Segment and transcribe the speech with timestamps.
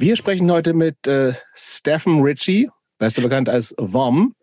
[0.00, 4.34] Wir sprechen heute mit äh, Stephen Ritchie, besser bekannt als Vom,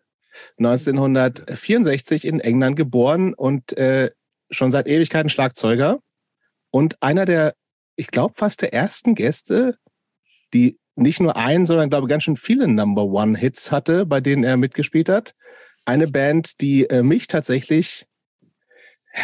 [0.59, 4.11] 1964 in England geboren und äh,
[4.51, 5.97] schon seit Ewigkeiten Schlagzeuger
[6.69, 7.55] und einer der,
[7.95, 9.79] ich glaube, fast der ersten Gäste,
[10.53, 14.43] die nicht nur einen, sondern glaube ganz schön viele Number One Hits hatte, bei denen
[14.43, 15.33] er mitgespielt hat.
[15.85, 18.05] Eine Band, die äh, mich tatsächlich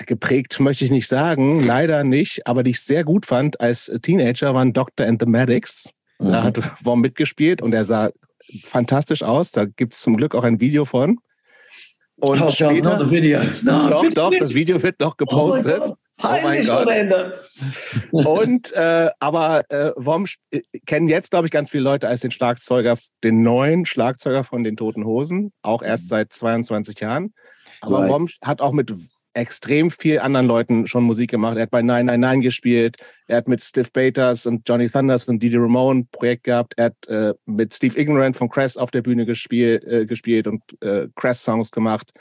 [0.08, 4.56] geprägt, möchte ich nicht sagen, leider nicht, aber die ich sehr gut fand als Teenager,
[4.56, 5.94] waren Doctor and the Medics.
[6.20, 6.32] Mhm.
[6.32, 8.12] Da hat Worm mitgespielt und er sah
[8.64, 9.52] fantastisch aus.
[9.52, 11.20] Da gibt es zum Glück auch ein Video von.
[12.18, 13.40] Und oh, später, no, Video.
[13.64, 15.82] No, doch, doch, das Video wird noch gepostet.
[15.82, 16.88] Oh, oh mein Gott.
[18.12, 22.32] Und äh, aber äh, Worm äh, kennen jetzt, glaube ich, ganz viele Leute als den
[22.32, 27.34] Schlagzeuger, den neuen Schlagzeuger von den Toten Hosen, auch erst seit 22 Jahren.
[27.82, 28.08] Aber.
[28.08, 28.94] Worm hat auch mit
[29.34, 31.58] extrem viel anderen Leuten schon Musik gemacht.
[31.58, 35.58] Er hat bei 999 gespielt, er hat mit Steve Baters und Johnny Thunders und Didi
[35.58, 39.26] Ramone ein Projekt gehabt, er hat äh, mit Steve Ignorant von Crest auf der Bühne
[39.26, 42.12] gespielt, äh, gespielt und äh, Crest-Songs gemacht.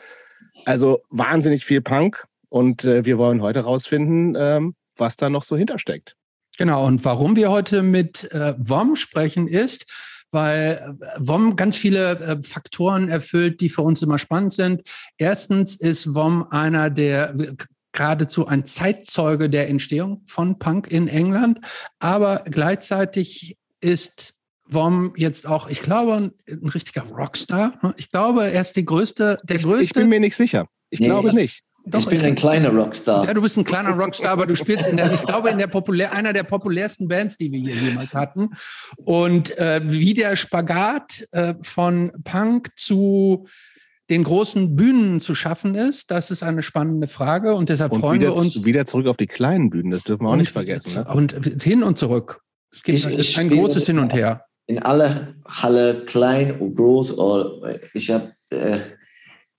[0.64, 5.56] Also wahnsinnig viel Punk und äh, wir wollen heute rausfinden, ähm, was da noch so
[5.56, 6.16] hintersteckt.
[6.58, 9.86] Genau, und warum wir heute mit äh, WOM sprechen ist,
[10.32, 14.82] weil äh, WOM ganz viele äh, Faktoren erfüllt, die für uns immer spannend sind.
[15.18, 17.34] Erstens ist WOM einer der
[17.92, 21.60] geradezu ein Zeitzeuge der Entstehung von Punk in England,
[21.98, 24.34] aber gleichzeitig ist
[24.66, 26.32] WOM jetzt auch, ich glaube, ein,
[26.68, 27.78] richtiger Rockstar.
[27.96, 29.84] Ich glaube, er ist die größte, der größte.
[29.84, 30.66] Ich bin mir nicht sicher.
[30.88, 31.06] Ich nee.
[31.06, 31.62] glaube nicht.
[31.84, 33.26] Doch, ich bin ein kleiner Rockstar.
[33.26, 35.66] Ja, du bist ein kleiner Rockstar, aber du spielst in der, ich glaube, in der
[35.66, 38.50] populär, einer der populärsten Bands, die wir hier jemals hatten.
[38.96, 43.46] Und äh, wie der Spagat äh, von Punk zu
[44.10, 48.20] den großen Bühnen zu schaffen ist, das ist eine spannende Frage und deshalb und freuen
[48.20, 48.64] wieder, wir uns.
[48.64, 51.02] Wieder zurück auf die kleinen Bühnen, das dürfen wir auch nicht vergessen.
[51.02, 51.12] Ne?
[51.12, 52.42] Und hin und zurück.
[52.70, 54.44] Es gibt ich, ein großes Hin und Her.
[54.66, 58.78] In alle Halle, klein oder groß, oder ich habe äh,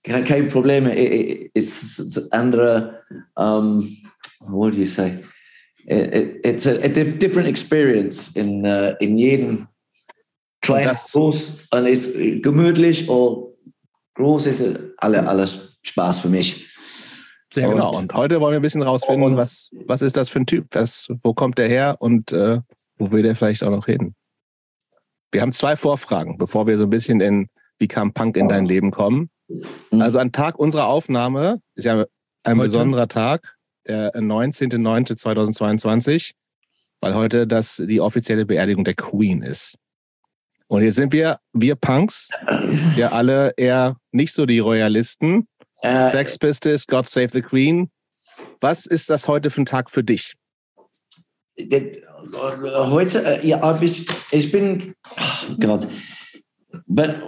[0.04, 0.86] kein Problem.
[0.86, 3.02] It's andere,
[3.36, 3.88] um,
[4.40, 5.18] what do you say?
[5.86, 9.68] It, it's a, a, different experience in, uh, in jedem
[10.62, 13.48] kleinen groß und ist gemütlich oder
[14.14, 16.70] groß ist alle, alles Spaß für mich.
[17.52, 17.96] Sehr genau.
[17.96, 20.66] Und heute wollen wir ein bisschen rausfinden, was, was ist das für ein Typ?
[20.72, 22.60] Was, wo kommt der her und äh,
[22.96, 24.14] wo will der vielleicht auch noch hin?
[25.30, 27.48] Wir haben zwei Vorfragen, bevor wir so ein bisschen in
[27.78, 29.30] Wie kam Punk in dein Leben kommen.
[29.48, 30.00] Mhm.
[30.00, 32.06] Also an Tag unserer Aufnahme ist ja
[32.42, 32.68] ein heute?
[32.68, 33.54] besonderer Tag,
[33.86, 36.32] der 19.09.2022,
[37.00, 39.76] weil heute das die offizielle Beerdigung der Queen ist.
[40.66, 42.30] Und jetzt sind wir, wir Punks,
[42.96, 45.46] ja alle eher nicht so die Royalisten.
[45.82, 47.90] Äh, Sex Pistols, God Save the Queen.
[48.60, 50.36] Was ist das heute für ein Tag für dich?
[51.56, 54.94] Heute, äh, ja, ich, ich bin,
[55.60, 55.86] Gott,
[56.86, 57.22] wenn,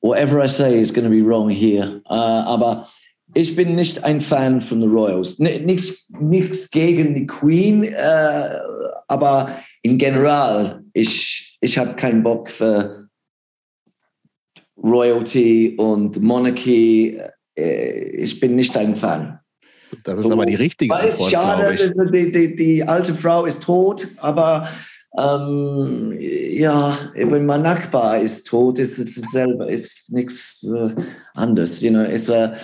[0.00, 2.00] whatever I say is going to be wrong here.
[2.08, 2.88] Uh, aber
[3.34, 5.38] ich bin nicht ein Fan von den Royals.
[5.38, 8.48] nichts, nichts gegen die Queen, uh,
[9.08, 13.08] aber in general, ich, ich habe keinen Bock für
[14.82, 17.20] Royalty und Monarchy.
[17.56, 19.40] Ich bin nicht ein Fan.
[20.04, 21.74] Das ist so, aber die richtige Antwort, schade,
[22.12, 24.68] die, die, die alte Frau ist tot, aber
[25.18, 30.94] ähm, ja, wenn mein Nachbar ist tot, ist es selber, ist nichts äh,
[31.34, 31.80] anderes.
[31.80, 32.54] You know, it's a,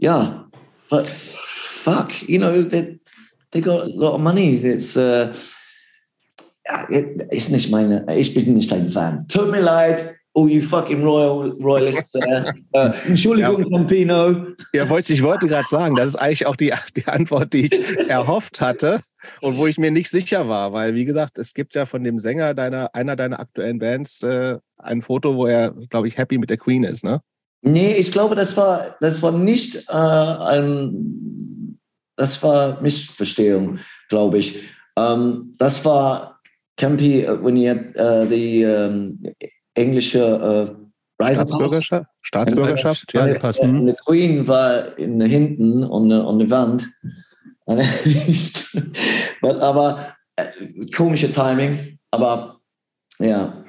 [0.00, 0.46] yeah,
[0.88, 3.00] but fuck, you know, they,
[3.50, 4.60] they got a lot of money.
[4.62, 5.32] It's, uh,
[7.30, 9.26] ist nicht meine, ich bin nicht ein Fan.
[9.28, 12.14] Tut mir leid, Oh, you fucking Royal, Royalist.
[12.14, 13.68] Äh, äh, Entschuldigung, ja.
[13.68, 14.46] Campino.
[14.72, 18.08] Ja, wollte, ich wollte gerade sagen, das ist eigentlich auch die, die Antwort, die ich
[18.08, 19.02] erhofft hatte
[19.40, 22.18] und wo ich mir nicht sicher war, weil, wie gesagt, es gibt ja von dem
[22.18, 26.50] Sänger deiner, einer deiner aktuellen Bands äh, ein Foto, wo er, glaube ich, happy mit
[26.50, 27.20] der Queen ist, ne?
[27.62, 31.78] Nee, ich glaube, das war, das war nicht äh, ein,
[32.16, 33.78] das war Missverstehung,
[34.08, 34.62] glaube ich.
[34.98, 36.40] Ähm, das war
[36.76, 39.22] Campy, äh, wenn ihr äh, die ähm,
[39.74, 40.82] englische äh,
[41.22, 43.26] Staatsbürgerschaft, Staatsbürgerschaft ja.
[43.28, 43.50] ja.
[43.60, 46.88] Und die Queen war in, hinten an der Wand.
[49.42, 50.46] aber äh,
[50.94, 51.98] komische Timing.
[52.10, 52.60] Aber
[53.18, 53.64] ja.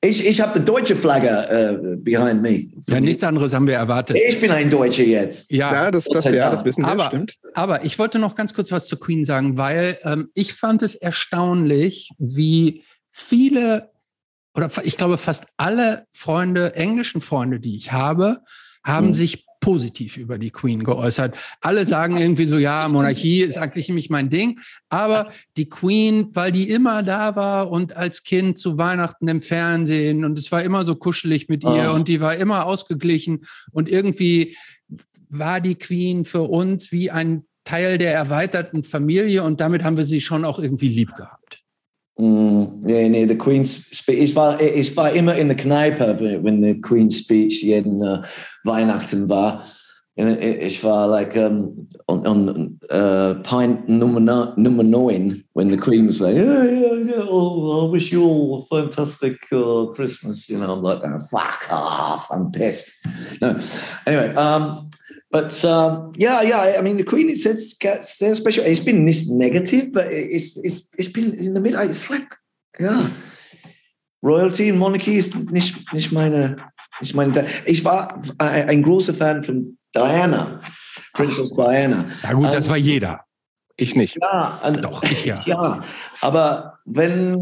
[0.00, 2.68] Ich, ich habe die deutsche Flagge äh, behind me.
[2.86, 4.16] Ja, nichts anderes haben wir erwartet.
[4.28, 5.50] Ich bin ein Deutscher jetzt.
[5.50, 7.34] Ja, ja das, das, ja, das wissen wir, aber, stimmt.
[7.54, 10.94] Aber ich wollte noch ganz kurz was zu Queen sagen, weil ähm, ich fand es
[10.94, 13.90] erstaunlich, wie viele
[14.54, 18.40] oder ich glaube fast alle Freunde, englischen Freunde, die ich habe,
[18.84, 19.14] haben mhm.
[19.14, 21.36] sich positiv über die Queen geäußert.
[21.60, 26.52] Alle sagen irgendwie so, ja, Monarchie ist eigentlich nicht mein Ding, aber die Queen, weil
[26.52, 30.84] die immer da war und als Kind zu Weihnachten im Fernsehen und es war immer
[30.84, 31.94] so kuschelig mit ihr Oh.
[31.94, 34.56] und die war immer ausgeglichen und irgendwie
[35.28, 40.06] war die Queen für uns wie ein Teil der erweiterten Familie und damit haben wir
[40.06, 41.37] sie schon auch irgendwie lieb gehabt.
[42.20, 44.18] Mm, nee, the Queen's Speech.
[44.18, 48.22] Ich war, ich war immer in der Kneipe, wenn the Queen's Speech jeden äh,
[48.64, 49.62] Weihnachten war.
[50.16, 56.20] Ich war like um, on, on uh, pint number number nine when the Queen was
[56.20, 57.24] like, yeah, yeah, yeah.
[57.28, 60.48] Oh, I wish you all a fantastic uh, Christmas.
[60.48, 62.26] You know, I'm like, oh, fuck off.
[62.32, 62.90] I'm pissed.
[63.40, 63.60] No,
[64.08, 64.34] anyway.
[64.34, 64.90] Um,
[65.30, 66.74] but um, yeah, yeah.
[66.78, 67.28] I mean, the Queen.
[67.28, 67.76] It's it's
[68.18, 68.64] sehr special.
[68.64, 71.80] It's been this negative, but it's it's it's been in the middle.
[71.80, 72.26] It's like
[72.80, 73.08] yeah,
[74.22, 76.56] Royalty and Monarchy ist nicht nicht meine
[77.00, 77.46] nicht meine.
[77.66, 80.60] Ich war ein großer Fan von Diana,
[81.14, 82.12] Princess Diana.
[82.22, 83.20] Ja gut, das Ähm, war jeder.
[83.76, 84.18] Ich nicht.
[84.20, 85.40] Ja, und- Doch, ich ja.
[85.46, 85.82] ja,
[86.20, 87.36] aber wenn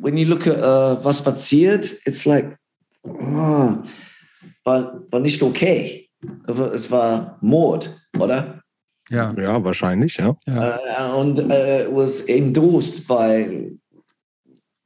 [0.00, 2.56] when you look at uh, was passiert, it's like
[3.02, 3.76] oh,
[4.64, 6.05] war, war nicht okay.
[6.74, 8.60] Es war Mord, oder?
[9.10, 10.36] Ja, Ja, wahrscheinlich, ja.
[10.46, 10.78] ja.
[10.78, 13.70] Uh, and uh, it was endorsed by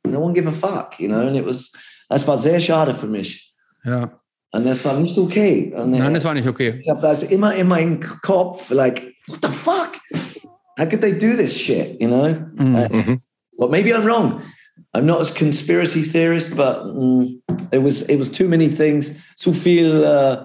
[0.07, 1.27] no one give a fuck, you know.
[1.27, 1.73] And it was
[2.09, 3.55] das war sehr schade für mich.
[3.85, 4.11] ja.
[4.53, 5.73] Und das war nicht okay.
[5.77, 6.77] Und, Nein, äh, das war nicht okay.
[6.81, 9.93] ich habe das immer in meinem Kopf, like, what the fuck?
[10.77, 12.35] How could they do this shit, you know?
[12.57, 12.75] Mhm.
[12.75, 13.21] Uh, Mhm.
[13.59, 14.43] Well, maybe I'm wrong.
[14.93, 17.41] I'm not as conspiracy theorist, but mm,
[17.71, 19.13] it was it was too many things.
[19.37, 20.45] Zu viel uh,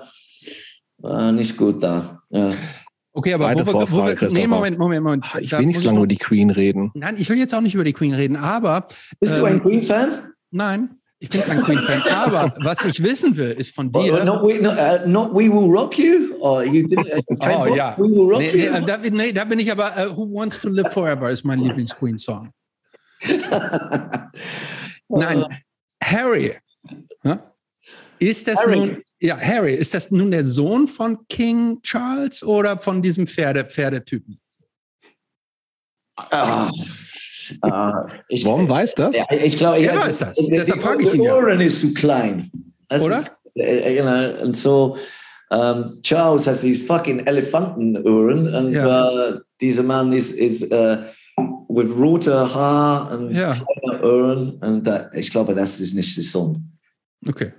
[1.06, 2.22] uh, nicht gut da.
[2.30, 2.52] Ja.
[3.14, 4.46] Okay, aber Zweite wo wir, wo wir, nee.
[4.48, 5.26] Moment, Moment, Moment.
[5.34, 6.92] Ah, Ich Da will nicht so lange über die Queen reden.
[6.96, 8.88] Nein, ich will jetzt auch nicht über die Queen reden, aber
[9.22, 10.34] Bist du Ähm, ein Queen-Fan?
[10.52, 12.02] nein, ich bin kein Queen-Fan.
[12.12, 14.26] Aber was ich wissen will, ist von or dir.
[14.26, 16.36] Not, we, not, uh, not We Will Rock You?
[16.42, 17.08] Or you didn't?
[17.08, 17.22] Uh,
[17.70, 17.96] Oh ja.
[17.98, 18.74] We Will Rock Nee, nee, You?
[18.74, 21.60] äh, da, nee, da bin ich aber, äh, Who Wants to Live Forever ist mein
[21.62, 22.50] Lieblings-Queen-Song.
[25.08, 25.46] Nein,
[26.04, 26.54] Harry.
[27.24, 27.40] Ja?
[28.20, 28.78] Ist das Harry.
[28.78, 33.66] nun, ja, Harry, ist das nun der Sohn von King Charles oder von diesem Pferde,
[33.66, 34.40] Pferdetypen?
[36.18, 36.70] Ah,
[37.62, 39.18] ah, ich, Warum weiß das?
[39.18, 40.34] Ja, ich glaube, ja, weiß das?
[40.36, 41.36] die- Deshalb die frage ich ihn ja.
[41.36, 42.50] Ohren ist zu klein.
[42.88, 43.20] Das Oder?
[43.20, 44.98] Ist, äh, you know, und so,
[45.50, 49.10] um, Charles has these fucking Elefantenohren und Ja.
[49.30, 50.98] äh, dieser Mann ist, ist äh,
[51.68, 53.54] with roter Haar und Ja.
[53.54, 56.72] kleine Ohren und äh, ich glaube, das ist nicht der Sohn.
[57.28, 57.52] Okay.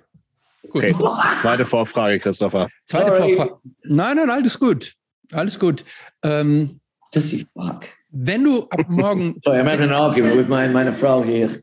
[0.70, 0.84] Gut.
[0.84, 0.94] Okay,
[1.40, 2.68] zweite Vorfrage, Christopher.
[2.84, 3.34] Zweite Sorry.
[3.34, 3.60] Vorfrage.
[3.84, 4.94] Nein, nein, alles gut.
[5.32, 5.84] Alles gut.
[6.22, 6.80] Ähm,
[7.12, 7.84] Das ist fuck.
[8.10, 11.48] wenn du ab morgen, Sorry, I'm having an argument with my, meine Frau hier.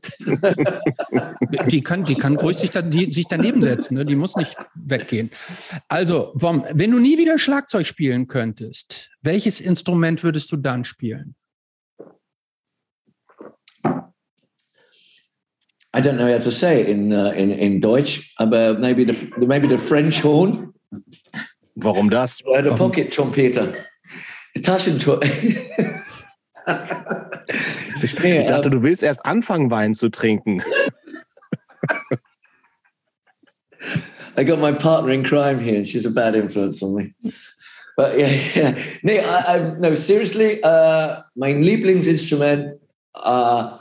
[1.67, 4.05] die kann, die kann ruhig sich, da, die, sich daneben setzen, ne?
[4.05, 5.29] die muss nicht weggehen.
[5.88, 11.35] Also, Wom, wenn du nie wieder Schlagzeug spielen könntest, welches Instrument würdest du dann spielen?
[15.95, 19.45] I don't know how to say it in, uh, in, in Deutsch, aber maybe the,
[19.45, 20.74] maybe the French horn.
[21.75, 22.38] Warum das?
[22.40, 22.78] Der Warum?
[22.78, 23.74] Pocket Trompeter.
[24.62, 26.04] Taschentrompeter.
[28.01, 30.62] Ich, ich dachte, du willst erst anfangen, Wein zu trinken.
[34.35, 37.14] I got my partner in crime here, and she's a bad influence on me.
[37.95, 38.76] But yeah, yeah.
[39.04, 42.80] Nee, I, I, no, seriously, uh, mein Lieblingsinstrument
[43.16, 43.78] uh,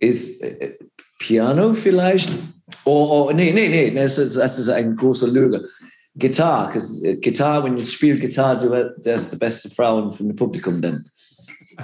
[0.00, 0.76] äh,
[1.18, 2.36] Piano vielleicht.
[2.84, 5.66] Or, or nee, nee, nee, das ist, das ist ein großer Lüge.
[6.16, 11.08] Gitarre, because Gitarre, when you spiel Gitarre, du hast die beste von dem Publikum dann.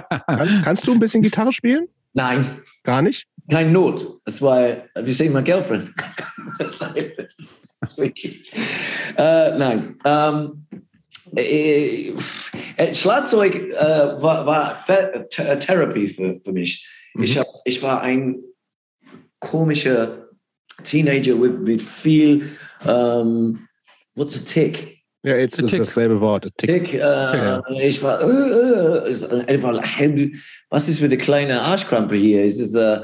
[0.09, 1.87] Kann, kannst du ein bisschen Gitarre spielen?
[2.13, 2.45] Nein,
[2.83, 3.27] Gar nicht?
[3.49, 4.19] kein Not.
[4.25, 5.91] That's why, have you seen my girlfriend?
[9.17, 9.95] äh, nein.
[10.05, 10.65] Ähm,
[11.35, 12.13] äh,
[12.77, 14.85] äh, Schlagzeug äh, war, war
[15.59, 16.87] Therapie für, für mich.
[17.19, 18.39] Ich, hab, ich war ein
[19.43, 20.29] komischer
[20.83, 22.49] Teenager mit, mit viel,
[22.87, 23.59] ähm,
[24.15, 24.97] what's a tick?
[25.25, 25.79] Ja, jetzt ist Tick.
[25.79, 26.49] dasselbe Wort.
[26.57, 26.69] Tick.
[26.69, 29.81] Tick, äh, ich war, äh, äh, einfach,
[30.69, 32.43] was ist für eine kleine Arschkrampe hier?
[32.43, 32.99] Es ist, uh,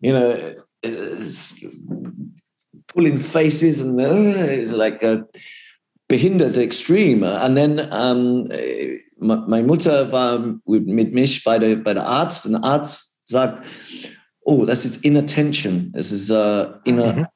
[0.00, 0.34] you know,
[0.82, 1.54] it's
[2.88, 5.24] pulling faces and uh, it's like a
[6.08, 7.22] behindert extreme.
[7.22, 8.48] And then um,
[9.20, 13.28] me- meine Mutter war mit mit mich bei der, bei der Arzt und der Arzt
[13.28, 13.64] sagt,
[14.44, 15.92] oh, das ist Inattention.
[15.94, 17.26] Es ist uh, inner, Mhm.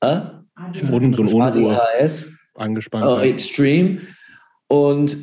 [0.00, 0.20] äh?
[0.56, 3.04] Und so ein Unruhe ADHS angespannt.
[3.04, 4.00] oh, extreme.
[4.68, 5.16] Und,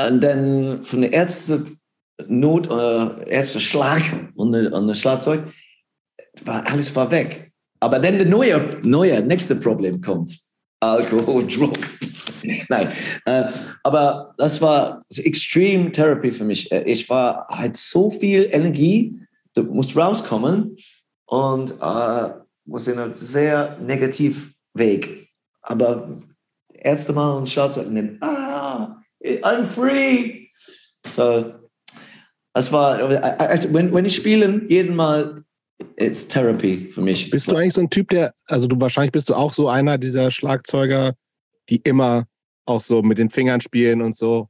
[0.00, 1.64] und dann von der erste
[2.28, 4.02] Not, äh, erste Schlag
[4.36, 5.42] und der, und der Schlagzeug,
[6.44, 7.52] war, alles war weg.
[7.80, 10.38] Aber dann der neue, neue, nächste Problem kommt.
[10.80, 11.76] Alkohol, Druck.
[12.68, 12.92] Nein,
[13.24, 13.44] äh,
[13.82, 16.70] aber das war Extreme Therapy für mich.
[16.70, 19.25] Äh, ich war halt so viel Energie,
[19.56, 20.76] das muss rauskommen
[21.26, 22.28] und äh,
[22.64, 25.28] muss in einem sehr negativ Weg.
[25.62, 26.20] Aber
[26.74, 30.48] erste Mal und schaut und dann, ah, I'm free.
[31.14, 31.54] So,
[32.52, 35.44] das war, wenn, wenn ich spiele, jeden Mal,
[35.96, 37.30] it's Therapy für mich.
[37.30, 39.98] Bist du eigentlich so ein Typ, der, also du wahrscheinlich bist du auch so einer
[39.98, 41.14] dieser Schlagzeuger,
[41.68, 42.26] die immer
[42.66, 44.48] auch so mit den Fingern spielen und so.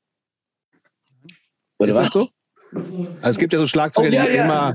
[1.79, 2.05] Oder Ist was?
[2.05, 2.29] das so?
[2.73, 4.45] Also es gibt ja so Schlagzeuger, Oh, ja, die ja.
[4.45, 4.75] immer.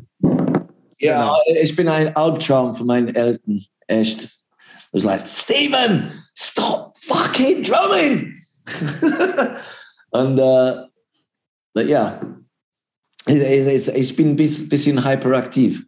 [0.99, 1.37] Ja, Genau.
[1.61, 3.59] ich bin ein Albtraum für meinen Eltern.
[3.87, 4.23] Echt.
[4.23, 4.31] It
[4.93, 8.35] was like, Steven, stop fucking drumming!
[10.11, 10.83] Und äh,
[11.87, 12.21] ja,
[13.25, 15.85] ich, ich, ich bin ein bis- bisschen hyperaktiv.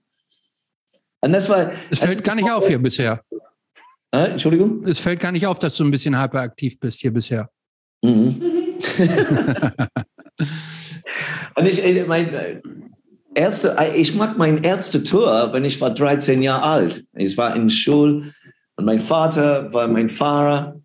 [1.21, 1.71] Und das war.
[1.89, 3.21] Es fällt gar nicht auf hier bisher.
[4.11, 4.83] Äh, Entschuldigung?
[4.87, 7.49] Es fällt gar nicht auf, dass du ein bisschen hyperaktiv bist hier bisher.
[8.01, 8.41] Mhm.
[11.55, 12.61] Und ich, ich, mein äh,
[13.33, 17.03] erste, äh, ich mag mein erste Tour, wenn ich war 13 Jahre alt.
[17.13, 18.33] Ich war in Schule
[18.75, 20.79] und mein Vater war mein Fahrer.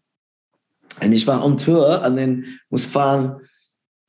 [1.01, 3.41] Und ich war on Tour und dann muss fahren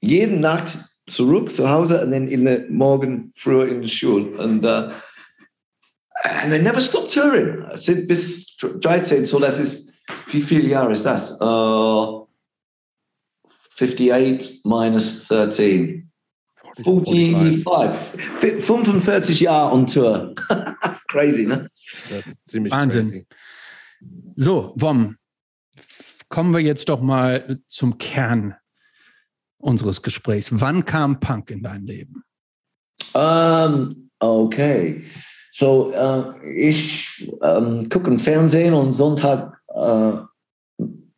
[0.02, 4.38] jede Nacht zurück zu Hause und dann in der Morgen früh in die Schule.
[4.38, 4.90] Und uh,
[6.42, 7.64] and I never stopped touring.
[8.08, 9.94] Bis 13, so das ist,
[10.28, 11.40] wie viele Jahre ist das?
[11.42, 12.19] Uh,
[13.80, 16.12] 58 minus 13.
[16.84, 18.62] 45.
[18.62, 20.34] 45 Jahre on Tour.
[21.08, 21.68] Crazy, ne?
[22.10, 23.04] Das ist ziemlich Wahnsinn.
[23.04, 23.26] crazy.
[24.36, 25.18] So, Wom,
[26.30, 28.56] kommen wir jetzt doch mal zum Kern
[29.58, 30.50] unseres Gesprächs.
[30.52, 32.24] Wann kam Punk in dein Leben?
[33.14, 35.04] Um, okay.
[35.52, 40.12] So, äh, ich ähm, gucke im Fernsehen und Sonntag, äh,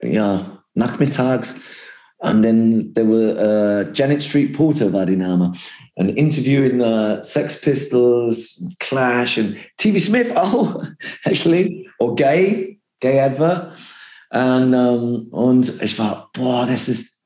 [0.01, 1.55] ja, nachmittags.
[2.23, 5.51] Und dann there were, äh, Janet Street Porter war die Name.
[5.95, 10.83] Ein Interview in äh, Sex Pistols, Clash und TV Smith auch,
[11.23, 11.87] actually.
[11.97, 13.73] Or Gay, Gay Advert.
[14.29, 17.19] Und, ähm, und ich war, boah, das ist,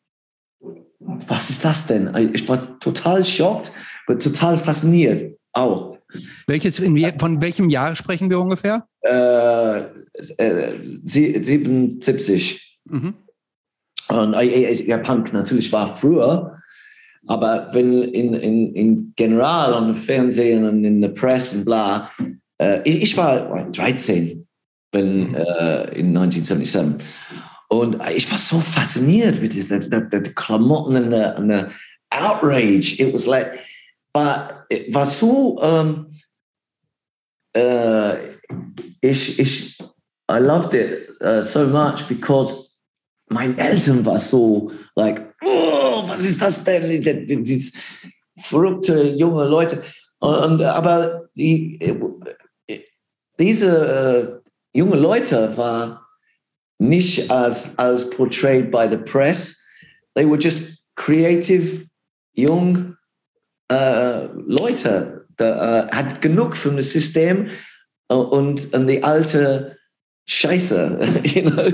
[0.99, 2.09] was ist das denn?
[2.33, 3.71] Ich war total schockt,
[4.07, 5.97] aber total fasziniert auch.
[6.47, 8.87] Welches, in, von welchem Jahr sprechen wir ungefähr?
[9.01, 9.79] Äh,
[10.37, 12.79] äh, sie- 77.
[12.85, 13.13] Mhm.
[14.09, 14.35] Und
[14.87, 16.57] ja, Punk natürlich war früher,
[17.27, 22.11] aber wenn in, in, in General und im Fernsehen und in der Presse und bla,
[22.61, 24.45] äh, ich, ich war 13
[24.95, 25.35] wenn, Mhm.
[25.35, 27.05] äh, in 1977.
[27.67, 31.71] Und ich war so fasziniert mit diesen der, der Klamotten und der, und der
[32.11, 32.95] Outrage.
[32.99, 33.59] It was like,
[34.13, 36.11] war, war so, ähm,
[37.53, 38.35] äh,
[39.01, 39.79] ich, ich,
[40.31, 42.64] I loved it uh, so much because
[43.29, 46.87] mein Eltern war so, like, oh, was ist das denn?
[46.89, 47.73] Die- die- die- Dieses
[48.39, 49.81] verrückte junge Leute.
[50.19, 51.79] Und, aber die,
[53.39, 54.41] diese
[54.73, 56.05] äh, junge Leute war
[56.79, 59.55] nicht als, als portrayed by the press.
[60.15, 61.85] They were just creative,
[62.37, 62.95] young
[63.71, 65.25] äh, Leute.
[65.37, 67.49] Da, äh, hat genug von dem System
[68.09, 69.74] äh, und, und die alte
[70.27, 71.71] Scheiße, you know,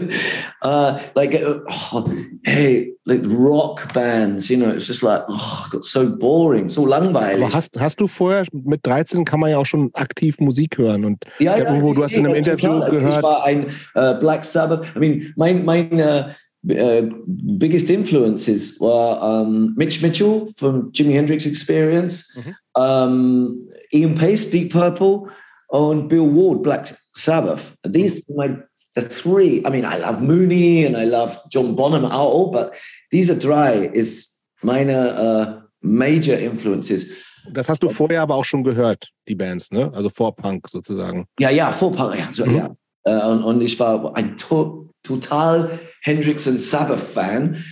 [0.61, 1.59] uh, like uh,
[1.93, 2.09] oh,
[2.43, 7.45] hey, like rock bands, you know, it's just like oh, got so boring, so langweilig.
[7.45, 11.05] Aber hast, hast du vorher, mit 13 kann man ja auch schon aktiv Musik hören
[11.05, 12.91] und Ja, hab irgendwo- du hast in einem Interview total.
[12.91, 14.85] gehört- Ich war ein äh, Black Sabbath.
[14.97, 16.25] I mean, mein, mein äh,
[16.67, 22.37] äh, biggest influences war um, Mitch Mitchell from Jimi Hendrix Experience,
[22.73, 25.23] um, Ian Pace, Deep Purple,
[25.71, 27.75] and Bill Ward, Black Sabbath.
[27.83, 28.57] These are my
[28.95, 29.63] the three.
[29.65, 32.73] I mean, I love Mooney and I love John Bonham all, but
[33.09, 34.27] these are three is
[34.63, 37.27] meine uh, major influences.
[37.51, 39.91] das hast du vorher aber auch schon gehört, die Bands, ne?
[39.93, 41.25] Also vor Punk sozusagen.
[41.39, 42.29] Ja, ja, Vorpunk, ja.
[42.31, 42.55] So, Mhm.
[42.55, 42.75] ja.
[43.03, 47.63] Äh, und, und ich war ein to total Hendrix und Sabbath-Fan.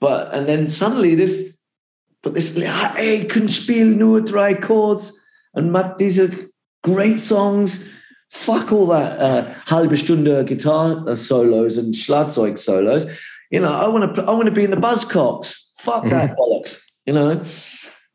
[0.00, 1.60] But, and then suddenly this,
[2.22, 5.20] but this, ja, ey, können spielen nur drei Chords
[5.52, 6.30] und macht diese
[6.82, 7.92] great songs.
[8.30, 13.06] Fuck all that uh, halbe Stunde guitar uh, solos and Schlagzeug solos.
[13.50, 15.54] You know, I want to, I want to be in the Buzzcocks.
[15.78, 16.82] Fuck that bollocks.
[17.06, 17.42] You know.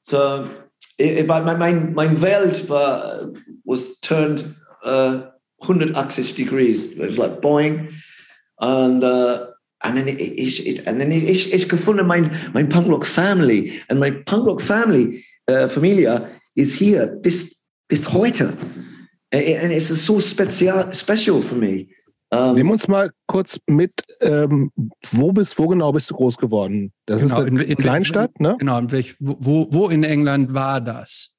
[0.03, 0.49] So,
[0.97, 3.33] it, my, my, my Welt war,
[3.65, 5.23] was turned uh,
[5.59, 6.97] 180 degrees.
[6.97, 7.93] It was like boing.
[8.59, 9.47] And, uh,
[9.83, 13.81] and then, ich, ich, and then ich, ich gefunden mein, mein Punkrock Family.
[13.89, 17.62] And my Punkrock Family, uh, Familie, is here bis,
[17.93, 18.57] bis heute.
[19.31, 21.89] And it's so special, special for me.
[22.31, 24.71] Ähm, Nimm uns mal kurz mit, ähm,
[25.11, 26.91] wo bist, wo genau bist du groß geworden?
[27.05, 28.55] Das genau, ist eine in, in, Kleinstadt, ne?
[28.57, 31.37] Genau, in welch, wo, wo in England war das?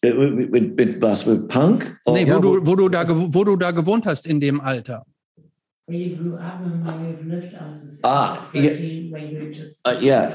[0.00, 1.98] Äh, mit, mit, mit was, mit Punk?
[2.06, 5.04] Nee, wo, ja, du, wo, du da, wo du da gewohnt hast in dem Alter.
[8.02, 8.70] Ah, ja.
[9.86, 10.32] Uh, yeah.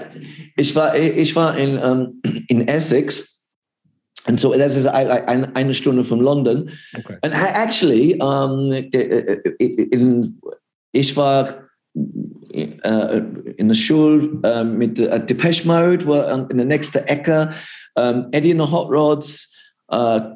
[0.58, 3.35] Ich war, ich war in, um, in Essex
[4.28, 6.70] And so das ist eine, eine Stunde von London.
[6.98, 7.18] Okay.
[7.22, 10.40] And actually, um, in,
[10.92, 11.48] ich war
[11.96, 13.22] uh,
[13.58, 17.54] in der Schule uh, mit uh, Depeche Mode, war in der nächsten Ecke,
[17.96, 19.54] um, Eddie and the Hot Rods,
[19.92, 20.36] uh,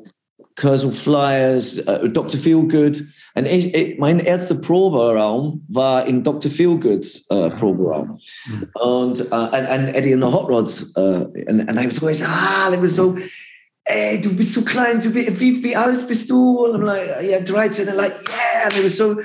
[0.55, 2.38] Cursal Flyers, uh, Dr.
[2.38, 3.03] Feelgood.
[3.36, 6.51] Und ich, ich, mein erster Proberaum war in Dr.
[6.51, 8.19] Feelgoods uh, Proberaum.
[8.48, 8.67] Mhm.
[8.74, 10.93] Und, uh, and, and Eddie and the Hot Rods.
[10.98, 13.17] Uh, and, and I was always, ah, it was so
[13.89, 16.65] ey, du bist so klein, du, wie, wie alt bist du?
[16.65, 17.88] Und I'm like, yeah, 13.
[17.88, 18.65] And like, yeah.
[18.65, 19.19] And they were so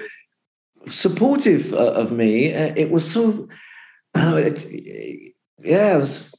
[0.86, 2.54] supportive uh, of me.
[2.54, 3.48] Uh, it was so,
[4.16, 4.66] it,
[5.62, 6.32] yeah, it was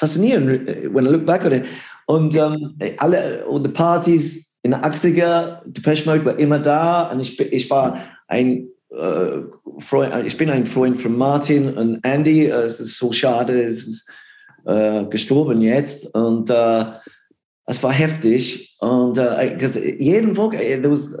[0.00, 1.66] faszinierend when I look back on it.
[2.06, 7.10] Und um, alle, und die Partys in der 80er, Depeche Mode war immer da.
[7.10, 9.42] Und ich, ich war ein äh,
[9.78, 12.46] Freund, ich bin ein Freund von Martin und Andy.
[12.46, 14.10] Es ist so schade, es ist
[14.64, 16.14] äh, gestorben jetzt.
[16.14, 16.84] Und äh,
[17.68, 18.76] es war heftig.
[18.80, 19.56] Und äh,
[19.98, 21.14] jeden Tag, äh, there was,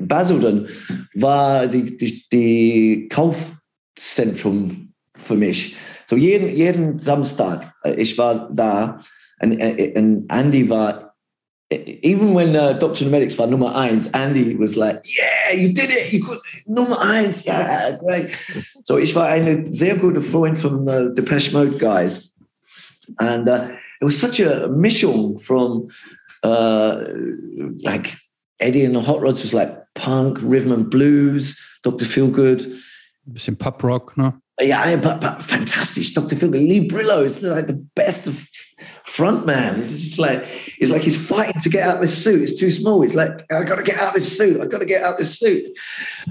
[0.00, 0.66] Basildon
[1.14, 5.76] war die, die, die Kaufzentrum für mich.
[6.06, 9.02] So jeden, jeden Samstag, äh, ich war da
[9.40, 11.12] und, äh, und Andy war
[12.02, 13.08] even when uh, Dr.
[13.08, 17.46] Medics war Nummer eins, Andy was like, yeah, you did it, you could, Nummer eins,
[17.46, 18.30] yeah, great.
[18.84, 22.34] So ich war ein sehr guter Freund von uh, Depeche Mode guys.
[23.16, 23.68] And uh,
[24.02, 25.86] it was such a mission from
[26.42, 27.04] uh,
[27.84, 28.16] like
[28.58, 32.04] Eddie and the Hot Rods was like punk, rhythm and blues, Dr.
[32.04, 32.80] Feelgood.
[33.28, 34.36] Bisschen Pop Rock, no?
[34.60, 36.12] Yeah, but, but fantastic.
[36.14, 36.34] Dr.
[36.34, 36.68] Feelgood.
[36.68, 38.44] Lee Brillo is like the best of
[39.06, 39.78] frontman.
[39.78, 40.48] It's just like
[40.80, 42.42] it's like he's fighting to get out of this suit.
[42.42, 43.02] It's too small.
[43.02, 44.60] He's like, I gotta get out of this suit.
[44.60, 45.78] I gotta get out of this suit.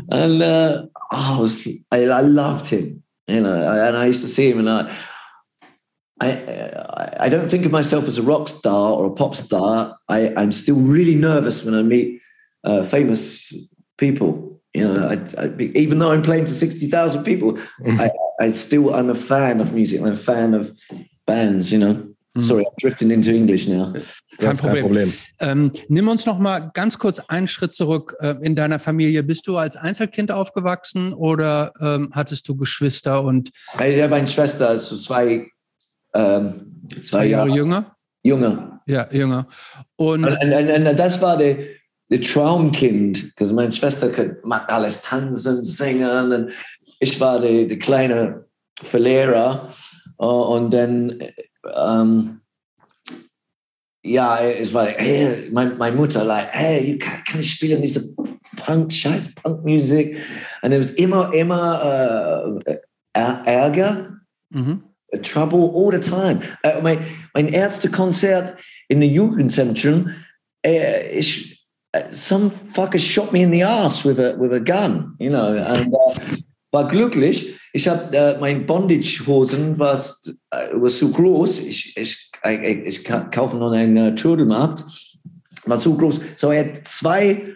[0.09, 3.01] And uh, oh, I was I, I loved him.
[3.27, 4.93] You know, and I used to see him and I
[6.21, 9.97] I, I don't think of myself as a rock star or a pop star.
[10.07, 12.21] I, I'm still really nervous when I meet
[12.63, 13.53] uh, famous
[13.97, 14.61] people.
[14.73, 19.09] You know, I, I, even though I'm playing to 60,000 people, I, I still, I'm
[19.09, 19.99] a fan of music.
[19.99, 20.71] I'm a fan of
[21.25, 22.07] bands, you know.
[22.37, 22.41] Mhm.
[22.43, 23.93] Sorry, I'm drifting into English now.
[24.39, 24.73] Kein Problem.
[24.73, 25.13] Kein Problem.
[25.39, 29.23] Ähm, nimm uns noch mal ganz kurz einen Schritt zurück äh, in deiner Familie.
[29.23, 33.51] Bist du als Einzelkind aufgewachsen oder ähm, hattest du Geschwister und?
[33.77, 35.47] Ja, meine Schwester, also zwei
[36.13, 37.95] ähm, zwei Jahre, Jahre jünger?
[38.23, 38.81] Jünger.
[38.87, 39.47] Ja, jünger.
[39.95, 41.57] Und, und, und, und das war der,
[42.09, 44.11] der Traumkind, also meine Schwester
[44.43, 46.51] mag alles tanzen, singen und
[46.99, 48.45] ich war der, der kleine
[48.81, 49.67] Verlierer
[50.17, 51.19] und dann
[51.75, 52.41] ähm,
[54.03, 58.15] ja, es war, hey, mein, meine Mutter, like, hey, kann, kann ich spielen diese
[58.55, 60.17] Punk, scheiß Punk-Musik?
[60.63, 62.77] Und es war immer, immer äh,
[63.13, 64.17] Ärger.
[64.49, 66.41] Mhm trouble all the time.
[66.63, 68.57] Uh, mein, mein erster Konzert
[68.89, 70.07] in the Jugendzentrum,
[70.65, 70.69] uh,
[71.13, 75.29] ich, uh, some fucker shot me in the ass with a, with a gun, you
[75.29, 76.15] know, and uh,
[76.71, 77.57] war glücklich.
[77.73, 81.59] Ich habe uh, mein Bondage-Hosen was uh, was zu groß.
[81.59, 84.83] Ich, ich, ich, ich kaufe noch einen uh, Trudelmarkt.
[85.65, 86.19] War zu groß.
[86.35, 87.55] So er hat zwei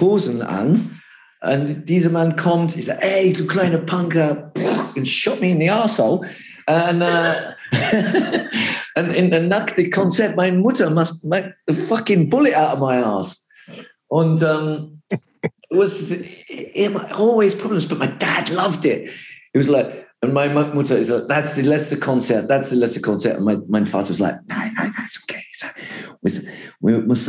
[0.00, 1.00] Hosen an.
[1.40, 4.52] Und dieser Mann kommt, ich sage, ey, du kleiner Punker,
[4.96, 6.26] and shot me in the asshole.
[6.68, 7.56] And, and
[9.16, 13.46] in the nackte Konzert, my Mutter must make the fucking bullet out of my ass.
[14.10, 15.20] And um, it
[15.70, 19.10] was it, always problems, but my dad loved it.
[19.54, 23.02] It was like, and my Mutter is like, that's the letzte Konzert, that's the letzte
[23.02, 23.36] concert.
[23.36, 25.42] And my, my father was like, no, no, no, it's okay.
[25.54, 25.68] So
[26.22, 26.30] we,
[26.80, 27.28] we must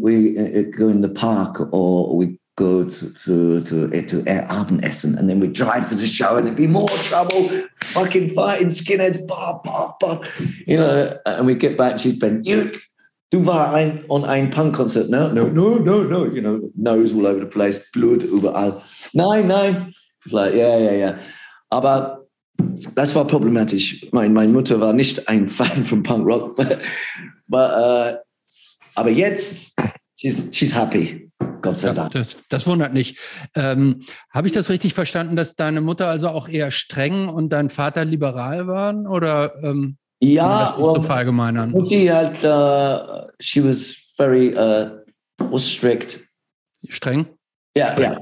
[0.00, 5.28] we uh, go in the park or we go to, to, to, to Abendessen and
[5.28, 7.48] then we drive to the show and there'd be more trouble,
[7.96, 10.20] fucking fighting skinheads, bah, bah, bah.
[10.66, 12.70] You know, and we get back, she'd been, you,
[13.30, 17.26] du war ein, on ein Punk-Concert, no, no, no, no, no, you know, nose all
[17.26, 18.82] over the place, Blut überall.
[19.14, 19.94] Nein, nein.
[20.26, 21.18] It's like, yeah, yeah, yeah.
[21.70, 22.26] Aber
[22.94, 24.06] das war problematisch.
[24.12, 26.56] Mein, meine Mutter war nicht ein Fan von Punkrock,
[27.48, 28.12] but, uh,
[28.96, 29.74] aber jetzt,
[30.16, 31.29] she's, she's happy.
[31.62, 32.12] Gott sei Dank.
[32.12, 33.18] das, das wundert nicht.
[33.54, 34.00] Ähm,
[34.32, 38.04] Habe ich das richtig verstanden, dass deine Mutter also auch eher streng und dein Vater
[38.04, 39.06] liberal waren?
[39.06, 41.70] Oder ähm, ja, so verallgemeinern?
[41.70, 45.00] Mutti hat, uh, she was very, uh,
[45.50, 46.20] was strict.
[46.88, 47.26] Streng?
[47.76, 48.18] Ja, ja.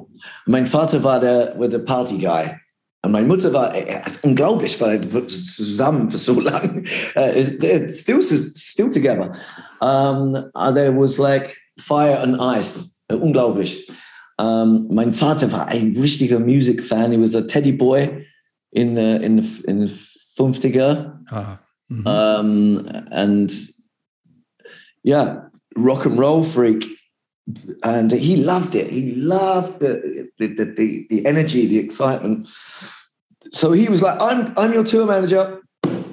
[0.47, 2.55] Mein Vater war der, war der Party-Guy.
[3.03, 6.83] Und meine Mutter war äh, unglaublich, weil wir zusammen für so lange.
[7.17, 9.35] Uh, still, still together.
[9.81, 10.35] Um,
[10.75, 12.98] there was like fire and ice.
[13.11, 13.91] Unglaublich.
[14.41, 17.13] Um, mein Vater war ein richtiger Music-Fan.
[17.13, 18.25] He was a Teddy Boy
[18.71, 19.93] in, uh, in, in the
[20.37, 21.19] 50er.
[21.31, 21.59] Ah.
[21.91, 22.07] Mm -hmm.
[22.07, 23.51] um, and
[25.03, 26.99] yeah, rock and roll freak
[27.83, 28.91] and he loved it.
[28.91, 32.49] He loved the the, the the, energy, the excitement.
[33.53, 35.61] So he was like, "I'm I'm your tour manager.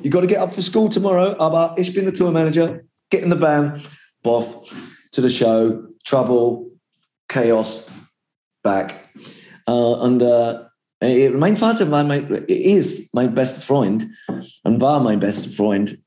[0.02, 1.36] You got to get up for school tomorrow.
[1.40, 2.86] Aber ich bin the tour manager.
[3.10, 3.82] Get in the van,
[4.24, 4.74] boff
[5.12, 5.84] to the show.
[6.06, 6.70] Trouble,
[7.28, 7.90] chaos,
[8.64, 9.10] back.
[9.68, 10.66] Uh, and uh,
[11.02, 14.08] mein Vater war mein, ist mein bester Freund
[14.64, 15.98] und war mein bester Freund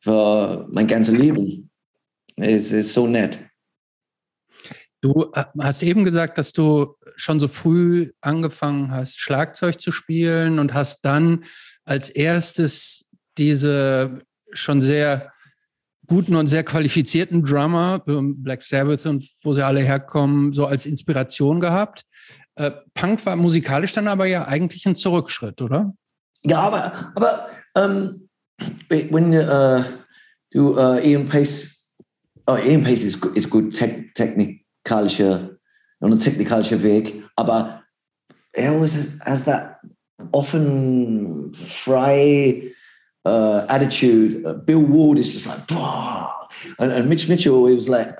[0.00, 1.70] für mein ganzes Leben.
[2.36, 3.38] Es ist so nett.
[5.00, 10.58] Du äh, hast eben gesagt, dass du schon so früh angefangen hast, Schlagzeug zu spielen
[10.58, 11.44] und hast dann
[11.84, 15.32] als erstes diese schon sehr
[16.06, 20.86] guten und sehr qualifizierten Drummer, ähm, Black Sabbath und wo sie alle herkommen, so als
[20.86, 22.04] Inspiration gehabt.
[22.56, 25.94] Äh, Punk war musikalisch dann aber ja eigentlich ein Zurückschritt, oder?
[26.44, 28.28] Ja, aber, aber um,
[28.88, 29.84] ähm, when uh,
[30.50, 31.92] du uh, Ian Pace,
[32.46, 34.10] oh, Ian Pace is, is good te
[36.00, 37.82] on a techniculture Weg, aber
[38.52, 39.80] er has that
[40.32, 42.72] often frei
[43.26, 44.46] uh, attitude.
[44.46, 45.70] Uh, Bill Ward is just like,
[46.78, 48.16] and, and Mitch Mitchell, he was like,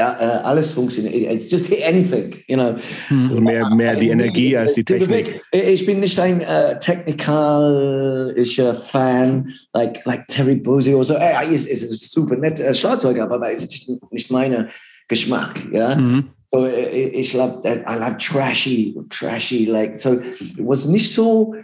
[0.00, 1.14] uh, uh, alles funktioniert.
[1.14, 2.78] It just hit anything, you know.
[3.10, 5.42] Also mehr, mehr die Energie als die Technik.
[5.52, 11.14] Ich bin nicht ein uh, technikalischer Fan, like, like Terry Bozzio oder so.
[11.14, 14.68] Er ist, ist super nett uh, Schlagzeuger, aber es ist nicht meine
[15.08, 15.94] Geschmack, ja.
[15.94, 16.30] Mhm.
[16.50, 21.54] So ich glaube, I love trashy, trashy, like, so it was nicht so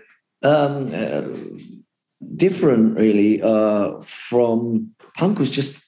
[0.43, 1.23] um, uh,
[2.37, 5.83] different really uh, from punk was just,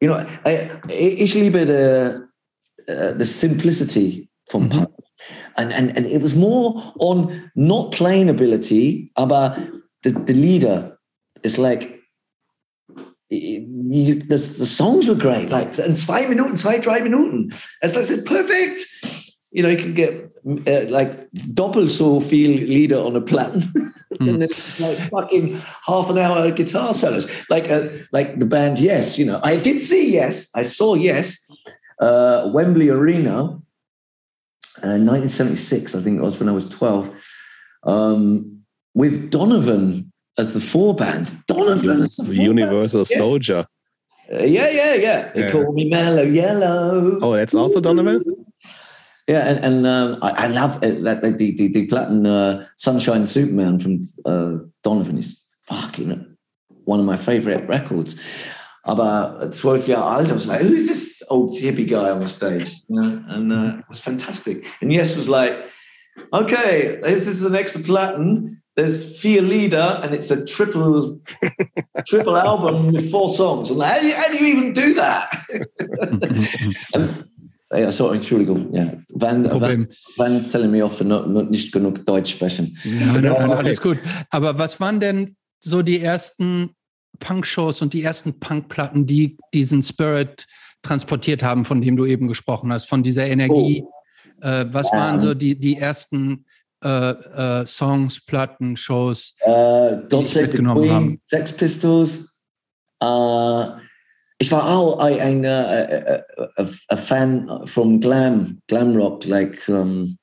[0.00, 2.28] you know, I, ich liebe the,
[2.88, 4.78] uh, the simplicity from mm-hmm.
[4.78, 4.90] punk.
[5.56, 9.58] And, and, and it was more on not playing ability, but
[10.02, 10.98] the, the leader
[11.42, 12.00] is like,
[13.28, 15.50] you, the, the songs were great.
[15.50, 17.50] Like, and zwei Minuten, zwei, drei Minuten.
[17.82, 18.86] As I said, perfect.
[19.50, 23.62] You know, you can get uh, like doppelt so viel leader on a plan.
[24.18, 24.28] Mm.
[24.28, 27.30] and it's like fucking half an hour guitar solos.
[27.48, 30.50] Like, uh, like the band Yes, you know, I did see Yes.
[30.54, 31.48] I saw Yes,
[32.00, 33.60] uh, Wembley Arena,
[34.82, 37.10] uh, 1976, I think it was when I was 12,
[37.84, 38.62] um,
[38.94, 41.46] with Donovan as the four band.
[41.46, 43.16] Donovan the Universal yes.
[43.16, 43.66] Soldier.
[44.32, 45.32] Uh, yeah, yeah, yeah.
[45.32, 45.50] They yeah.
[45.50, 47.18] call me Mellow Yellow.
[47.22, 48.24] Oh, that's also Donovan.
[49.28, 53.26] Yeah, and, and um, I, I, love it, that the the, the Platinum uh, Sunshine
[53.26, 56.36] Superman from uh, Donovan is fucking
[56.84, 58.20] one of my favorite records.
[58.86, 62.72] About 12 years old, I was like, who's this old hippie guy on the stage?
[62.88, 64.64] You know, and uh, it was fantastic.
[64.80, 65.54] And Yes was like,
[66.32, 71.20] okay, this is the next Platinum there's Fear Leader, and it's a triple
[72.06, 73.68] triple album with four songs.
[73.68, 75.44] And like, how do you, how do you even do that?
[76.94, 77.28] and,
[77.72, 78.92] ja, so, Entschuldigung, ja.
[79.08, 82.76] Van, Van, Van ist telling me off für not, not nicht genug Deutsch sprechen.
[82.84, 83.98] Ja, das ist alles gut.
[84.30, 86.70] Aber was waren denn so die ersten
[87.20, 90.46] Punk-Shows und die ersten Punk-Platten, die diesen Spirit
[90.82, 93.84] transportiert haben, von dem du eben gesprochen hast, von dieser Energie?
[93.84, 94.46] Oh.
[94.46, 96.46] Äh, was waren so die, die ersten
[96.82, 99.50] äh, äh, Songs, Platten, Shows äh,
[100.08, 101.20] Save the Queen, haben.
[101.24, 102.38] Sex Pistols.
[104.40, 110.16] Äh, ich war auch ein, ein a, Fan from Glam, Glam Rock, like um,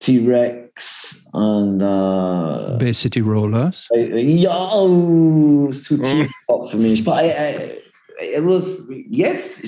[0.00, 3.88] T-Rex und uh, Bay City Rollers.
[3.92, 6.30] Ja, oh, zu tief
[6.66, 7.06] für mich.
[7.06, 8.78] Aber it was
[9.10, 9.62] jetzt,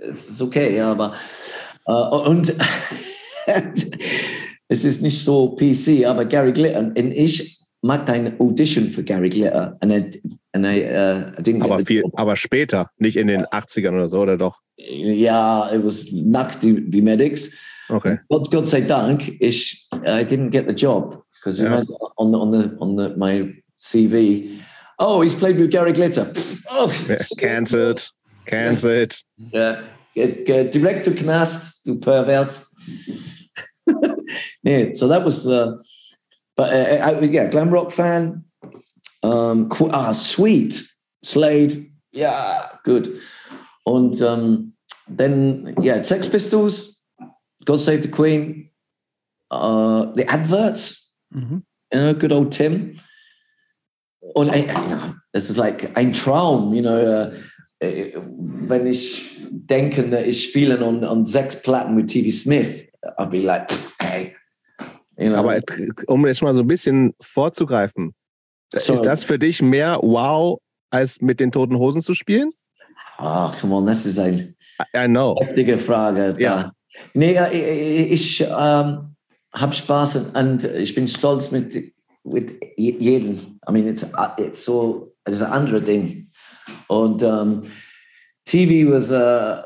[0.00, 1.14] es ist okay, ja, aber
[1.86, 2.54] uh, und
[4.68, 9.28] es ist nicht so PC, aber Gary Glitter, und ich machte eine Audition für Gary
[9.28, 9.76] Glitter.
[10.54, 14.20] And I, and I, uh, aber, viel, aber später, nicht in den 80ern oder so,
[14.20, 14.60] oder doch?
[14.76, 17.56] Ja, it was nach die, die Medics.
[17.88, 18.18] Okay.
[18.28, 21.82] Gott, Gott sei Dank, ich, I didn't get the job because yeah.
[22.16, 24.60] on the, on the, on the, my CV,
[25.00, 26.32] oh, he's played with Gary Glitter.
[26.70, 26.90] oh,
[27.36, 28.08] cancelled,
[28.46, 29.14] cancelled.
[29.52, 29.82] Ja,
[30.14, 32.64] direct to Knast, du Pervert.
[34.62, 35.72] yeah, so that was, uh,
[36.56, 38.44] but uh, I, yeah, glam rock fan.
[39.24, 40.86] Um, ah, sweet,
[41.24, 43.08] Slade, yeah, good.
[43.86, 44.74] Und um,
[45.08, 47.02] then yeah, Sex Pistols,
[47.64, 48.70] God Save the Queen,
[49.50, 51.62] uh, the adverts, Mhm.
[51.92, 53.00] know, good old Tim.
[54.34, 57.32] Und ja, es ist like ein Traum, you know, äh,
[57.80, 62.84] äh, wenn ich denke, ne, ich spiele an, an sechs Platten mit TV Smith,
[63.18, 64.34] I'll be like, hey.
[65.16, 65.60] You know, Aber
[66.08, 68.14] um jetzt mal so ein bisschen vorzugreifen,
[68.80, 70.58] So- ist das für dich mehr wow,
[70.90, 72.50] als mit den toten Hosen zu spielen?
[73.18, 74.56] ah, come on, das ist ein
[74.94, 75.36] I, I know.
[75.40, 76.34] heftige Frage.
[76.38, 76.72] Ja.
[77.12, 79.14] Nee, ich, ich ähm,
[79.52, 81.92] habe Spaß und, ich bin stolz mit,
[82.24, 83.58] mit je- jedem.
[83.68, 84.04] I mean, it's,
[84.38, 86.28] it's so, it's ein anderes Ding.
[86.88, 87.62] Und ähm,
[88.44, 89.62] TV was, äh,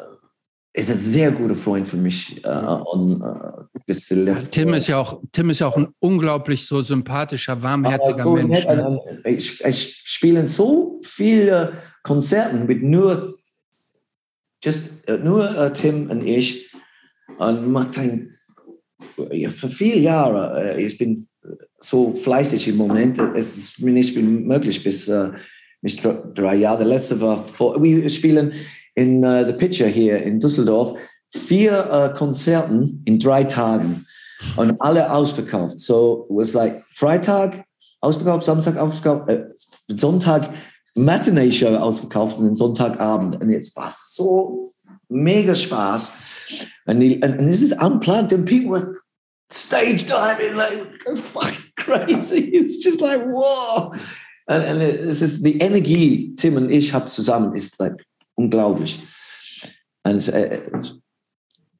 [0.74, 2.42] ist ein sehr guter Freund für mich.
[2.44, 5.88] Äh, und, äh, bis zur letzten Tim ist ja auch, Tim ist ja auch ein
[5.98, 8.64] unglaublich so sympathischer, warmherziger so Mensch.
[8.64, 8.76] nett.
[8.76, 9.00] Ne?
[9.24, 11.72] Ich, ich spiele so viele
[12.04, 13.34] Konzerte mit nur,
[14.62, 16.70] just, äh, nur äh, Tim und ich.
[17.38, 18.36] Und macht ein,
[19.30, 21.26] ja, für viele Jahre, äh, ich bin
[21.78, 25.30] so fleißig im Moment, es ist mir nicht möglich bis äh,
[25.80, 26.78] nicht dr- drei Jahre.
[26.78, 28.52] Der letzte war vor, wir spielen
[28.94, 30.98] in äh, The Pitcher hier in Düsseldorf
[31.30, 34.06] vier äh, Konzerten in drei Tagen
[34.56, 35.78] und alle ausverkauft.
[35.78, 37.64] So was like Freitag
[38.00, 39.44] ausverkauft, Samstag ausverkauft, äh,
[39.88, 40.50] Sonntag
[40.94, 43.40] Matinee Show ausverkauft und den Sonntagabend.
[43.40, 44.74] Und es war so
[45.08, 46.10] mega Spaß.
[46.86, 48.98] And, and this is unplugged, and people were
[49.50, 50.72] stage diving like
[51.16, 52.40] fucking crazy.
[52.54, 53.92] It's just like whoa.
[54.46, 58.02] And, and es ist die Energie, Tim und ich haben zusammen, ist like
[58.34, 59.00] unglaublich.
[60.04, 60.60] Und es äh,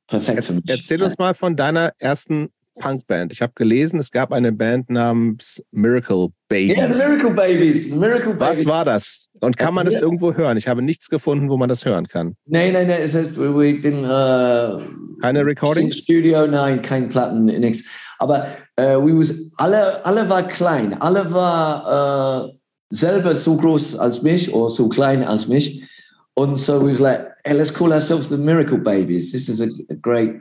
[0.09, 0.65] perfekt für mich.
[0.67, 2.49] Erzähl uns mal von deiner ersten
[2.81, 3.33] Punkband.
[3.33, 6.77] Ich habe gelesen, es gab eine Band namens Miracle Babies.
[6.77, 7.89] Yeah, the Miracle Babies.
[7.91, 8.67] Miracle Was Babies.
[8.67, 9.29] war das?
[9.41, 10.01] Und kann man das Ja.
[10.03, 10.57] irgendwo hören?
[10.57, 12.37] Ich habe nichts gefunden, wo man das hören kann.
[12.47, 13.01] Nein, nein, nein.
[13.03, 14.83] Wir den, äh,
[15.23, 15.99] Keine Recordings?
[15.99, 17.85] Studio, nein, kein Platten, nichts.
[18.21, 22.53] Aber äh, we was, alle, alle war klein, alle war äh,
[22.91, 25.83] selber so groß als mich oder so klein als mich.
[26.39, 29.33] Und so we was like, hey, let's call ourselves the Miracle Babies.
[29.33, 30.37] This is a, a great.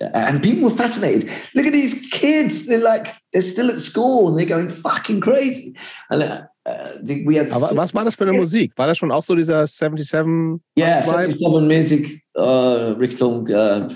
[0.00, 1.28] And people were fascinated.
[1.54, 2.64] Look at these kids.
[2.64, 5.76] They're like, they're still at school and they're going fucking crazy.
[6.08, 7.50] And uh, uh, we had.
[7.52, 8.72] Aber was war das für eine Musik?
[8.76, 11.32] War das schon auch so dieser 77 Yeah, Vibe?
[11.32, 13.90] 77 Music, uh, Richtung uh,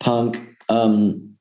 [0.00, 0.36] Punk.
[0.68, 1.36] Um,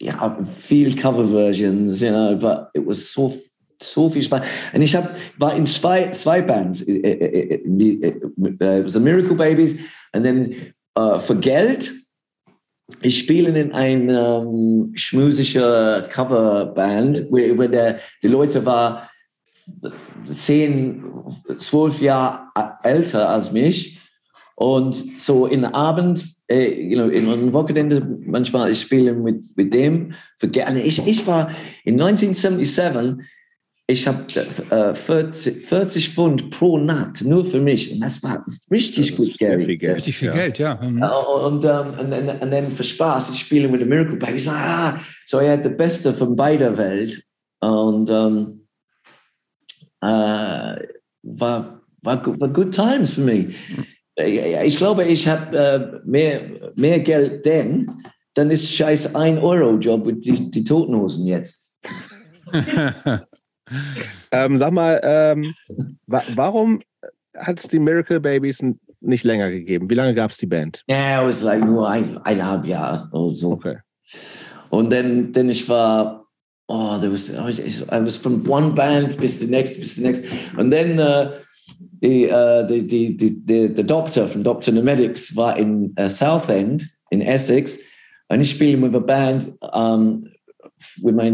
[0.00, 3.34] yeah, field Cover Versions, you know, but it was so
[3.82, 4.42] so viel Spaß.
[4.72, 6.82] Und ich hab, war in zwei, zwei Bands.
[6.82, 8.14] Äh, äh, äh, die, äh,
[8.60, 9.78] äh, the Miracle Babies
[10.12, 10.54] and then
[10.98, 11.92] uh, für Geld.
[13.02, 19.08] Ich spiele in ein um, schmusischer Coverband, wo, wo der, die Leute war
[20.24, 21.04] zehn,
[21.58, 22.48] zwölf Jahre
[22.82, 24.00] älter als mich.
[24.56, 29.72] Und so in Abend, äh, you know, in einem Wochenende manchmal ich spiele mit, mit
[29.72, 30.14] dem.
[30.40, 30.82] Gerne.
[30.82, 31.50] Ich, ich war
[31.84, 33.24] in 1977,
[33.90, 34.26] ich habe
[34.70, 37.90] äh, 40, 40 Pfund pro Nacht nur für mich.
[37.90, 39.64] Und das war richtig Das gut Geld.
[39.64, 39.96] viel Geld.
[39.96, 40.34] Richtig viel Ja.
[40.34, 40.74] Geld, ja.
[40.82, 41.02] Mhm.
[41.02, 44.46] Und, ähm, und, und, und dann für Spaß, ich spiele mit den Miracle Babies.
[44.46, 47.22] Ah, so er hat das Beste von beider Welt.
[47.60, 48.66] Und ähm,
[50.02, 50.06] äh,
[51.22, 53.56] war, war, war good times für mich.
[54.16, 56.42] Ich glaube, ich habe äh, mehr,
[56.76, 57.90] mehr Geld denn,
[58.34, 61.78] dann ist scheiß 1 Euro Job mit die, die Totenhosen jetzt.
[64.30, 65.54] Ähm, sag mal, ähm,
[66.06, 66.80] wa warum
[67.36, 68.64] hat es die Miracle Babies
[69.00, 69.88] nicht länger gegeben?
[69.90, 70.84] Wie lange gab es die Band?
[70.88, 73.52] Ja, es war like nur ein, eineinhalb Jahre oder so.
[73.52, 73.78] Okay.
[74.70, 76.26] Und dann, dann ich war,
[76.68, 80.02] oh, there was, I was, I was from one band bis the next, bis the
[80.02, 80.24] next.
[80.56, 81.32] Und dann uh,
[82.02, 84.74] die, uh, die, die, die, die, the Doctor von Dr.
[84.74, 87.78] Nemedics war in uh, Southend in Essex.
[88.28, 90.28] Und ich spiele mit einer Band um,
[91.02, 91.30] with my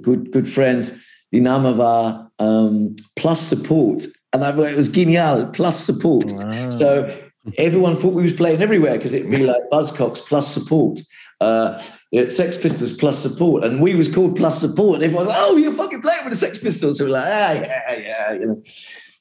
[0.00, 0.94] good, good friends.
[1.32, 4.06] Die Name war um, Plus Support.
[4.32, 6.32] And I, it was genial, Plus Support.
[6.34, 6.68] Ah.
[6.70, 11.00] So everyone thought we was playing everywhere because it'd be like Buzzcocks plus support,
[11.40, 11.80] uh,
[12.28, 14.96] Sex Pistols plus support, and we was called plus support.
[14.96, 17.26] And everyone was like, "Oh, you're fucking playing with the Sex Pistols." So we're like,
[17.26, 18.62] "Ah, yeah, yeah," you know.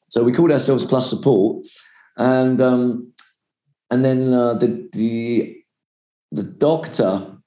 [0.09, 1.65] So we called ourselves plus support,
[2.17, 3.13] and um,
[3.91, 5.63] and then uh, the the
[6.31, 7.37] the doctor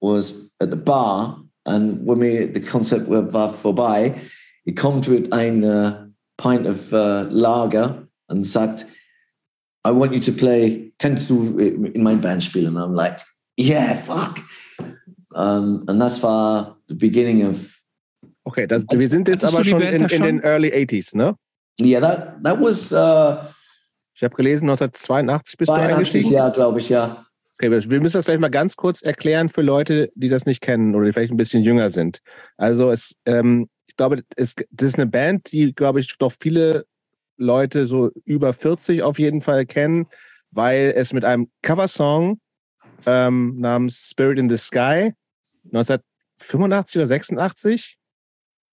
[0.00, 3.22] was at the bar, and when we the concert war
[3.52, 4.18] vorbei,
[4.64, 8.86] he kommt mit ein uh, pint of uh, lager and sagt.
[9.84, 12.76] I want you to play, kannst du in mein Band spielen?
[12.76, 13.20] And I'm like,
[13.56, 14.38] yeah, fuck.
[15.34, 17.82] Um, and das war the beginning of,
[18.44, 20.22] Okay, das, wir sind jetzt aber schon in, da in schon?
[20.22, 21.36] den Early 80s, ne?
[21.80, 23.48] yeah, that, that was uh,
[24.14, 26.32] Ich habe gelesen, 1982 bist 82, du eingestiegen.
[26.32, 27.26] Ja, glaube ich, ja.
[27.62, 30.96] Okay, wir müssen das vielleicht mal ganz kurz erklären für Leute, die das nicht kennen
[30.96, 32.18] oder die vielleicht ein bisschen jünger sind.
[32.56, 36.86] Also es, ähm, ich glaube, es, das ist eine Band, die, glaube ich, doch viele
[37.36, 40.08] Leute so über 40 auf jeden Fall kennen,
[40.50, 42.40] weil es mit einem Coversong
[43.06, 45.14] ähm, namens Spirit in the Sky
[45.66, 47.96] 1985 oder 86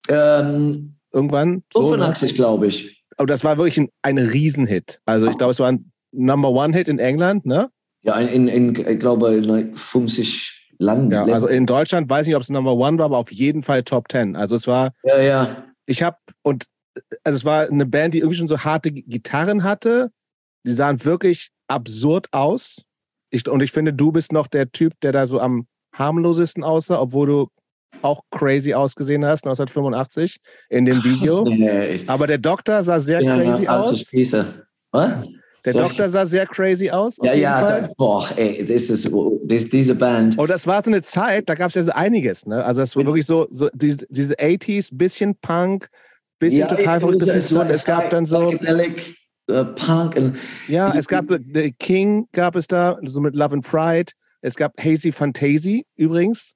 [0.10, 1.62] ähm, irgendwann.
[1.74, 3.04] 85, so, glaube ich.
[3.18, 5.00] Aber das war wirklich ein, ein Riesenhit.
[5.06, 7.70] Also ich glaube, es war ein Number One Hit in England, ne?
[8.02, 11.12] Ja, in, in, ich glaube, like 50 Land.
[11.12, 13.64] Ja, also in Deutschland weiß ich nicht, ob es Number One war, aber auf jeden
[13.64, 14.36] Fall Top 10.
[14.36, 14.92] Also es war.
[15.04, 15.64] Ja, ja.
[15.86, 16.66] Ich habe, und
[17.24, 20.12] also es war eine Band, die irgendwie schon so harte Gitarren hatte.
[20.66, 22.84] Die sahen wirklich absurd aus.
[23.32, 27.00] Ich, und ich finde, du bist noch der Typ, der da so am harmlosesten aussah,
[27.00, 27.48] obwohl du
[28.02, 30.38] auch crazy ausgesehen hast, 1985
[30.70, 31.44] in dem Video.
[31.44, 34.12] Nee, Aber der Doktor sah sehr ja, crazy aus.
[34.92, 35.28] Was?
[35.66, 37.18] Der so Doktor sah sehr crazy aus.
[37.22, 39.12] Ja, ja, da, boah, ey, das ist
[39.44, 40.38] das, diese Band.
[40.38, 42.64] Und das war so eine Zeit, da gab es ja so einiges, ne?
[42.64, 45.90] Also es war wirklich so, so diese, diese 80s, bisschen Punk,
[46.40, 47.70] bisschen ja, total verrückte Figuren.
[47.70, 48.54] Es gab dann so.
[49.52, 50.16] Uh, Punk.
[50.16, 54.12] Und ja, es gab The King, gab es da, so mit Love and Pride.
[54.42, 56.54] Es gab Hazy Fantasy übrigens.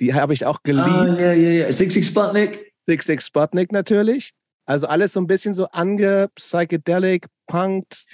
[0.00, 0.88] Die habe ich auch geliebt.
[0.88, 1.72] Ah, ja, ja, ja.
[1.72, 2.72] Six Six Sputnik.
[2.88, 4.32] Six Six Sputnik natürlich.
[4.66, 8.06] Also alles so ein bisschen so ange psychedelic, punked,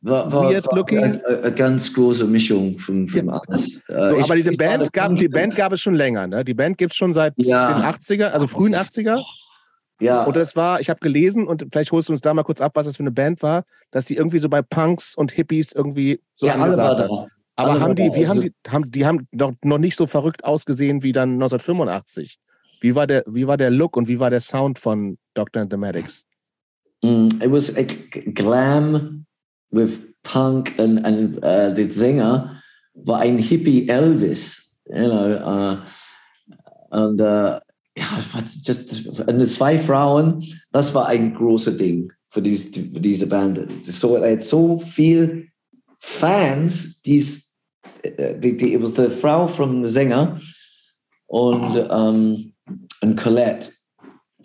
[0.00, 1.02] war, war, weird looking.
[1.02, 3.40] Eine, eine, ganz große Mischung von, von ja.
[3.46, 3.76] alles.
[3.88, 6.44] Äh, so, aber diese Band gab, die Band gab es schon länger, ne?
[6.44, 7.72] Die Band gibt es schon seit ja.
[7.72, 9.22] den 80er, also frühen 80er.
[10.00, 10.24] Ja.
[10.24, 12.72] Und das war, ich habe gelesen und vielleicht holst du uns da mal kurz ab,
[12.74, 16.20] was das für eine Band war, dass die irgendwie so bei Punks und Hippies irgendwie
[16.34, 17.04] so ja, alle war da.
[17.58, 20.44] Aber alle haben die, wie haben die, haben, die haben noch, noch nicht so verrückt
[20.44, 22.38] ausgesehen wie dann 1985.
[22.80, 25.62] Wie war der, wie war der Look und wie war der Sound von Dr.
[25.62, 26.26] and the Medics?
[27.02, 27.82] Mm, it was a
[28.34, 29.25] glam
[29.70, 32.60] with punk and, and uh, der Sänger
[32.94, 35.76] war ein Hippie Elvis, you know, uh,
[36.90, 37.58] und uh,
[37.96, 38.18] ja,
[38.62, 43.66] just, und zwei Frauen, das war ein großes Ding für, dies, für diese Band.
[43.86, 45.48] So, er hat so viel
[45.98, 47.52] Fans, dies,
[48.04, 50.40] die, die, it was the Frau vom Sänger
[51.26, 52.52] und, um,
[53.00, 53.70] und Colette.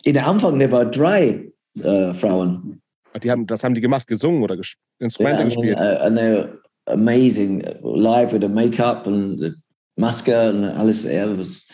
[0.03, 1.51] In der Anfang, der war drei
[1.83, 2.80] uh, Frauen.
[3.19, 4.57] Die haben, das haben die gemacht, gesungen oder
[4.99, 5.77] Instrumente yeah, gespielt.
[5.77, 9.53] And, uh, and they're amazing live with the Make-up und the
[9.97, 11.05] Maske und alles.
[11.05, 11.67] Was,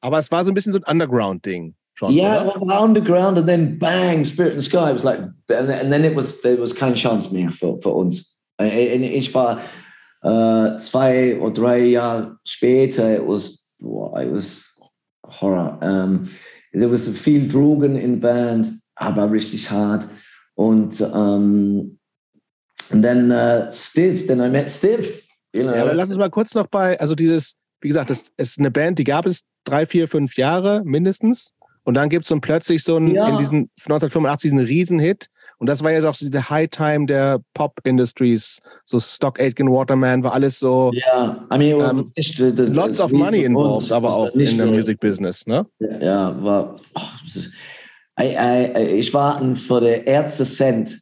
[0.00, 1.74] Aber es war so ein bisschen so ein Underground-Ding.
[2.08, 4.90] Yeah, was underground and then bang, Spirit in the Sky.
[4.90, 7.90] It was like, and, and then it was, there was kein Chance mehr für, für
[7.90, 8.38] uns.
[8.58, 9.60] Ich war
[10.24, 14.72] uh, zwei oder drei Jahre später, it was, it was
[15.24, 15.78] horror.
[15.82, 16.24] Um,
[16.72, 20.08] there was viel Drogen in Band, aber richtig hart.
[20.54, 21.98] Und um,
[22.90, 25.22] and then uh, Stiv, then I met Stiv.
[25.52, 25.74] You know.
[25.74, 28.70] Ja, aber lass uns mal kurz noch bei, also dieses, wie gesagt, das ist eine
[28.70, 31.52] Band, die gab es drei, vier, fünf Jahre mindestens.
[31.84, 33.28] Und dann gibt es so plötzlich so einen, ja.
[33.28, 35.26] in diesen 1985 einen Riesenhit.
[35.58, 38.58] Und das war ja auch so der High Time der Pop Industries.
[38.84, 40.90] So Stock Aitken Waterman war alles so.
[40.92, 44.98] Ja, I mean, ähm, nicht, das, lots of money involved, aber auch in der Music
[44.98, 45.66] Business, ne?
[45.78, 46.74] Ja, war.
[46.94, 47.00] Oh,
[48.18, 50.98] ich war für den ersten Cent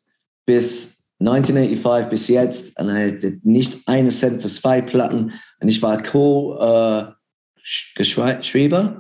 [0.47, 2.79] bis 1985 bis jetzt.
[2.79, 5.33] Und ich hatte nicht einen Cent für zwei Platten.
[5.61, 7.43] Und ich war Co-Schreiber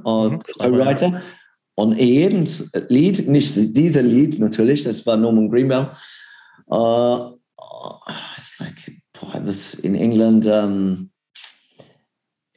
[0.04, 1.22] äh, und mhm, Co-Writer.
[1.74, 2.44] und jedem
[2.88, 5.90] Lied, nicht dieser Lied natürlich, das war Norman Greenbell,
[6.70, 7.30] uh,
[8.36, 8.76] it's like,
[9.12, 11.10] boah, was in England um,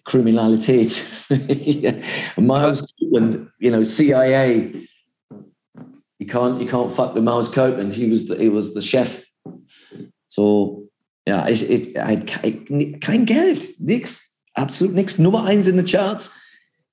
[0.04, 1.02] Kriminalität.
[2.38, 4.74] Miles Copeland, you know, CIA
[6.24, 7.94] you can't you can't fuck with Miles Copeland.
[7.94, 9.26] He was the, he was the chef.
[10.28, 10.86] So
[11.28, 15.20] ja, ich, ich, ich, kein Geld, nix, absolut nix.
[15.20, 16.32] Nummer eins in the charts.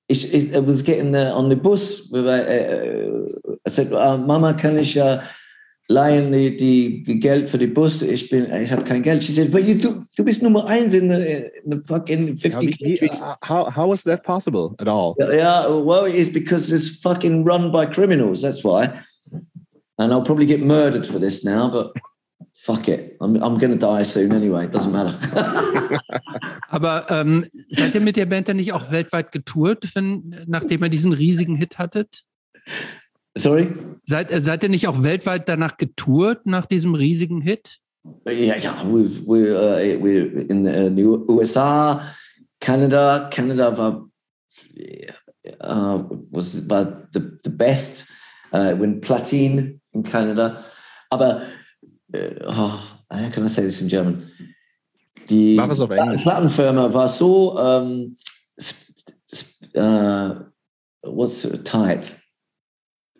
[0.07, 2.09] Ich, ich I was getting the, on the bus.
[2.11, 5.21] With, uh, I said, uh, Mama, kann ich uh,
[5.87, 8.01] leihen die, die, die, Geld für die Bus?
[8.01, 9.23] Ich bin, ich habe kein Geld.
[9.23, 12.51] She said, but you, du, du bist Nummer eins in the, in the fucking 50
[12.51, 13.21] ja, wie, countries.
[13.47, 15.15] How, how was that possible at all?
[15.17, 18.41] Yeah, well, it's because it's fucking run by criminals.
[18.41, 19.01] That's why.
[20.01, 21.93] And I'll probably get murdered for this now, but
[22.55, 23.17] fuck it.
[23.21, 24.65] I'm, I'm going to die soon anyway.
[24.65, 25.15] It doesn't matter.
[26.69, 30.89] Aber ähm, seid ihr mit der Band dann nicht auch weltweit getourt, wenn, nachdem ihr
[30.89, 32.23] diesen riesigen Hit hattet?
[33.37, 33.71] Sorry?
[34.05, 37.77] Seid, äh, seid ihr nicht auch weltweit danach getourt, nach diesem riesigen Hit?
[38.25, 42.11] Ja, ja, we've, we're, uh, we're in the USA,
[42.59, 43.29] Canada.
[43.31, 44.09] Canada war,
[45.63, 48.07] uh, was, war the, the best
[48.51, 50.63] uh, win Platin in Canada.
[51.09, 51.43] Aber
[52.13, 52.79] äh, oh,
[53.09, 54.31] how can I say this in German?
[55.29, 56.23] Die Mach es auf Englisch.
[56.23, 58.15] Plattenfirma war so, ähm,
[58.59, 58.91] sp-
[59.27, 60.35] sp- äh,
[61.03, 62.15] what's tight?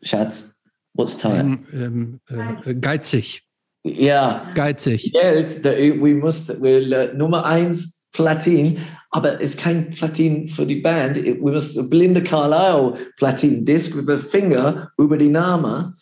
[0.01, 0.55] Schatz,
[0.93, 1.45] what's tight?
[1.73, 3.43] Ähm, äh, geizig,
[3.83, 5.11] Ja, geizig.
[5.13, 8.79] Geld, we mussten, wir, äh, Nummer eins Platin,
[9.11, 11.17] aber es ist kein Platin für die Band.
[11.17, 15.93] We mussten blinde Carlisle Platin Disc mit dem Finger über die Name.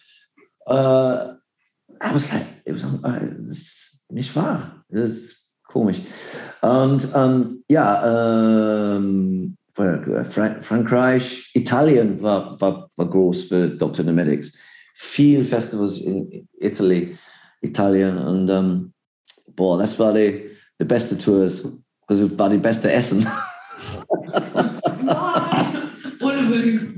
[0.70, 1.34] Uh,
[2.02, 4.86] I was like, it was, uh, das ist nicht wahr.
[4.90, 6.02] Das ist komisch.
[6.62, 14.06] Und ähm, ja, ähm, Fra Frankreich, Italien war, war, war groß für Dr.
[14.06, 14.54] Nemedics.
[14.94, 17.18] Viel Festivals in Italy,
[17.62, 18.94] Italien und ähm,
[19.56, 20.50] boah, das war die,
[20.80, 21.66] die beste Tours.
[22.08, 23.26] Das war die beste Essen.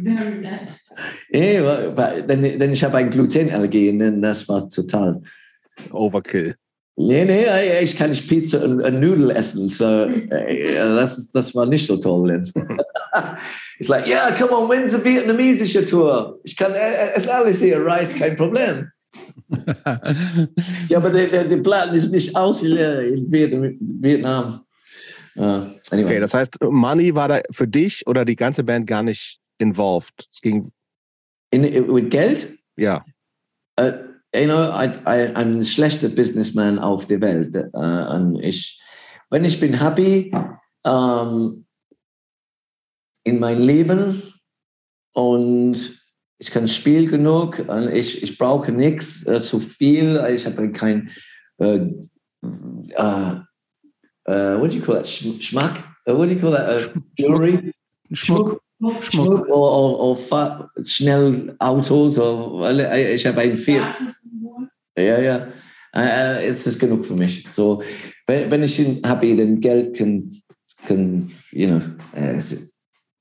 [0.03, 1.63] very
[1.95, 5.21] wa- denn, denn ich habe ein Glutenallergie und das war total.
[5.91, 6.55] Overkill.
[6.97, 9.69] Nee, nee, ich kann nicht Pizza und, und Nudeln essen.
[9.69, 12.31] So, das, das war nicht so toll.
[12.31, 12.53] It's
[13.87, 16.39] like, yeah, come on, when's the vietnamesische Tour?
[16.43, 18.91] Ich kann, äh, es ist alles hier, Rice, kein Problem.
[20.87, 23.75] Ja, aber der, der, Platten ist nicht aus in Vietnam.
[23.79, 24.61] Vietnam.
[25.35, 25.41] Uh,
[25.91, 26.05] anyway.
[26.05, 30.27] Okay, das heißt, Money war da für dich oder die ganze Band gar nicht involved.
[30.29, 30.71] Es ging,
[31.51, 32.49] in, with Geld?
[32.75, 33.05] ja.
[33.79, 33.93] Uh,
[34.33, 37.55] you know, I, I, I'm ein schlechter Businessman auf der Welt.
[37.73, 38.81] Uh, und ich,
[39.29, 40.31] wenn ich bin happy
[40.83, 41.65] um,
[43.23, 44.21] in mein Leben
[45.13, 46.01] und
[46.39, 50.23] ich kann spielen genug und ich, ich brauche nichts äh, zu viel.
[50.33, 51.11] Ich habe kein
[51.59, 51.77] äh,
[54.25, 55.07] äh, what do you call that?
[55.07, 55.83] Sch Schmack?
[56.07, 56.67] Uh, what do you call that?
[56.67, 57.73] Uh, jewelry?
[58.11, 58.47] Schmuck.
[58.49, 58.61] Schmuck
[59.01, 59.47] Schmuck.
[59.47, 62.17] oder, oder, oder fa- schnell Autos.
[62.17, 63.93] Oder, äh, ich habe ein Vier.
[64.97, 65.47] Ja, ja.
[65.93, 67.45] Äh, es ist genug für mich.
[67.51, 67.81] So,
[68.27, 70.41] wenn, wenn ich happy, dann Geld kann,
[70.87, 71.81] kann you know,
[72.15, 72.73] äh, es ist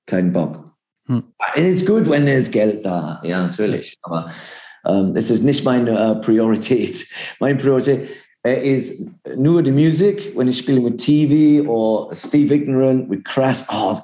[0.07, 0.71] kein Bock.
[1.07, 1.23] Hm.
[1.55, 3.99] Es ist gut, wenn es Geld da, ja, natürlich.
[4.03, 4.31] Aber
[4.87, 7.07] ähm, es ist nicht meine äh, Priorität.
[7.41, 8.09] Meine Priorität
[8.47, 9.07] äh, ist
[9.37, 10.33] nur die Musik.
[10.37, 13.99] Wenn ich spiele mit TV oder Steve Ignorant mit Crass, oh,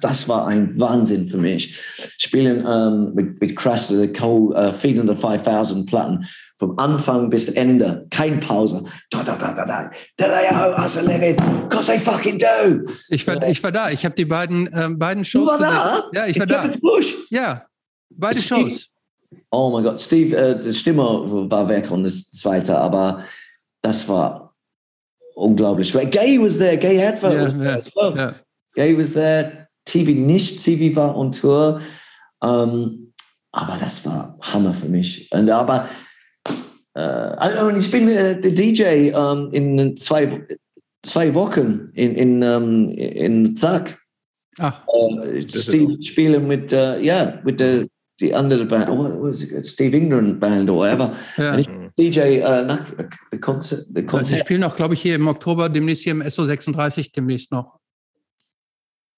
[0.00, 1.78] das war ein Wahnsinn für mich.
[2.18, 6.26] Spielen ähm, mit, mit Crass, the Co uh, Feed the 5000 Platten
[6.58, 8.84] vom Anfang bis Ende, kein Pause.
[9.10, 9.90] Da, da, da, da, da.
[10.16, 11.38] Da, da, ja, also live it,
[11.70, 12.92] cause I fucking do.
[13.10, 13.90] Ich war, ich war da.
[13.90, 16.02] Ich habe die beiden, ähm, beiden Du Shows war da?
[16.12, 16.64] Ja, ich war da.
[16.64, 17.14] Ins Busch.
[17.30, 17.64] Ja,
[18.10, 18.88] beide Steve- Shows.
[19.50, 21.02] Oh mein Gott, Steve, äh, die Stimme
[21.50, 23.24] war weg und das zweite, aber
[23.82, 24.54] das war
[25.34, 25.92] unglaublich.
[25.92, 28.14] Gay was there, Gay Hadford Ja, was there ja, as well.
[28.16, 28.34] ja.
[28.74, 31.80] Gay was there, TV nicht, TV war on Tour.
[32.42, 33.12] Ähm,
[33.52, 35.30] aber das war Hammer für mich.
[35.32, 35.88] Und aber
[36.94, 40.46] äh, und ich bin äh, der DJ ähm, in zwei,
[41.02, 43.98] zwei Wochen in, in, ähm, in Zack.
[44.58, 44.84] Ach,
[45.22, 47.86] Äh, Steve spielen mit, äh, ja, mit der
[48.20, 48.88] die andere Band,
[49.40, 51.12] it, Steve England Band or whatever.
[51.36, 51.56] ja.
[51.56, 52.84] Ich DJ äh, nach
[53.30, 54.40] the concert, the Sie concert.
[54.40, 57.77] spielen auch, glaube ich, hier im Oktober demnächst hier im SO36 demnächst noch.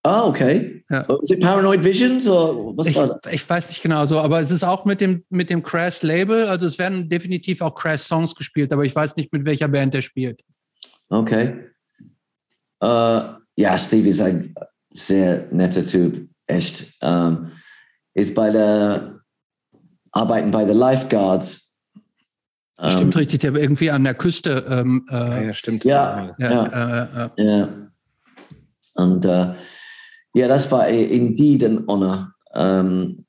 [0.03, 0.83] Ah, okay.
[0.89, 1.05] Ja.
[1.09, 3.33] Was it Paranoid Visions or was Ich, war das?
[3.33, 6.47] ich weiß nicht genau so, aber es ist auch mit dem, mit dem Crash Label.
[6.47, 9.93] Also es werden definitiv auch Crash Songs gespielt, aber ich weiß nicht, mit welcher Band
[9.93, 10.41] der spielt.
[11.11, 11.67] Okay.
[12.83, 13.21] Äh,
[13.57, 14.55] ja, Steve ist ein
[14.95, 16.95] sehr netter Typ, echt.
[17.03, 17.51] Ähm,
[18.15, 19.21] ist bei der
[20.13, 21.77] Arbeiten bei der Lifeguards.
[22.79, 24.65] Ähm, Stimmt richtig, der irgendwie an der Küste.
[24.69, 25.85] Ähm, Ja, äh, ja, stimmt.
[25.85, 26.35] Ja.
[26.39, 27.69] ja, Äh, äh, Ja.
[28.95, 29.25] Und
[30.35, 32.35] ja, das war indeed an honor.
[32.55, 33.25] Ähm,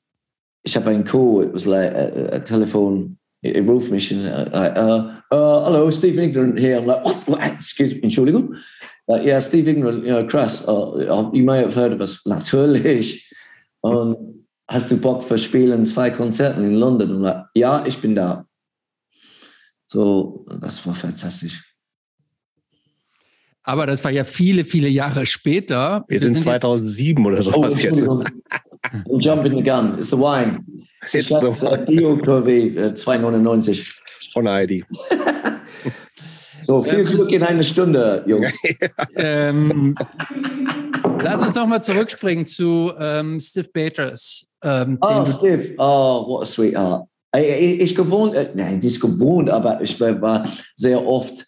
[0.64, 3.90] ich habe einen Call, it was like a, a telephone, a er mission.
[3.90, 6.78] mich und uh, uh, uh, hello, Steve Ignorant here.
[6.78, 7.40] I'm like, what?
[7.42, 8.56] Excuse me, Entschuldigung.
[9.08, 12.24] Uh, yeah, Steve Ignorant, you know, Chris, Uh, you may have heard of us.
[12.24, 13.28] Natürlich.
[13.80, 17.16] Und hast du Bock für Spielen zwei Konzerten in London?
[17.16, 18.46] Und like, ja, ich bin da.
[19.86, 21.71] So, das war fantastisch.
[23.64, 26.04] Aber das war ja viele, viele Jahre später.
[26.08, 27.98] Wir sind jetzt- 2007 oder Oh, sowas jetzt.
[27.98, 28.24] Entschuldigung.
[29.08, 29.96] I'm jumping the gun.
[29.98, 30.64] It's the wine.
[31.04, 31.84] It's the wine.
[31.86, 33.86] BioKW äh, 2,99.
[34.32, 34.84] Von Heidi.
[36.64, 38.54] So, viel Glück in einer Stunde, Jungs.
[39.16, 39.96] Ähm,
[41.20, 44.46] lass uns nochmal zurückspringen zu ähm, Steve Peters.
[44.62, 45.74] Ähm, Oh, Steve.
[45.78, 47.04] Oh, what a sweetheart.
[47.36, 50.46] Ich, ich, ich gewohnt, äh, nein, nicht gewohnt, aber ich war
[50.76, 51.44] sehr oft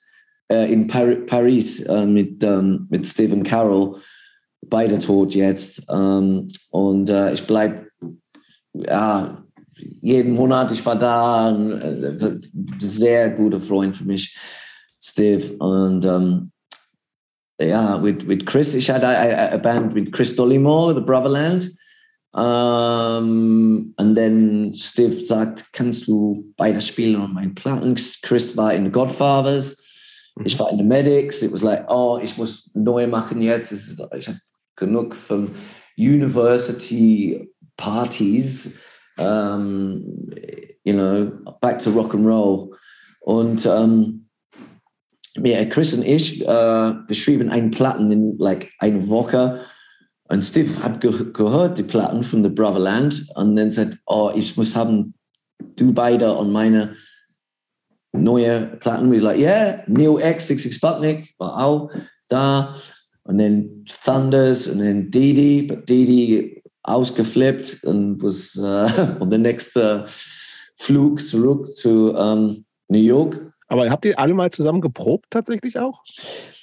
[0.49, 4.01] äh, in Par Paris äh, mit, ähm, mit Stephen Carroll,
[4.69, 5.83] beide tot jetzt.
[5.91, 7.87] Ähm, und äh, ich bleibe,
[8.75, 9.45] ja,
[9.77, 12.39] jeden Monat, ich war da, ein äh,
[12.79, 14.37] sehr guter Freund für mich.
[15.01, 16.51] Steve und um,
[17.61, 18.75] ja, mit, mit Chris.
[18.75, 21.71] Ich hatte eine Band mit Chris Dollymore, The Brotherland.
[22.33, 27.95] Um, und dann Steve sagt, kannst du beide spielen an meinen Platten?
[28.23, 29.84] Chris war in The Godfathers.
[30.45, 31.43] Ich war in The Medics.
[31.43, 33.73] It was like, oh, ich muss neu machen jetzt.
[33.73, 34.41] Ich habe
[34.77, 35.51] genug von
[35.97, 38.81] University Partys.
[39.17, 40.29] Um,
[40.83, 41.31] you know,
[41.61, 42.77] back to rock and roll.
[43.21, 44.29] Und um,
[45.37, 49.61] ja, Chris und ich äh, beschrieben einen Platten in like eine Woche.
[50.29, 54.57] Und Steve hat ge gehört die Platten von The Brotherland und dann sagt, oh, ich
[54.57, 55.15] muss haben
[55.77, 56.95] du beide und meine
[58.23, 59.11] neue Platten.
[59.11, 61.91] Wir like, yeah, Neil X, 66 Sputnik war auch
[62.29, 62.75] da.
[63.25, 69.77] Und dann Thunders und dann Didi, but Didi ausgeflippt und was uh, on the next
[69.77, 70.05] uh,
[70.77, 73.53] Flug zurück zu um, ähm, New York.
[73.69, 76.03] Aber habt ihr alle mal zusammen geprobt tatsächlich auch?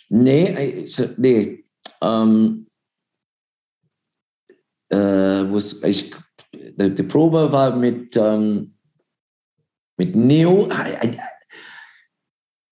[0.10, 0.86] Nee,
[1.18, 1.66] nee.
[2.02, 2.68] Ähm,
[4.90, 6.14] äh, was ich,
[6.54, 8.76] die, Probe war mit, ähm,
[9.98, 10.70] mit Neo.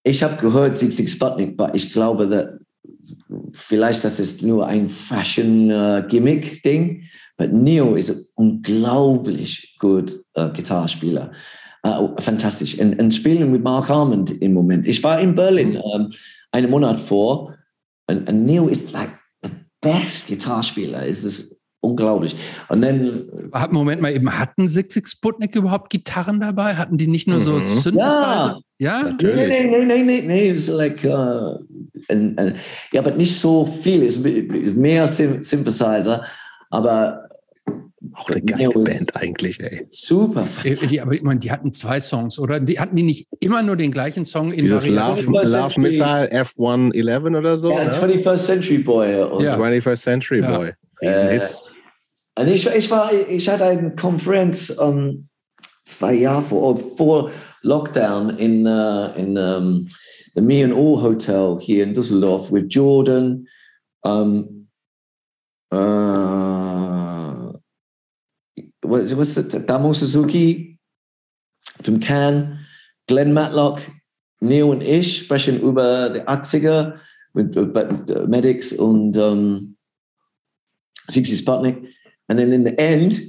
[0.09, 2.47] Ich habe gehört, Sieg Sputnik, aber ich glaube, dass
[3.51, 7.01] vielleicht das ist nur ein Fashion-Gimmick-Ding.
[7.01, 7.03] Uh,
[7.37, 11.31] aber Neo ist ein unglaublich gut uh, Gitarrespieler.
[11.85, 12.79] Uh, fantastisch.
[12.79, 14.87] Und, und, spielen mit Mark Harmond im Moment.
[14.87, 16.09] Ich war in Berlin um,
[16.51, 17.53] einen Monat vor.
[18.07, 19.11] Und, und Neo ist like
[19.43, 21.07] the best Gitarrespieler.
[21.07, 22.35] Es ist unglaublich.
[22.67, 23.29] Und dann.
[23.71, 26.75] Moment mal eben, hatten Sixig Sputnik überhaupt Gitarren dabei?
[26.75, 27.61] Hatten die nicht nur so mhm.
[27.61, 28.61] Synthesizer?
[28.77, 29.03] Ja, ja?
[29.03, 29.49] Natürlich.
[29.49, 30.49] Nee, nee, nee, nee, nee.
[30.51, 31.57] It's like, uh,
[32.09, 32.55] and, and,
[32.91, 34.03] ja, aber nicht so viel.
[34.03, 36.23] Es ist mehr Synthesizer.
[36.71, 37.29] Aber
[38.13, 39.85] auch eine geile Band eigentlich, ey.
[39.89, 40.45] Super.
[40.63, 42.59] Äh, die, aber ich meine, die hatten zwei Songs, oder?
[42.59, 47.37] Die hatten die nicht immer nur den gleichen Song in Dieses Love, Love Missile F111
[47.37, 47.71] oder so?
[47.71, 47.91] Ja, ne?
[47.91, 49.11] 21st Century Boy.
[49.43, 49.57] Ja.
[49.57, 50.71] 21st Century ja.
[51.01, 51.61] Riesenhits.
[52.35, 55.27] Äh, und ich, ich, war, ich hatte eine Konferenz um,
[55.83, 57.31] zwei Jahre vor, vor
[57.63, 59.87] Lockdown in, uh, in um,
[60.35, 63.47] the Me and All Hotel hier in Düsseldorf with Jordan.
[64.03, 64.67] Um,
[65.73, 67.51] uh,
[68.81, 69.67] was, was it?
[69.67, 70.79] Damo Suzuki
[71.81, 72.59] from Cannes,
[73.07, 73.81] Glenn Matlock,
[74.41, 76.97] Neil und ich sprechen über die 80er
[77.33, 79.75] mit, mit Medics und um,
[81.09, 81.89] Sixty Sputnik.
[82.27, 83.21] And then in the end,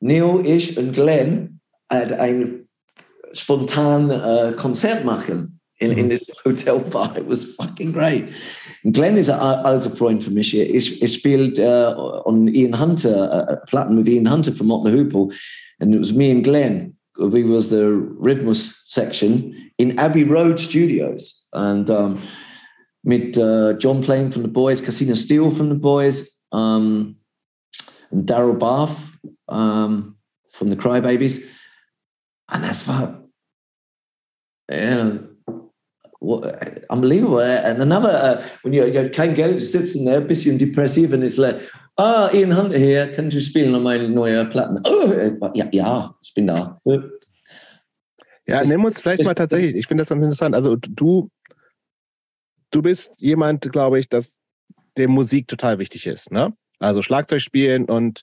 [0.00, 2.68] Neil, ich und Glenn had ein
[3.32, 7.16] spontan uh, Konzert machen in, in this hotel bar.
[7.16, 8.34] It was fucking great.
[8.84, 10.56] And Glenn is ein alter Freund von mich.
[10.56, 15.32] Ich, ich spielt uh, on Ian Hunter, uh, Platten with Ian Hunter from Motley Hoople.
[15.80, 16.96] And it was me and Glenn.
[17.18, 21.46] We was the Rhythmus section in Abbey Road Studios.
[21.52, 22.22] And um,
[23.04, 27.16] mit uh, John playing from the boys, Casino Steel from the boys, and
[28.12, 30.16] Daryl Bath um,
[30.50, 31.44] from the Crybabies.
[32.48, 33.24] And that's what,
[34.70, 35.18] yeah,
[36.18, 37.40] what, unbelievable.
[37.40, 41.62] And another, uh, when you, you kein Geld, there, ein bisschen depressiv und ist like,
[41.96, 44.80] ah, Ian Hunter hier, kannst du spielen an meine neue Platten?
[44.84, 46.78] Oh, ja, ja, ich bin da.
[48.46, 50.54] Ja, nimm uns vielleicht mal tatsächlich, ich finde das ganz interessant.
[50.54, 51.30] Also du,
[52.70, 54.41] du bist jemand, glaube ich, dass
[54.96, 56.52] der Musik total wichtig ist, ne?
[56.78, 58.22] Also Schlagzeug spielen und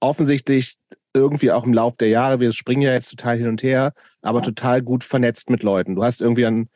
[0.00, 0.76] offensichtlich
[1.12, 3.92] irgendwie auch im Lauf der Jahre, wir springen ja jetzt total hin und her,
[4.22, 5.96] aber total gut vernetzt mit Leuten.
[5.96, 6.68] Du hast irgendwie ein,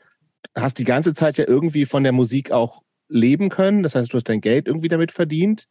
[0.57, 3.83] hast die ganze Zeit ja irgendwie von der Musik auch leben können.
[3.83, 5.67] Das heißt, du hast dein Geld irgendwie damit verdient.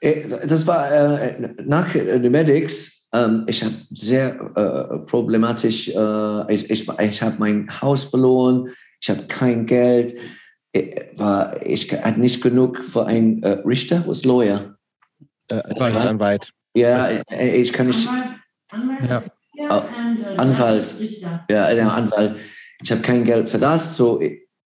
[0.00, 3.08] Äh, das war äh, nach The Medics.
[3.14, 5.88] Ähm, ich habe sehr äh, problematisch.
[5.88, 8.70] Äh, ich ich, ich habe mein Haus verloren.
[9.00, 10.14] Ich habe kein Geld.
[10.72, 14.76] Ich, war, ich hatte nicht genug für einen äh, Richter, was Lawyer
[15.50, 16.50] äh, Rechtsanwalt.
[16.74, 18.08] Ja, äh, ich kann nicht.
[18.70, 19.30] Anwalt.
[19.54, 19.88] Ja.
[20.38, 20.94] Anwalt.
[21.50, 22.36] Ja, der Anwalt.
[22.82, 23.96] Ich habe kein Geld für das.
[23.96, 24.20] So,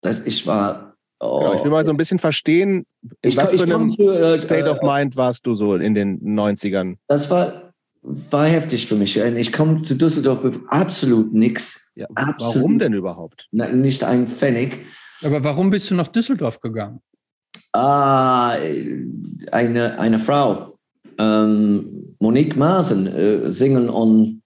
[0.01, 0.97] das, ich war.
[1.21, 1.41] Oh.
[1.43, 4.39] Ja, ich will mal so ein bisschen verstehen, in ich, was für einem zu, äh,
[4.39, 6.97] State of Mind warst du so in den 90ern?
[7.07, 7.73] Das war,
[8.03, 9.17] war heftig für mich.
[9.17, 11.93] Ich komme zu Düsseldorf mit absolut nichts.
[11.95, 13.49] Ja, warum denn überhaupt?
[13.53, 14.85] Nicht ein Pfennig.
[15.23, 17.01] Aber warum bist du nach Düsseldorf gegangen?
[17.73, 18.57] Ah,
[19.51, 20.79] eine, eine Frau,
[21.19, 24.43] ähm, Monique Maasen, äh, singen on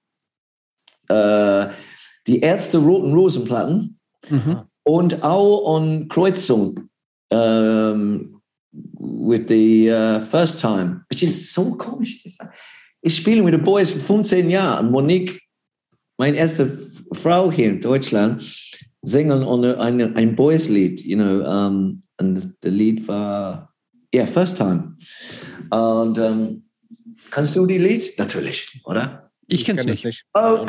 [1.08, 1.66] äh,
[2.26, 3.98] die erste Roten Rosenplatten
[4.28, 4.62] mhm.
[4.84, 6.88] und auch on Kreuzung
[7.30, 8.40] ähm,
[8.72, 12.24] with the uh, first time, which is so komisch.
[13.02, 14.90] Ich spiele mit den Boys 15 Jahren.
[14.90, 15.40] Monique,
[16.18, 18.42] meine erste Frau hier in Deutschland,
[19.02, 23.72] singen on ein, ein Boys-Lied, you know, um, und das Lied war,
[24.14, 24.96] yeah, First Time.
[25.70, 26.64] Und um,
[27.30, 28.18] kannst du die Lied?
[28.18, 29.30] Natürlich, oder?
[29.48, 30.04] Ich, ich kenn's kenn nicht.
[30.04, 30.24] nicht.
[30.34, 30.64] Oh.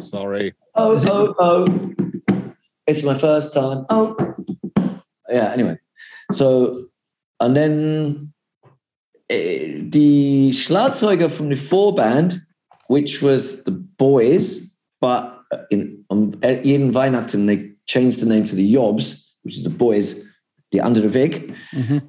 [0.00, 0.54] Sorry.
[0.74, 1.66] Oh, oh, oh.
[2.86, 3.86] It's my first time.
[3.88, 4.16] Oh.
[5.28, 5.78] Yeah, anyway.
[6.32, 6.86] So,
[7.40, 8.32] and then
[9.30, 12.40] uh, the Schlagzeuger from the four band,
[12.88, 15.35] which was the boys, but
[15.70, 16.32] in um,
[16.62, 20.24] jeden Weihnachten they changed the name to the Jobs, which is the boys,
[20.72, 21.54] the under the Weg.
[21.72, 22.02] Mhm.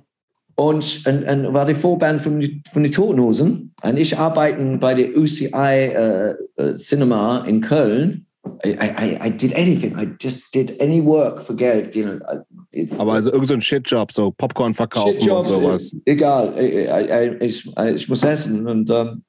[0.60, 3.76] Und, und, und, war die Vorband von, von den Totenhosen.
[3.84, 8.26] Und ich arbeite bei der UCI uh, uh, Cinema in Köln.
[8.66, 9.96] I, I, I did anything.
[9.96, 11.94] I just did any work for Geld.
[11.96, 15.96] You know, it, Aber also irgendein so Shitjob, so Popcorn verkaufen Shitjobs, und sowas.
[16.06, 18.68] Egal, ich, ich, ich muss essen.
[18.68, 19.24] Und, um, ähm,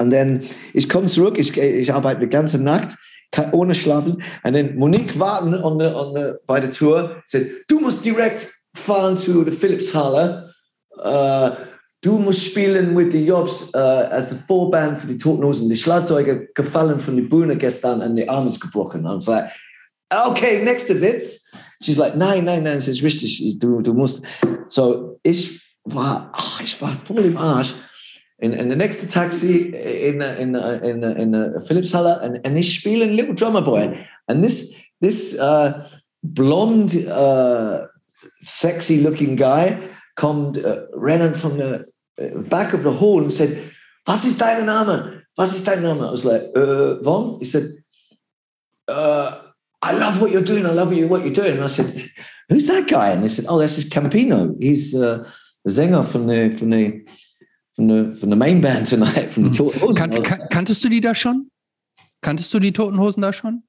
[0.00, 0.40] und dann,
[0.72, 2.96] ich komme zurück, ich, ich arbeite die ganze Nacht
[3.52, 4.22] ohne schlafen.
[4.42, 8.48] Und dann Monique warten on the, on the, bei der Tour, sagt, du musst direkt
[8.74, 10.52] fahren zu der Philipshalle.
[10.96, 11.50] Uh,
[12.02, 15.68] du musst spielen mit den Jobs uh, als Vorband für die Totenhosen.
[15.68, 19.06] Die Schlagzeuger gefallen von der Bühne gestern und die Arm ist gebrochen.
[19.06, 19.50] Und so like,
[20.26, 21.44] okay, nächster Witz.
[21.82, 24.22] She's like, nein, nein, nein, es ist wichtig, du, du musst.
[24.68, 27.74] So, ich war, ach, ich war voll im Arsch.
[28.42, 29.68] In, in the next taxi
[30.08, 34.06] in in in in, in Phillips Halle, and, and he's spielen Little Drummer Boy.
[34.28, 35.88] And this this uh,
[36.22, 37.86] blonde, uh,
[38.42, 39.78] sexy looking guy
[40.16, 41.86] come uh, ran from the
[42.20, 43.72] uh, back of the hall and said,
[44.06, 45.22] "Was ist dein Name?
[45.36, 47.72] Was ist dein Name?" I was like, uh, "Von." He said,
[48.88, 49.40] uh,
[49.82, 50.66] "I love what you're doing.
[50.66, 52.10] I love you what you're doing." And I said,
[52.48, 54.56] "Who's that guy?" And they said, "Oh, this is Campino.
[54.60, 55.28] He's uh,
[55.64, 57.06] the singer from the from the."
[57.80, 59.94] Von der, von der Main Band tonight, von den Toten Hosen.
[59.94, 61.50] Kan kan kanntest du die da schon?
[62.20, 63.62] Kanntest du die Toten Hosen da schon?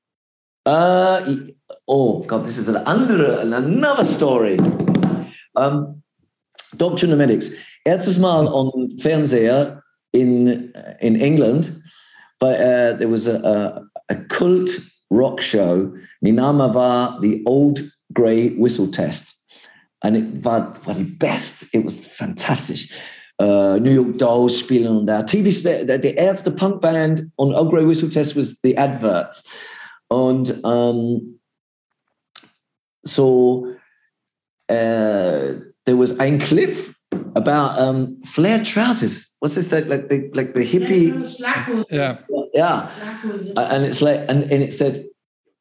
[0.67, 1.47] Uh,
[1.87, 4.57] oh God, this is an under, another story.
[5.55, 6.03] Um,
[6.77, 7.07] Dr.
[7.07, 7.51] Nomadics.
[7.85, 9.81] Erstes Mal on Fernseher
[10.11, 11.71] in, in England,
[12.39, 14.69] but uh, there was a, a, a cult
[15.09, 15.95] rock show.
[16.21, 17.81] Die Name war The Old
[18.13, 19.35] Grey Whistle Test.
[20.03, 21.65] And it war, war die best.
[21.73, 22.91] It was fantastic.
[23.41, 25.23] Uh, New York Dolls spielen und da.
[25.23, 25.49] TV,
[25.85, 29.43] der erste Punkband und Old Grey Whistle Test was The Adverts.
[30.09, 31.39] Und um,
[33.03, 33.65] so
[34.69, 36.77] uh, there was ein Clip
[37.35, 39.35] about um, flared trousers.
[39.39, 39.69] What's this?
[39.69, 41.11] That like the like the hippie?
[41.89, 42.17] Yeah,
[42.53, 42.89] yeah.
[43.55, 45.05] And it's like and, and it said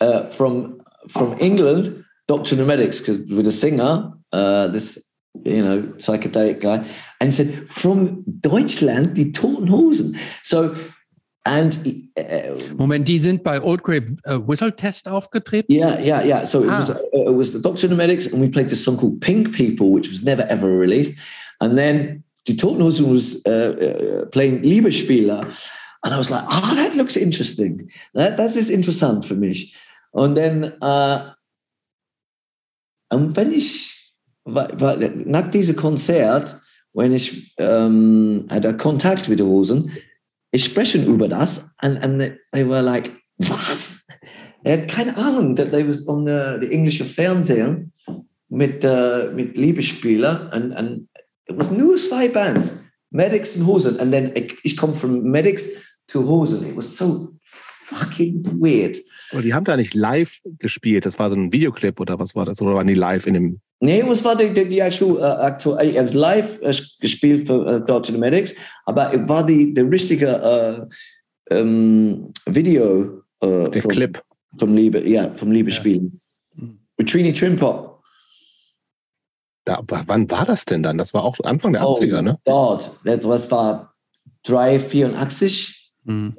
[0.00, 4.98] uh, from from England, Doctor Nomadics, because with a singer, uh, this
[5.44, 6.84] you know, psychedelic guy,
[7.20, 10.16] and said, from Deutschland, die Toten Hosen.
[10.42, 10.74] So,
[11.44, 11.78] and
[12.18, 15.72] uh, Moment, die sind bei Old Grey uh, Whistle Test aufgetreten?
[15.72, 16.44] Yeah, yeah, yeah.
[16.44, 16.74] So ah.
[16.74, 19.52] it was uh, it was the Doctor Medics, and we played this song called Pink
[19.54, 21.18] People, which was never ever released.
[21.60, 25.44] And then die Toten Hosen was uh, uh, playing Liebespieler,
[26.04, 27.90] and I was like, oh, that looks interesting.
[28.14, 29.74] That that is interessant für mich.
[30.12, 31.32] Und dann, uh,
[33.10, 33.96] und wenn ich
[34.44, 36.60] weil, nach diesem Konzert,
[36.92, 39.92] wenn ich ähm, hatte Kontakt mit den Hosen,
[40.52, 42.18] ich spreche über das und, und
[42.52, 44.06] they were like, was?
[44.62, 47.84] Er hat keine Ahnung, that they was on the, the englische Fernseher
[48.48, 51.08] mit, uh, mit und, und
[51.48, 53.96] it was nur zwei Bands, Medics und Hosen.
[53.96, 55.68] Und dann ich, ich komme von Medics
[56.08, 56.68] to Hosen.
[56.68, 58.96] It was so fucking weird.
[59.32, 61.06] Aber die haben da nicht live gespielt.
[61.06, 62.60] Das war so ein Videoclip oder was war das?
[62.60, 65.88] Oder waren die live in dem Nee, es war die, die, die actual, uh, aktuell,
[65.88, 66.70] ich habe live uh,
[67.00, 68.54] gespielt für uh, Deutsche Medics,
[68.84, 70.86] aber es war die, der richtige
[71.50, 73.22] uh, um, Video.
[73.42, 74.22] Uh, der vom, Clip.
[74.58, 76.20] Vom Liebe, ja, vom Liebespielen.
[76.56, 76.64] Ja.
[76.98, 78.02] Mit Trini Trimpop.
[79.64, 80.98] Da, wann war das denn dann?
[80.98, 82.38] Das war auch Anfang der oh, 80er, ne?
[82.44, 82.90] Dort.
[83.04, 83.94] Das war
[84.42, 85.79] 384.
[86.10, 86.34] Mhm.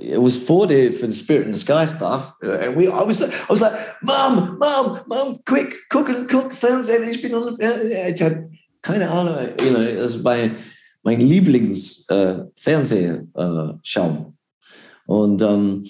[0.00, 3.22] it was for the for the spirit in the sky stuff, and we I was
[3.22, 7.02] I was like, Mom, Mom, Mom, quick, cook and cook Fernsehen.
[7.22, 8.50] Bin on Ich hatte
[8.82, 10.56] keine Ahnung, you know, das war mein,
[11.02, 14.38] mein Lieblings äh, äh, schauen.
[15.06, 15.84] Und um,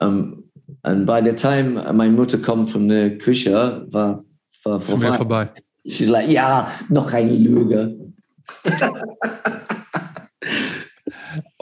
[0.00, 0.44] um,
[0.82, 4.24] and by the time meine Mutter kommt von der Küche, war,
[4.64, 5.12] war vorbei.
[5.12, 5.50] vorbei.
[5.86, 7.96] She's like, ja, noch eine Lüge.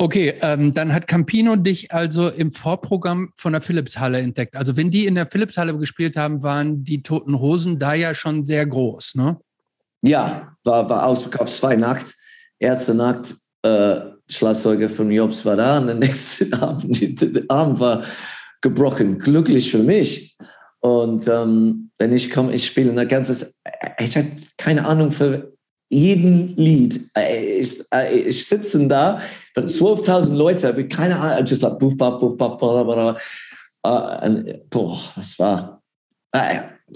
[0.00, 4.54] Okay, ähm, dann hat Campino dich also im Vorprogramm von der Philipshalle entdeckt.
[4.54, 8.44] Also wenn die in der Philipshalle gespielt haben, waren die Toten Hosen da ja schon
[8.44, 9.38] sehr groß, ne?
[10.02, 12.14] Ja, war, war ausverkauft, zwei Nacht,
[12.60, 13.96] erste Nacht, äh,
[14.28, 18.04] Schlagzeuger von Jobs war da und der nächste Abend, der Abend war
[18.60, 20.36] gebrochen, glücklich für mich.
[20.78, 23.60] Und ähm, wenn ich komme, ich spiele ein ganzes,
[23.98, 24.28] ich habe
[24.58, 25.57] keine Ahnung für
[25.88, 27.00] jeden Lied.
[27.60, 27.80] Ich,
[28.12, 29.20] ich sitze da,
[29.56, 32.94] 12.000 Leute, habe keine Ahnung, just like, buff, buff, buff, buff, blah, blah,
[33.82, 34.20] blah.
[34.22, 35.82] und, boah, das war,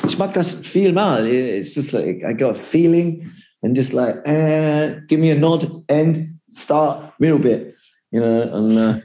[0.07, 1.27] ich mag das viel mal.
[1.27, 3.31] It's just like, I got a feeling
[3.63, 7.77] and just like, uh, give me a nod, end, start, middle bit,
[8.11, 9.01] you know, und uh,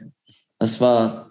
[0.58, 1.30] das war,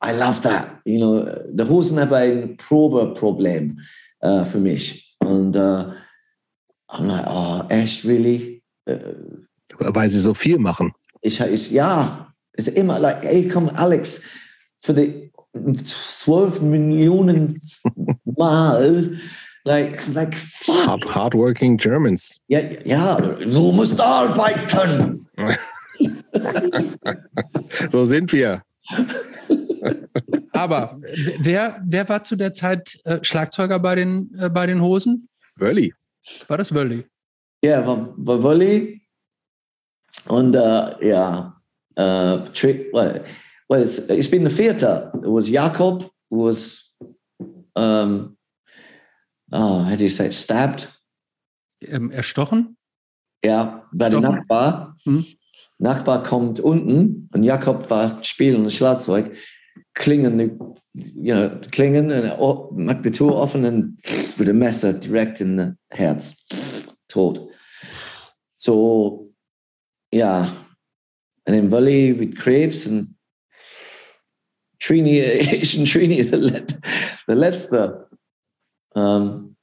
[0.00, 3.80] I love that, you know, der Hosen haben ein Probeproblem
[4.22, 5.92] uh, für mich und uh,
[6.94, 8.62] I'm like, oh, echt, really?
[9.78, 10.92] Weil sie so viel machen.
[11.20, 14.22] Ich, ich ja, ist immer like, ey, komm, Alex,
[14.80, 17.58] für die 12 Millionen
[18.24, 19.18] Mal,
[19.64, 20.86] like, like, fuck.
[20.86, 22.38] Hard, hardworking Germans.
[22.48, 25.26] Ja, ja, du musst arbeiten.
[27.90, 28.62] so sind wir.
[30.52, 30.98] Aber
[31.38, 35.28] wer, wer war zu der Zeit äh, Schlagzeuger bei den, äh, bei den Hosen?
[35.56, 35.94] Wölli.
[36.48, 37.06] War das Wölli?
[37.62, 39.02] Ja, war, war Wölli.
[40.28, 41.60] Und uh, ja,
[41.98, 43.24] uh, Trick, well,
[43.68, 45.12] well it's, it's been the theater.
[45.14, 46.94] It was Jakob was,
[47.76, 48.36] um,
[49.52, 50.88] oh, how do you say it, stabbed?
[51.82, 52.76] Ähm, erstochen?
[53.44, 54.96] Ja, bei dem Nachbar.
[55.04, 55.26] Hm.
[55.78, 59.36] Nachbar kommt unten und Jakob war spielen Schlagzeug,
[59.94, 60.38] klingen,
[60.92, 63.96] you know, klingen und macht die Tür offen und
[64.36, 66.36] mit dem Messer direkt in das Herz.
[67.08, 67.48] Tot.
[68.56, 69.32] So,
[70.12, 70.42] ja.
[71.46, 73.16] Und dann Valley mit Krebs und
[74.80, 76.76] Trini, ich und Trini, der, Let
[77.26, 78.08] Letzte.
[78.94, 79.56] Um,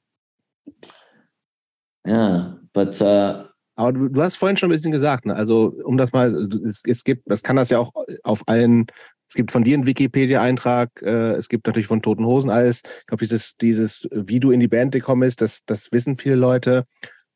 [2.06, 5.34] ja, but, uh, aber du, du, hast vorhin schon ein bisschen gesagt, ne?
[5.34, 8.86] also um das mal, es, es gibt, das kann das ja auch auf allen,
[9.32, 12.82] es gibt von dir einen Wikipedia-Eintrag, äh, es gibt natürlich von Toten Hosen alles.
[13.00, 16.34] Ich glaube, dieses, dieses, wie du in die Band gekommen bist, das, das wissen viele
[16.34, 16.84] Leute.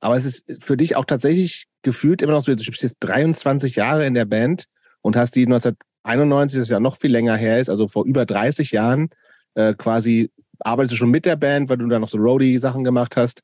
[0.00, 3.76] Aber es ist für dich auch tatsächlich gefühlt immer noch so, du bist jetzt 23
[3.76, 4.66] Jahre in der Band
[5.00, 8.72] und hast die 1991, das ja noch viel länger her ist, also vor über 30
[8.72, 9.08] Jahren,
[9.54, 13.16] äh, quasi arbeitest du schon mit der Band, weil du da noch so Roadie-Sachen gemacht
[13.16, 13.42] hast.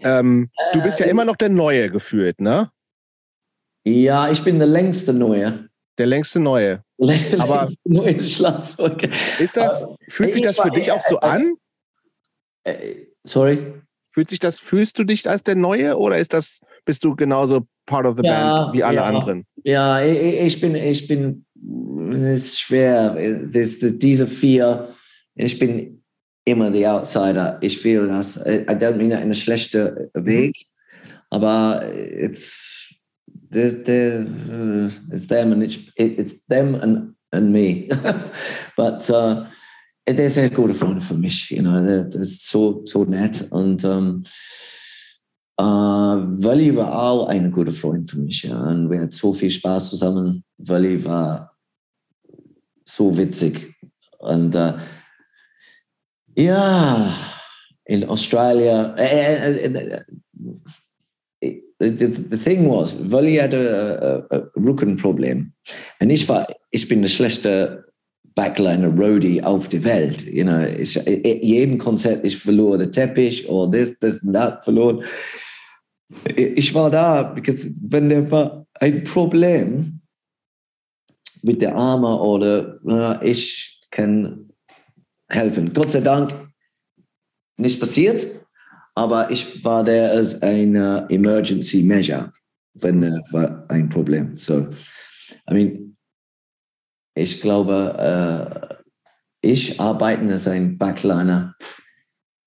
[0.00, 2.72] Ähm, äh, du bist ja immer noch der Neue gefühlt, ne?
[3.84, 5.69] Ja, ich bin der längste Neue.
[6.00, 6.82] Der längste Neue.
[7.38, 9.10] Aber neue Schlagzeug.
[9.38, 11.56] Ist das, fühlt sich das für dich auch so an?
[13.24, 13.74] Sorry?
[14.10, 17.66] Fühlt sich das, fühlst du dich als der Neue oder ist das, bist du genauso
[17.84, 19.04] part of the ja, band wie alle ja.
[19.04, 19.44] anderen?
[19.62, 21.44] Ja, ich, bin, ich bin,
[22.14, 23.14] es ist schwer.
[23.52, 24.88] Das, diese vier,
[25.34, 26.02] ich bin
[26.46, 27.58] immer der Outsider.
[27.60, 30.66] Ich fühle das, I don't mean in a schlechten Weg,
[31.28, 31.82] aber
[33.50, 37.88] it's, the, the, it's them and it's, it's them and, and me.
[38.76, 39.46] But uh,
[40.06, 41.50] ist sehr gute Freunde für mich.
[41.50, 43.50] You know, das ist so, so nett.
[43.50, 44.24] Und um,
[45.60, 48.42] uh, Wally war auch ein guter Freund für mich.
[48.42, 48.60] Ja.
[48.60, 50.44] Und wir hatten so viel Spaß zusammen.
[50.58, 51.56] Wally war
[52.84, 53.74] so witzig.
[54.18, 54.74] Und uh,
[56.34, 57.16] ja,
[57.84, 60.00] in Australia, uh,
[61.80, 65.52] the, the thing was, Wally hatte ein Rückenproblem.
[66.00, 67.90] Und ich war, ich bin der schlechte
[68.34, 70.22] Backliner Roadie auf der Welt.
[70.26, 75.04] You know, ich, jedem Konzert ich verlor den Teppich oder das, das und das verloren.
[76.36, 80.00] Ich war da, because wenn der war ein Problem
[81.42, 84.50] mit der Arme oder uh, ich kann
[85.28, 85.72] helfen.
[85.72, 86.34] Gott sei Dank
[87.56, 88.26] nicht passiert,
[89.00, 92.30] aber ich war der als ein uh, Emergency Measure,
[92.74, 94.36] wenn uh, war ein Problem.
[94.36, 94.68] So,
[95.48, 95.96] I mean,
[97.14, 98.74] ich glaube, äh,
[99.40, 101.54] ich arbeite als ein Backliner.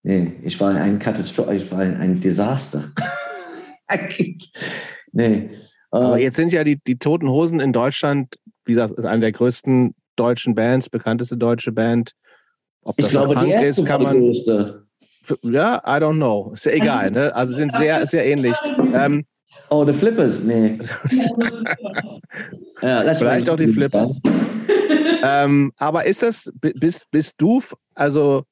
[0.04, 2.92] Nee, ich war ein Katastrophe, ich war ein, ein Desaster.
[5.12, 5.50] nee.
[5.90, 8.36] Aber jetzt sind ja die, die Toten Hosen in Deutschland,
[8.66, 12.12] wie das ist eine der größten deutschen Bands, bekannteste deutsche Band.
[12.84, 14.20] Ob ich glaube, Punk die erste ist, kann man.
[14.20, 14.83] Größte.
[15.44, 16.52] Ja, I don't know.
[16.54, 17.36] Ist ja egal, ne?
[17.36, 18.56] Also sind sehr, sehr ähnlich.
[18.94, 19.26] Ähm,
[19.70, 20.80] oh, die Flippers, nee.
[22.82, 24.22] ja, Vielleicht auch die Flippers.
[25.24, 27.62] ähm, aber ist das, bist, bist du,
[27.96, 28.44] also,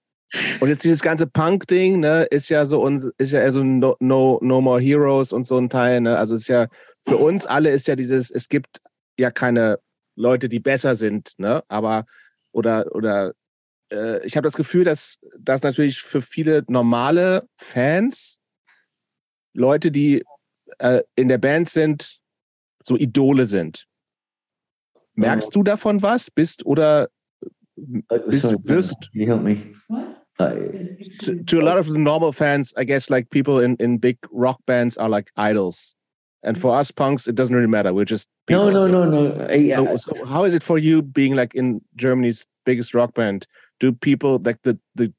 [0.61, 4.61] und jetzt dieses ganze Punk-Ding, ne, ist ja so, ist ja so no, no, no
[4.61, 6.17] More Heroes und so ein Teil, ne?
[6.17, 6.67] Also ist ja,
[7.05, 8.79] für uns alle ist ja dieses, es gibt
[9.17, 9.79] ja keine
[10.15, 11.63] Leute, die besser sind, ne?
[11.67, 12.05] Aber,
[12.53, 13.33] oder, oder,
[13.91, 18.39] äh, ich habe das Gefühl, dass das natürlich für viele normale Fans,
[19.53, 20.23] Leute, die
[20.79, 22.19] äh, in der Band sind,
[22.83, 23.85] so Idole sind.
[25.15, 26.31] Merkst du davon was?
[26.31, 27.09] Bist oder
[28.11, 29.73] Uh, This- sorry, can you help me?
[29.87, 30.17] What?
[30.37, 34.17] To, to a lot of the normal fans, I guess like people in, in big
[34.31, 35.95] rock bands are like idols.
[36.43, 37.93] And for us punks, it doesn't really matter.
[37.93, 38.71] We're just no, people.
[38.71, 39.45] no, no, no.
[39.49, 43.13] Uh, yeah, So, so how is it for you being like in Germany's biggest rock
[43.13, 43.45] band?
[43.81, 45.11] Do people like the the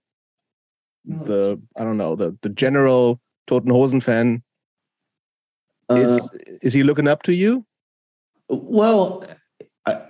[1.05, 4.43] the I don't know the the general Toten Hosen fan
[5.91, 6.31] uh, is
[6.63, 7.67] is he looking up to you?
[8.49, 9.25] Well,
[9.87, 10.01] I,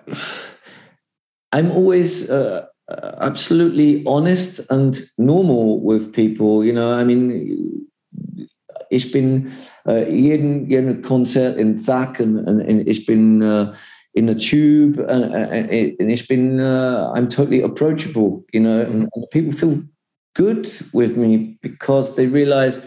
[1.53, 6.65] I'm always uh, uh, absolutely honest and normal with people.
[6.65, 7.89] You know, I mean,
[8.91, 9.51] ich bin
[9.87, 13.73] äh, jeden, jeden Konzert in Zack und, und, und ich bin äh,
[14.15, 18.45] in the tube and, and, and ich bin uh, I'm totally approachable.
[18.53, 19.83] You know, and, and people feel
[20.35, 22.87] good with me because they realize,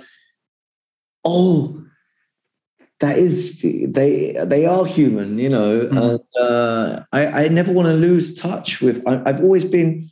[1.23, 1.81] oh
[3.01, 5.97] that is they they are human you know Mhm.
[6.01, 10.09] and uh, I, I never want to lose touch with I, i've always been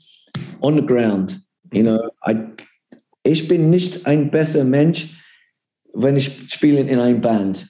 [0.61, 1.37] on the ground
[1.71, 2.35] you know i
[3.23, 5.15] ich bin nicht ein besser mensch
[5.93, 7.67] wenn ich spiele in einem band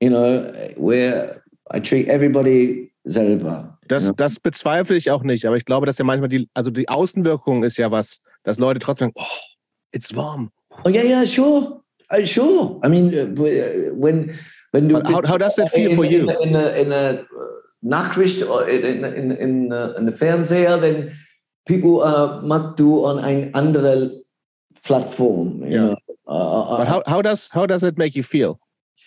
[0.00, 1.42] you know where
[1.72, 4.12] i treat everybody selber Das, Ja.
[4.16, 7.64] das bezweifle ich auch nicht, aber ich glaube, dass ja manchmal die, also die Außenwirkung
[7.64, 9.22] ist ja was, dass Leute trotzdem oh,
[9.92, 10.50] it's warm.
[10.84, 13.26] oh yeah yeah sure uh, sure i mean uh,
[13.94, 14.34] when
[14.72, 16.30] when du But how, how does that feel for in, you?
[16.30, 17.24] In, in, a, in a
[17.82, 21.12] Nachricht oder in, in, in, in, uh, in a Fernseher, then
[21.66, 24.22] people uh, mag du on eine andere
[24.82, 25.62] Plattform.
[25.62, 25.86] You Yeah.
[25.86, 25.96] know?
[26.26, 28.58] uh, But how, how does how does it make you feel?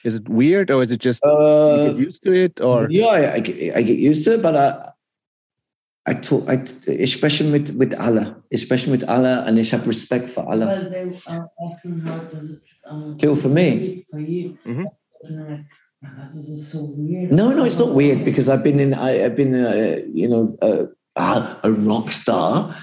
[0.04, 3.34] Is it weird or is it just you uh, get used to it or yeah,
[3.36, 4.92] I, get- I get used to it, but I,
[6.06, 8.44] I talk, I, ich spreche mit, mit alle.
[8.50, 10.66] Ich spreche mit alle und ich habe Respekt für alle.
[10.66, 14.06] Well, they are asking how does it um, Feel for me.
[14.10, 14.58] for you.
[14.64, 14.86] Mm -hmm.
[15.24, 15.66] Like,
[16.04, 17.32] "Oh God, this is so weird.
[17.32, 20.56] No, no, it's not weird because I've been in, I, I've been, uh, you know,
[20.62, 22.76] uh, a, a rock star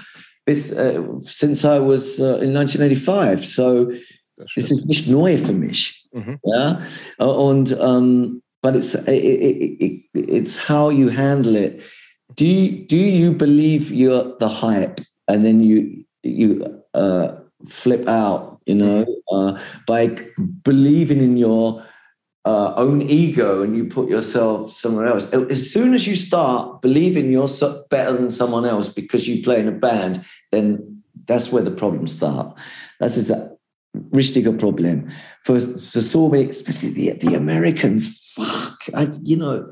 [0.45, 3.45] this, uh, since I was uh, in 1985.
[3.45, 3.91] So
[4.55, 6.07] this is nicht neu für mich.
[6.13, 6.39] Mhm.
[6.43, 6.81] Yeah,
[7.19, 11.83] Uh, and um, but it's it, it, it, it's how you handle it.
[12.35, 17.35] Do you, do you believe you're the hype, and then you you uh,
[17.67, 18.59] flip out?
[18.65, 20.17] You know, uh, by
[20.63, 21.83] believing in your
[22.45, 25.25] uh, own ego and you put yourself somewhere else.
[25.33, 29.59] As soon as you start believing you're so better than someone else because you play
[29.59, 32.57] in a band, then that's where the problems start.
[32.99, 33.54] That is the
[34.11, 35.09] richtige Problem.
[35.43, 39.71] For, for so many, especially the, the Americans, fuck, I, you know,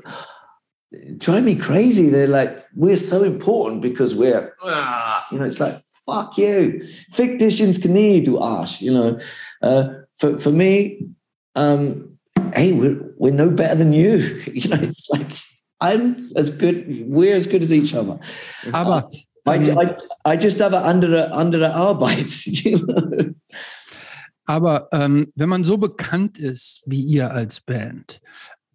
[1.18, 2.08] drive me crazy.
[2.10, 6.86] They're like, we're so important because we're, ah, you know, it's like, fuck you.
[7.12, 9.18] Fick dich ins Knie, du Arsch, you know.
[9.62, 11.06] Uh, for, for me,
[11.54, 12.18] um,
[12.54, 14.42] hey, we're, we're no better than you.
[14.52, 15.32] You know, it's like,
[15.80, 18.18] I'm as good, we're as good as each other.
[18.72, 19.08] Aber
[19.46, 23.33] I, I, I just have a under, andere Arbeit, you know.
[24.46, 28.20] Aber ähm, wenn man so bekannt ist wie ihr als Band,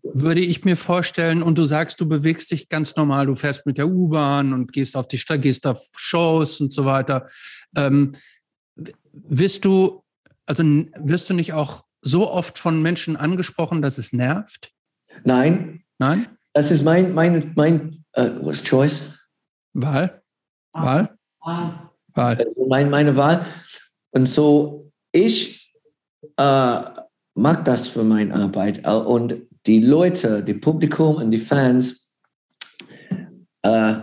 [0.02, 3.78] würde ich mir vorstellen, und du sagst, du bewegst dich ganz normal, du fährst mit
[3.78, 7.28] der U-Bahn und gehst auf die Stadt, gehst auf Shows und so weiter.
[7.76, 8.16] Ähm,
[9.12, 10.04] wirst du,
[10.46, 14.72] also wirst du nicht auch so oft von Menschen angesprochen, dass es nervt?
[15.24, 16.28] Nein, Nein?
[16.54, 19.06] das ist mein, mein, mein, uh, what's choice?
[19.74, 20.22] Wahl?
[20.74, 21.18] Wahl?
[21.42, 22.46] Ah, Wahl.
[22.68, 23.46] Mein, meine Wahl.
[24.12, 25.59] Und so, ich
[26.40, 26.82] äh,
[27.36, 28.86] mag das für meine Arbeit.
[28.86, 29.36] Äh, Und
[29.66, 32.16] die Leute, die Publikum und die Fans,
[33.62, 33.96] äh,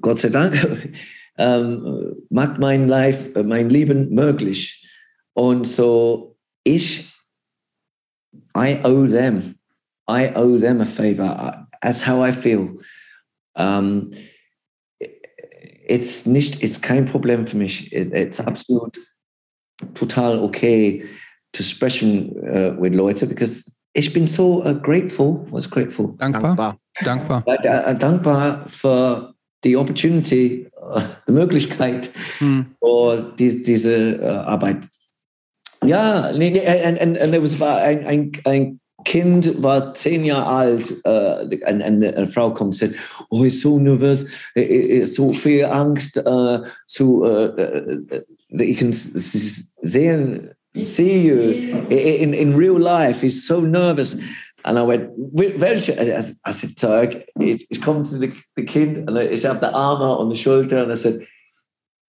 [0.00, 0.92] Gott sei Dank,
[1.38, 4.84] ähm, macht mein Life, äh, mein Leben möglich.
[5.32, 7.14] Und so, ich,
[8.56, 9.54] I owe them.
[10.08, 11.68] I owe them a favor.
[11.80, 12.80] That's how I feel.
[13.54, 14.10] Um,
[14.98, 17.92] it's nicht, it's kein Problem für mich.
[17.92, 18.98] It, it's absolut
[19.94, 21.04] total okay
[21.52, 26.42] to sprechen uh, with Leute because ich bin so uh, grateful, was grateful, Dankbar?
[26.56, 26.76] dankbar.
[27.04, 27.44] Dankbar.
[27.46, 29.34] uh, uh, dankbar für
[29.64, 32.66] die opportunity, uh, die Möglichkeit Hm.
[32.82, 34.88] für die, diese uh, Arbeit.
[35.84, 40.24] Ja, nee, nee, and, and, and there was about ein, ein, ein Kind war zehn
[40.24, 42.94] Jahre alt, äh, eine, eine, eine Frau kommt und sagt,
[43.30, 44.62] oh, ist so nervös, äh,
[45.00, 51.26] äh, so viel Angst, äh, zu, äh, äh, that you can s- s- sehen, see
[51.26, 51.40] you
[51.90, 53.20] in, in real life.
[53.20, 54.16] He's so nervous.
[54.64, 55.92] And I went, "Wel- welche?
[55.98, 57.00] I I said, so
[57.40, 60.84] ich, ich komme zu dem dem Kind und ich habe den Arm an der Schulter
[60.84, 61.20] und er sagt,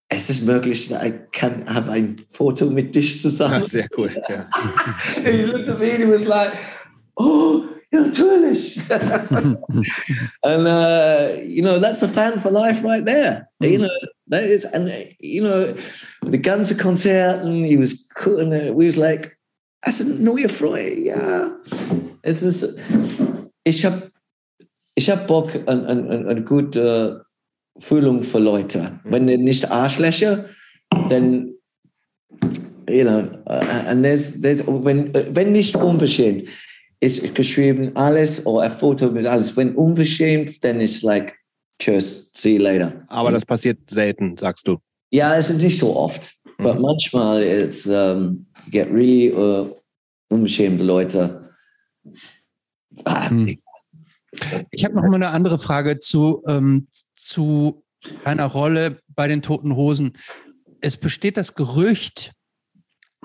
[0.09, 3.64] es ist möglich, ich kann habe ein Foto mit dich Ah, zusammen.
[3.64, 4.12] sehr cool.
[4.28, 4.49] Ja.
[5.24, 6.51] he looked at me and he was like,
[7.16, 7.64] "Oh,
[7.94, 8.78] Ja, natürlich.
[10.44, 13.50] and uh, you know that's a fan for life right there.
[13.60, 13.89] You know
[14.28, 15.74] that is, and uh, you know
[16.22, 19.38] the ganze and He was cool, and uh, we was like,
[19.84, 21.06] that's eine neue Freude.
[21.06, 21.50] Yeah.
[22.22, 22.78] es ist.
[23.64, 24.10] Ich habe,
[24.96, 27.24] ich habe Bock an, an, an, gute
[27.78, 29.00] Fühlung für Leute.
[29.04, 30.46] Wenn die nicht Arschlöcher,
[31.10, 31.54] dann
[32.89, 36.50] you know, uh, and there's, there's wenn, wenn nicht unverschämt,
[37.02, 39.58] ist geschrieben alles oder ein Foto mit alles.
[39.58, 41.36] Wenn unverschämt, dann ist like,
[41.80, 43.04] tschüss, see you later.
[43.08, 44.78] Aber das passiert selten, sagst du.
[45.10, 46.36] Ja, es ist nicht so oft.
[46.58, 46.66] Mhm.
[46.66, 49.76] Aber manchmal it's um, get really uh,
[50.30, 51.49] unverschämte Leute.
[53.04, 53.58] Ah, Hm.
[54.70, 57.84] Ich habe noch mal eine andere Frage zu, ähm, zu
[58.24, 60.18] einer Rolle bei den Toten Hosen.
[60.80, 62.32] Es besteht das Gerücht,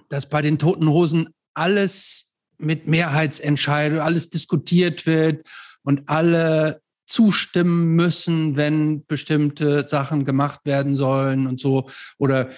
[0.08, 2.25] dass bei den Toten Hosen alles
[2.58, 5.46] mit Mehrheitsentscheidung, alles diskutiert wird
[5.82, 11.88] und alle zustimmen müssen, wenn bestimmte Sachen gemacht werden sollen und so.
[12.18, 12.50] Oder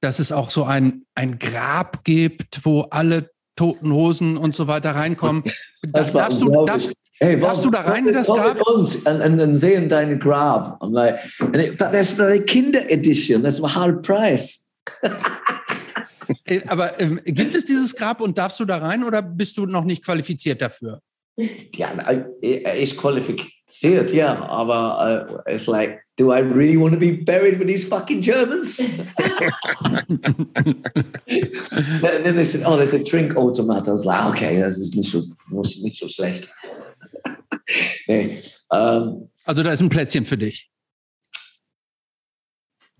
[0.00, 4.94] dass es auch so ein, ein Grab gibt, wo alle Toten Hosen und so weiter
[4.94, 5.42] reinkommen.
[5.82, 8.60] Das war darfst, du, darfst, Hey, Darfst du da rein in das Grab?
[8.68, 10.80] uns und, und, und sehen deine Grab.
[10.80, 13.42] I'm like, and it, but that's the Kinder Edition.
[13.42, 14.68] That's halb Preis.
[16.44, 19.66] Äh, Aber ähm, gibt es dieses Grab und darfst du da rein oder bist du
[19.66, 21.00] noch nicht qualifiziert dafür?
[21.76, 27.12] Ja, na, ich qualifiziert, ja, aber uh, it's like, do I really want to be
[27.12, 28.80] buried with these fucking Germans?
[28.80, 28.98] and
[32.24, 33.86] then they said, oh, there's a drink automat.
[33.86, 35.20] I was like, okay, das ist nicht so,
[35.80, 36.52] nicht so schlecht.
[38.08, 38.40] nee,
[38.72, 40.70] ähm, Also da ist ein Plätzchen für dich.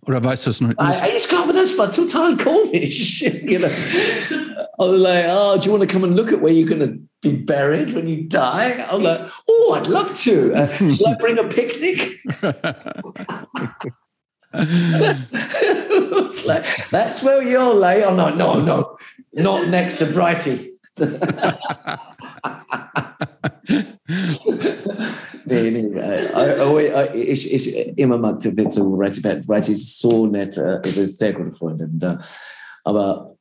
[0.06, 3.22] Oder weißt du es noch ich glaube, das war total komisch.
[3.22, 3.68] you know?
[4.80, 6.80] I was like, oh, do you want to come and look at where you're going
[6.80, 8.86] to be buried when you die?
[8.88, 10.54] I was like, oh, I'd love to.
[10.54, 12.20] Uh, shall I bring a picnic?
[14.54, 18.04] it's like, that's where you're lay.
[18.04, 18.96] Oh, no, no, no.
[19.32, 20.68] Not next to Brighty.
[25.48, 25.98] nee, nee.
[25.98, 29.20] äh, äh, äh, Ich, ich immer mag zu Righty.
[29.48, 31.98] Righty ist so nett, äh, ist sehr gute Freundin.
[32.02, 32.16] äh,
[32.84, 33.34] Aber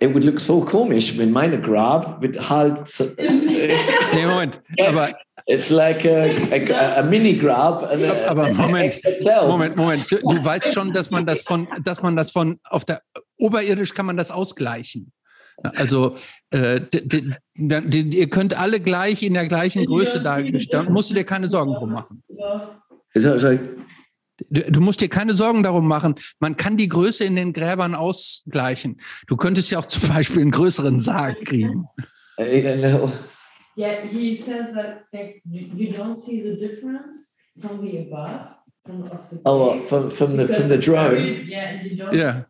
[0.00, 2.78] it would look so komisch, wenn meine Grab mit halt.
[3.18, 4.60] Nee, Moment.
[4.80, 5.10] Aber,
[5.46, 7.82] It's like a, a, a mini grab.
[7.82, 8.98] a- aber Moment.
[9.46, 10.10] Moment, Moment.
[10.10, 13.02] Du, du weißt schon, dass man das von, dass man das von auf der
[13.38, 15.12] oberirdisch kann man das ausgleichen.
[15.76, 16.16] Also
[16.54, 20.88] äh, d- d- d- ihr könnt alle gleich in der gleichen Größe dargestellt.
[20.90, 22.22] Musst du dir keine Sorgen drum machen.
[24.50, 26.16] Du, du musst dir keine Sorgen darum machen.
[26.40, 29.00] Man kann die Größe in den Gräbern ausgleichen.
[29.28, 31.84] Du könntest ja auch zum Beispiel einen größeren Sarg kriegen.
[32.38, 32.98] äh,
[33.76, 38.54] Yeah, he says that, you don't see the difference from the above,
[39.46, 41.46] Oh, cave, from, from the from the drone.
[41.46, 42.14] Yeah, and you don't.
[42.14, 42.42] Yeah.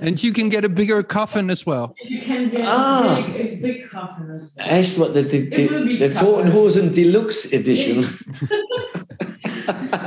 [0.00, 1.94] And you can get a bigger coffin as well.
[2.02, 3.18] You can get Ah.
[3.26, 4.66] a, big, a big coffin as well.
[4.68, 8.06] Echt, what the the, It will the, be the Totenhosen Deluxe Edition.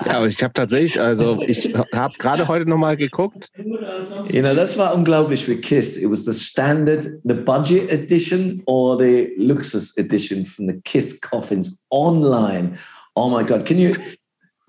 [0.05, 3.49] Ja, aber ich habe tatsächlich, also ich habe gerade heute nochmal geguckt.
[3.57, 4.35] Oder something.
[4.35, 5.97] You know, that's what unglaublich with Kiss.
[5.97, 11.83] It was the standard, the budget edition, or the Luxus edition from the Kiss coffins
[11.89, 12.77] online.
[13.15, 13.65] Oh my God!
[13.65, 13.93] Can you,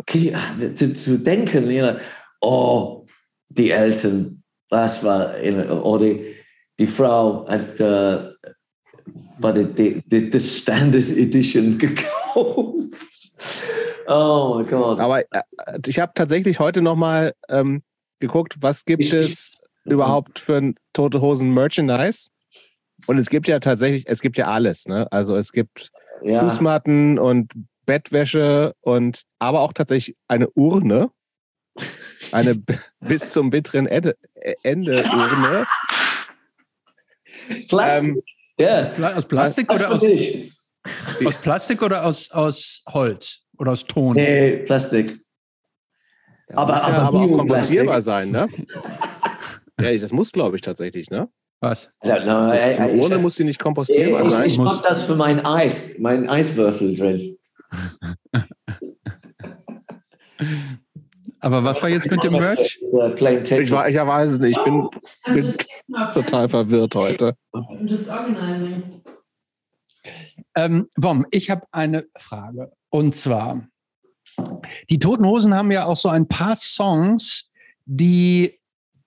[0.06, 1.98] to, to denken, you know,
[2.40, 3.06] oh,
[3.48, 6.34] die Eltern, das war, you know, or die,
[6.78, 8.30] die Frau hat uh,
[9.38, 13.04] war die, die, die, the standard edition gekauft.
[14.08, 15.00] Oh my God!
[15.00, 15.42] Aber äh,
[15.86, 17.82] ich habe tatsächlich heute nochmal ähm,
[18.20, 19.52] geguckt, was gibt Ich- es
[19.84, 22.28] überhaupt für ein Tote Hosen Merchandise?
[23.06, 25.06] Und es gibt ja tatsächlich, es gibt ja alles, ne?
[25.12, 25.90] Also es gibt
[26.22, 26.40] Ja.
[26.48, 27.52] Fußmatten und
[27.86, 31.10] Bettwäsche und aber auch tatsächlich eine Urne.
[32.32, 32.56] Eine
[33.00, 34.16] bis zum bitteren Ende,
[34.62, 35.66] Ende Urne.
[37.68, 38.08] Plastik.
[38.16, 38.22] Ähm,
[38.58, 38.84] ja.
[38.88, 40.02] Pla- Aus Plastik Das oder aus,
[41.24, 44.16] aus Plastik oder aus, aus Holz oder aus Ton?
[44.16, 45.18] Nee, Plastik.
[46.48, 48.48] Ja, Aber- muss ja aber aber auch kompostierbar sein, ne?
[49.80, 51.28] ja, das muss, glaube ich, tatsächlich, ne?
[51.60, 51.90] Was?
[52.02, 52.52] Ja, no,
[53.00, 54.46] Urne ich, muss sie nicht ich, kompostierbar ich, sein.
[54.48, 57.35] ich mach das für mein Eis, mein Eiswürfel drin.
[61.40, 62.80] Aber was war jetzt mit dem Merch?
[62.80, 64.88] Ich, war, ich weiß es nicht, ich bin,
[65.24, 65.54] I'm bin
[66.14, 67.36] total verwirrt heute.
[70.54, 72.72] Ähm, Wom, ich habe eine Frage.
[72.88, 73.60] Und zwar,
[74.90, 77.52] die Toten Hosen haben ja auch so ein paar Songs,
[77.84, 78.58] die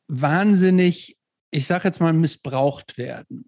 [0.08, 1.19] wahnsinnig
[1.52, 3.46] ich sage jetzt mal, missbraucht werden.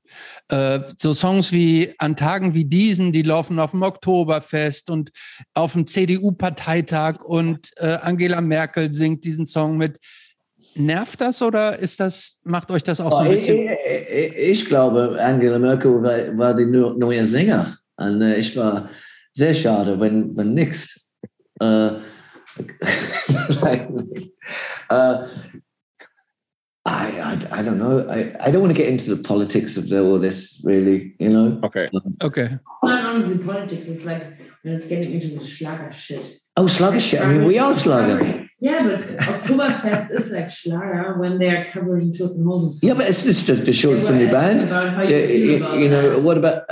[0.50, 5.12] Äh, so Songs wie An Tagen wie diesen, die laufen auf dem Oktoberfest und
[5.54, 10.00] auf dem CDU-Parteitag und äh, Angela Merkel singt diesen Song mit.
[10.74, 13.70] Nervt das oder ist das, macht euch das auch so ein bisschen?
[13.70, 17.76] Ich, ich, ich glaube, Angela Merkel war, war die neue Sänger.
[17.98, 18.90] Und äh, ich war
[19.34, 20.98] sehr schade, wenn, wenn nix.
[26.86, 28.08] I, I, I don't know.
[28.10, 31.16] I, I don't want to get into the politics of the, all this, really.
[31.20, 31.60] You know.
[31.64, 31.88] Okay.
[32.24, 32.58] Okay.
[32.84, 34.24] Not only politics, it's like
[34.64, 36.42] when it's getting into the Schlager shit.
[36.58, 37.22] Oh, Schlager shit.
[37.22, 38.48] I mean, we are Schlager.
[38.60, 42.80] Yeah, but Oktoberfest is like Schlager when they're covering Toten Hosen.
[42.88, 44.64] Yeah, but it's just a, a short from the band.
[44.64, 46.64] About Yeah, you, feel you, about you know, what about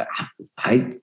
[0.57, 0.93] I?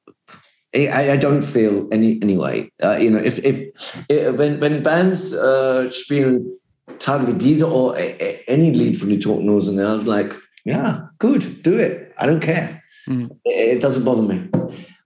[0.75, 2.71] I, I don't feel any anyway.
[2.83, 6.59] Uh, you know, if if, if when when bands uh, spielen
[6.99, 10.35] Tage wie diese or a, a, any lead from the Talking Nose and I'm like,
[10.65, 12.13] yeah, good, do it.
[12.19, 12.83] I don't care.
[13.07, 13.27] Hmm.
[13.45, 14.49] It, doesn't bother me.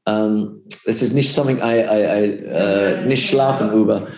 [0.07, 4.09] Um, this is nicht something I I, I uh, nicht schlafen über.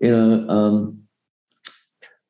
[0.00, 0.48] You know.
[0.48, 1.08] Um,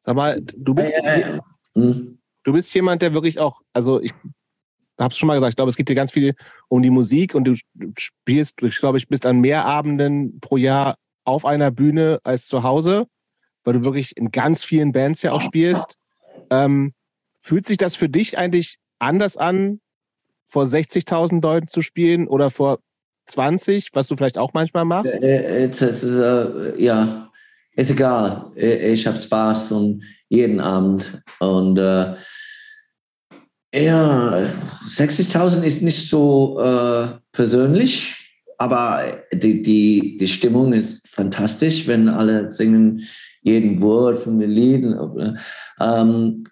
[0.05, 1.38] Sag mal, du bist, äh,
[1.74, 2.18] hm.
[2.43, 4.12] du bist jemand, der wirklich auch, also ich
[4.99, 6.34] habe es schon mal gesagt, ich glaube, es geht dir ganz viel
[6.68, 7.55] um die Musik und du
[7.97, 12.62] spielst, ich glaube, ich bist an mehr Abenden pro Jahr auf einer Bühne als zu
[12.62, 13.07] Hause,
[13.64, 15.98] weil du wirklich in ganz vielen Bands ja auch spielst.
[16.50, 16.92] Ähm,
[17.40, 19.80] fühlt sich das für dich eigentlich anders an,
[20.46, 22.78] vor 60.000 Leuten zu spielen oder vor
[23.26, 25.14] 20, was du vielleicht auch manchmal machst?
[25.14, 27.30] Äh, Es ist, äh, ja,
[27.74, 28.50] ist egal.
[28.54, 31.22] Ich, ich habe Spaß und jeden Abend.
[31.40, 32.14] Und äh,
[33.74, 34.46] ja,
[34.90, 38.14] 60.000 ist nicht so äh, persönlich,
[38.58, 43.02] aber die, die, die Stimmung ist fantastisch, wenn alle singen
[43.43, 45.38] jeden Wort von den Liedern.
[45.80, 46.45] Ähm,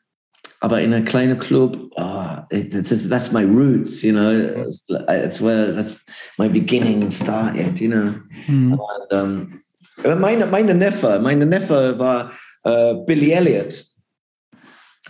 [0.61, 4.28] aber in a kleinen Club, oh, it, that's my roots, you know.
[4.66, 6.05] It's, it's where that's
[6.38, 8.14] my beginning started, you know.
[8.47, 8.72] Hm.
[8.74, 9.62] Und, ähm,
[10.18, 12.32] meine, meine Neffe, meine Neffe war
[12.64, 13.84] äh, Billy Elliot.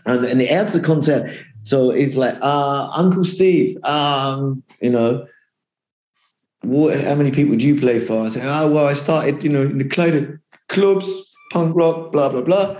[0.05, 1.31] Und in der ersten Konzert,
[1.62, 5.26] so he's like, uh, Uncle Steve, um, you know,
[6.62, 8.24] what, how many people do you play for?
[8.24, 9.85] I said, oh, well, I started, you know, in the
[10.68, 12.76] clubs, punk rock, blah, blah, blah.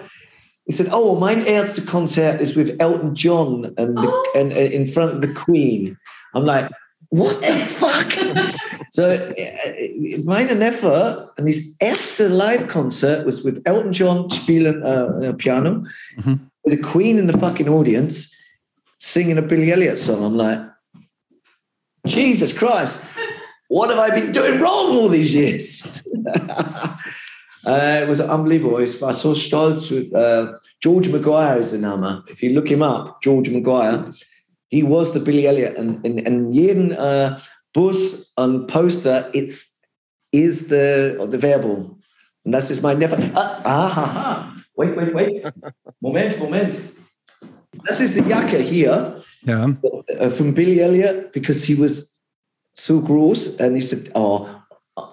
[0.67, 4.33] He said, oh, mein erste concert is with Elton John and, the, Oh.
[4.37, 5.97] and, and in front of the Queen.
[6.35, 6.71] I'm like,
[7.09, 8.13] what the fuck?
[8.93, 9.03] so
[9.37, 15.33] äh, meine Neffe and his erste live concert was with Elton John spielen uh, uh,
[15.33, 15.85] piano,
[16.19, 16.39] Mhm.
[16.65, 18.33] with the Queen in the fucking audience
[19.01, 20.23] singing a Billy Elliot song.
[20.25, 20.61] I'm like,
[22.07, 23.01] Jesus Christ,
[23.69, 25.83] what have I been doing wrong all these years?
[27.67, 28.77] uh, it was unbelievable.
[28.79, 29.91] I saw so stolz.
[30.15, 32.23] Uh, George Maguire is the Name.
[32.29, 34.13] If you look him up, George Maguire,
[34.69, 35.77] he was the Billy Elliot.
[35.77, 37.39] And, and, and jeden uh,
[37.75, 39.73] Bus and poster, it's
[40.33, 41.97] is the the Werbung.
[42.45, 43.17] And das ist mein Neffe.
[43.35, 44.57] Ah, ah, ha, ha.
[44.77, 45.45] Wait, wait, wait.
[46.01, 46.75] Moment, Moment.
[47.85, 49.67] Das ist die Jacke hier Ja.
[49.67, 52.15] uh, from Billy Elliot because he was
[52.75, 53.59] so gross.
[53.61, 54.49] And he said, oh,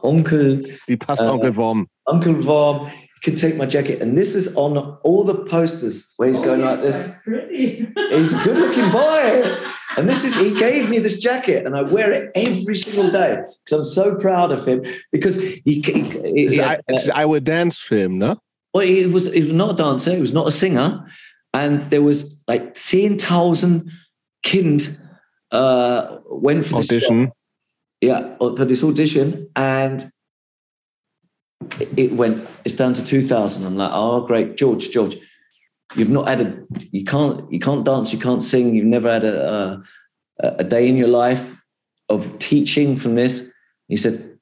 [0.04, 1.88] Uncle, Die passt Äh, Onkel Worm.
[2.06, 4.02] Uncle you can take my jacket.
[4.02, 7.10] And this is on all the posters where he's Oh, going he's like this.
[7.24, 7.88] Pretty.
[8.12, 9.56] He's a good looking boy.
[9.98, 13.42] And this is, he gave me this jacket and I wear it every single day
[13.66, 17.04] because I'm so proud of him because he, he, he, Das ist he- ein- das
[17.06, 18.38] ist I Will Dance Film, ne?
[18.76, 21.08] well, he was, he was not a dancer, he was not a singer.
[21.54, 23.90] And there was like 10,000
[24.46, 24.98] kind
[25.52, 26.78] uh, went for.
[26.78, 27.32] Audition.
[28.02, 30.12] Yeah, uh, for this audition, and
[31.80, 32.48] it- it went.
[32.66, 33.66] It's down to two thousand.
[33.66, 35.18] I'm like, oh, great, George, George,
[35.96, 39.24] you've not had a, you can't, you can't dance, you can't sing, you've never had
[39.24, 39.82] a
[40.40, 41.62] a, a day in your life
[42.10, 43.52] of teaching from this.
[43.88, 44.38] He said,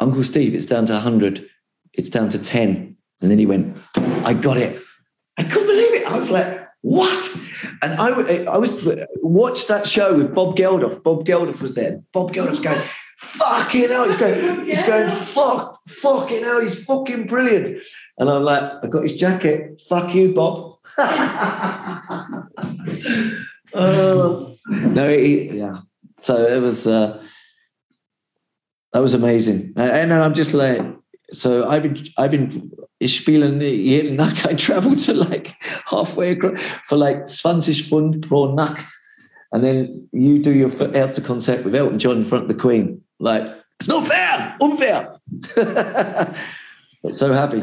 [0.00, 1.48] Uncle Steve, it's down to hundred,
[1.94, 3.76] it's down to ten, and then he went,
[4.24, 4.80] I got it.
[5.38, 6.06] I couldn't believe it.
[6.06, 7.36] I was like, what?
[7.80, 8.08] And I,
[8.44, 8.86] I was
[9.22, 11.02] watched that show with Bob Geldof.
[11.02, 12.02] Bob Geldof was there.
[12.12, 12.80] Bob Geldof's going,
[13.16, 14.06] fucking hell.
[14.06, 16.60] He's going, he's going, fuck, fucking hell.
[16.60, 17.82] He's fucking brilliant.
[18.18, 19.80] And I'm like, I got his jacket.
[19.88, 20.76] Fuck you, Bob.
[23.74, 25.78] Oh, no, he, yeah.
[26.20, 27.22] So it was, uh,
[28.92, 29.72] that was amazing.
[29.76, 30.80] And, and I'm just like,
[31.32, 32.70] so I've been, I've been
[33.08, 34.46] spielen jeden Nacht.
[34.50, 35.54] I travel to like
[35.86, 38.86] halfway across for like 20 Pfund pro Nacht.
[39.52, 43.04] And then you do your Ärzte concert with Elton John in front of the Queen.
[43.18, 43.46] Like,
[43.78, 45.18] it's not fair, unfair.
[47.02, 47.62] but so happy.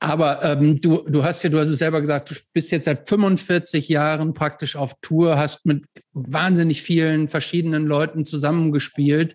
[0.00, 3.08] Aber ähm, du, du hast ja, du hast es selber gesagt, du bist jetzt seit
[3.08, 9.34] 45 Jahren praktisch auf Tour, hast mit wahnsinnig vielen verschiedenen Leuten zusammengespielt.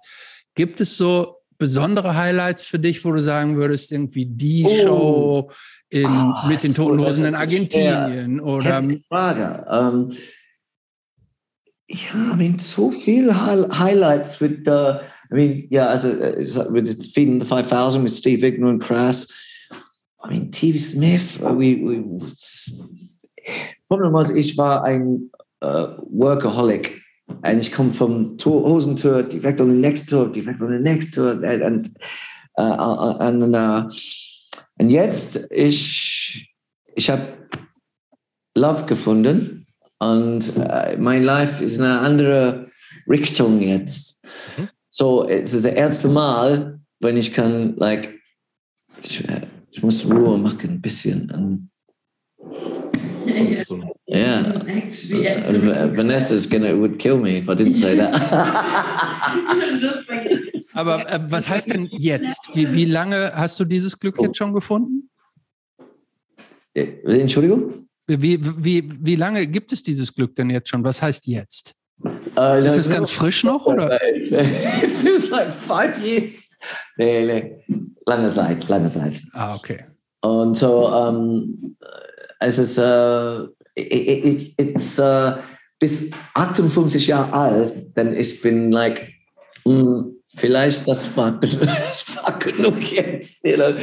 [0.54, 4.76] Gibt es so besondere Highlights für dich, wo du sagen würdest, irgendwie die Oh.
[4.84, 5.52] Show
[5.90, 9.64] in, Ah, mit den Toten Hosen in Argentinien oder Frage.
[9.70, 10.10] Ähm,
[11.88, 15.02] ja, I mean, so viel Hi Highlights with, uh,
[15.32, 19.28] I mean, yeah, also uh, with Feeding the 5000 with Steve Igner and Crass.
[20.24, 22.04] I mean, TV Smith, uh, we, we,
[23.88, 25.30] Problem was, ich war ein
[25.64, 27.01] uh, Workaholic.
[27.42, 31.14] Und ich komme vom Tour, Hosentour direkt on the next tour, direkt on the next
[31.14, 31.34] tour.
[31.34, 31.92] Und, und,
[32.58, 33.90] uh, uh, und, uh,
[34.80, 36.54] und jetzt, ich,
[36.96, 37.26] ich habe
[38.56, 39.66] Love gefunden
[40.00, 42.68] und äh, mein Life ist in eine andere
[43.08, 44.26] Richtung jetzt.
[44.58, 44.70] Mhm.
[44.90, 48.20] So, es ist das erste Mal, wenn ich kann, like,
[49.04, 49.42] ich, äh,
[49.72, 51.32] ich muss Ruhe machen ein bisschen.
[51.32, 51.71] Und,
[53.64, 54.64] So, yeah.
[54.68, 58.14] Actually, And V- Vanessa's gonna would kill me if I didn't say that.
[60.76, 62.50] Aber äh, was heißt denn jetzt?
[62.54, 65.10] Wie, wie lange hast du dieses Glück jetzt schon gefunden?
[66.74, 67.88] Entschuldigung?
[68.08, 70.84] Wie, wie, wie lange gibt es dieses Glück denn jetzt schon?
[70.84, 71.74] Was heißt jetzt?
[72.04, 72.96] Uh, Ist no, es no.
[72.96, 74.00] ganz frisch noch oder?
[74.04, 76.50] It feels like five years.
[76.98, 77.64] Nee, nee.
[78.06, 79.22] Lange Zeit, lange Zeit.
[79.34, 79.86] Ah, okay.
[80.22, 81.76] Und so, ähm,
[82.42, 83.44] es ist, äh,
[83.76, 85.34] it, it's äh,
[85.80, 89.14] bis 58 Jahre alt, denn ich bin like,
[89.66, 90.06] mh,
[90.36, 93.44] vielleicht das war, das war genug jetzt.
[93.44, 93.76] Know?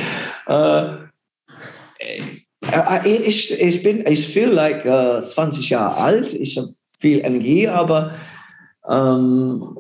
[0.49, 1.09] äh,
[2.01, 6.69] äh, ich, ich bin, ich feel like äh, 20 Jahre alt, ich habe
[6.99, 8.17] viel Energie, aber
[8.89, 9.79] ähm,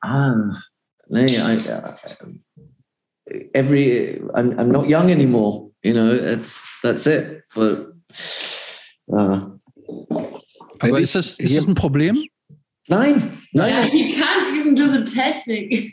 [0.00, 0.34] ah,
[1.08, 1.58] nee, I,
[3.52, 5.69] every I'm, I'm not young anymore.
[5.82, 7.42] You know, it's that's it.
[7.54, 7.92] But
[9.12, 9.46] uh,
[10.78, 12.22] Aber ist das, ist das ein Problem?
[12.88, 13.90] nine, Yeah, nine.
[13.90, 15.92] he can't even do the technique.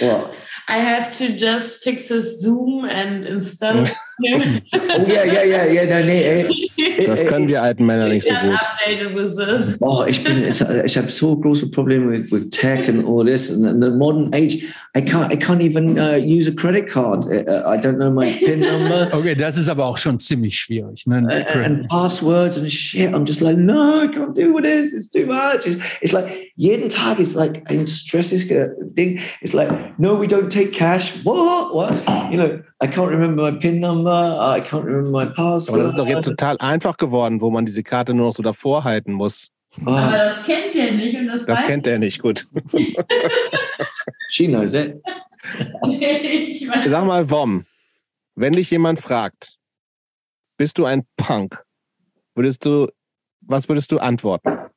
[0.00, 0.34] What?
[0.68, 4.62] I have to just fix his Zoom and install him.
[4.72, 5.84] Oh yeah, yeah, yeah, yeah.
[5.84, 6.76] No, nee, it's,
[7.06, 8.54] das können wir alten Männer nicht so gut.
[8.54, 9.76] updated with this.
[9.80, 10.60] Oh, ich bin, ich
[10.96, 14.66] habe so große Probleme with, with tech and all this, and, the modern age.
[14.94, 17.24] I can't, I can't even uh, use a credit card.
[17.24, 19.10] Uh, I don't know my PIN number.
[19.20, 21.06] Okay, das ist aber auch schon ziemlich schwierig.
[21.06, 21.16] Ne?
[21.16, 23.12] and, and passwords and shit.
[23.14, 24.92] I'm just like, no, I can't do this.
[24.94, 25.66] It's too much.
[25.66, 29.20] It's, it's like jeden Tag is like ein stressiges thing.
[29.50, 31.24] It's like, no, we don't take cash.
[31.24, 31.74] What?
[31.74, 31.90] What?
[32.30, 34.08] You know, I can't remember my PIN number.
[34.08, 35.70] I can't remember my password.
[35.70, 38.44] Aber das ist doch jetzt total einfach geworden, wo man diese Karte nur noch so
[38.44, 39.50] davor halten muss.
[39.84, 42.46] Aber oh, das kennt er nicht und das, Das kennt er nicht gut.
[44.28, 45.02] she knows it.
[46.86, 47.66] Sag mal, Wom,
[48.36, 49.58] wenn dich jemand fragt,
[50.58, 51.60] bist du ein Punk?
[52.36, 52.86] Würdest du,
[53.40, 54.69] was würdest du antworten?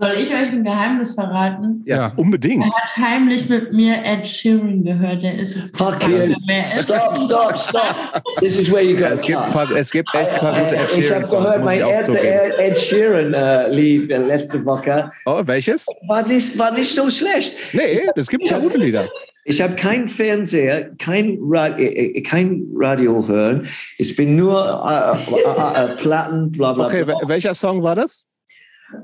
[0.00, 1.82] Soll ich euch ein Geheimnis verraten?
[1.84, 2.12] Ja.
[2.16, 2.64] unbedingt.
[2.64, 5.22] Er hat heimlich mit mir Ed Sheeran gehört.
[5.22, 6.34] Der ist jetzt Fuck you.
[6.76, 8.22] Stop, stop, stop.
[8.38, 9.04] This is where you go.
[9.04, 11.80] Es gibt, paar, es gibt echt ein paar gute Ed ich Sheeran habe gehört, mein
[11.80, 12.18] erster.
[12.18, 15.86] Ed Ed Sheeran äh, Lied äh, letzte Woche Oh, welches?
[16.08, 17.54] war nicht, war nicht so schlecht.
[17.74, 19.06] Nee, es gibt ein paar gute Lieder.
[19.44, 23.66] Ich habe keinen Fernseher, kein, Ra äh, äh, kein Radio hören.
[23.98, 28.24] Ich bin nur äh, äh, äh, Platten, bla bla Okay, welcher Song war das?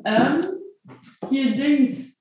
[0.05, 0.39] Ähm,
[1.31, 2.13] hier Dings.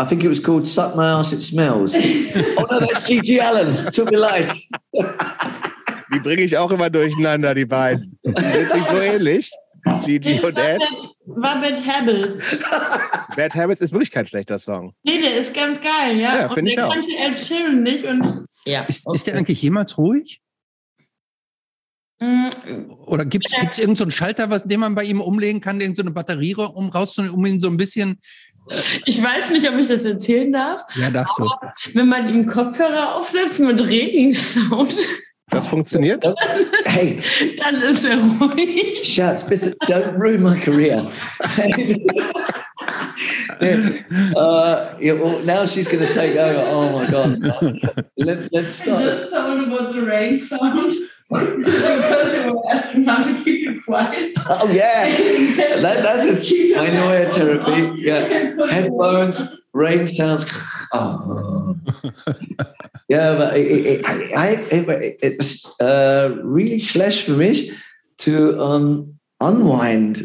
[0.00, 1.94] I think it was called Suck My Ass It Smells.
[2.56, 3.90] oh no, that's Gigi Allen.
[3.92, 4.52] Tut mir leid.
[6.12, 8.16] Die bringe ich auch immer durcheinander, die beiden.
[8.24, 9.50] Die sind sich so ähnlich.
[10.04, 10.82] Gigi und Ed.
[11.26, 12.42] War Bad Habits.
[13.36, 14.94] Bad Habits ist wirklich kein schlechter Song.
[15.02, 16.40] Nee, der ist ganz geil, ja.
[16.40, 16.92] Ja, Und find ich auch.
[16.92, 18.46] kannte Ed Sheeran nicht und.
[18.66, 18.82] Ja.
[18.84, 20.40] Ist, ist der eigentlich jemals ruhig?
[23.06, 26.02] Oder gibt es irgendeinen so Schalter, was, den man bei ihm umlegen kann, irgendeine so
[26.02, 28.20] eine Batterie, um rauszunehmen, um ihn so ein bisschen.
[29.04, 30.82] Ich weiß nicht, ob ich das erzählen darf.
[30.94, 31.50] Ja, darfst du.
[31.92, 34.94] Wenn man ihm Kopfhörer aufsetzt mit Regensound,
[35.50, 36.24] Das funktioniert?
[36.84, 37.20] Hey,
[37.58, 39.02] dann ist er ruhig.
[39.02, 41.10] Schatz, bitte, don't ruin my career.
[44.36, 46.64] uh, yeah, well, now she's going to take over.
[46.68, 47.40] Oh my god!
[48.16, 49.02] Let's let's I start.
[49.02, 50.94] just told about the rain sound
[51.32, 54.32] asking how to keep it quiet.
[54.48, 55.04] Oh yeah,
[55.80, 58.00] that, that's just my neue therapy.
[58.00, 58.20] Yeah,
[58.70, 59.40] headphones,
[59.72, 60.44] rain sounds.
[60.92, 61.76] Oh.
[63.08, 67.70] Yeah, but it, it, I, it, it's uh, really schlecht for me
[68.18, 70.22] to um, unwind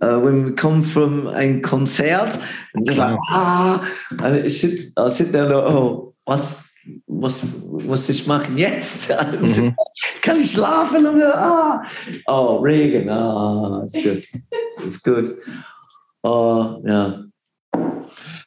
[0.00, 2.38] uh, when we come from a concert
[2.74, 6.61] and just like ah, and it sit, I'll sit there and go, oh, what's
[7.06, 9.12] was was ich machen jetzt?
[9.40, 9.74] Mhm.
[10.20, 11.06] Kann ich schlafen?
[11.06, 11.82] Und, ah.
[12.26, 14.24] Oh, Regen, ah, it's good.
[14.84, 15.36] It's good.
[16.22, 17.24] Oh, ja.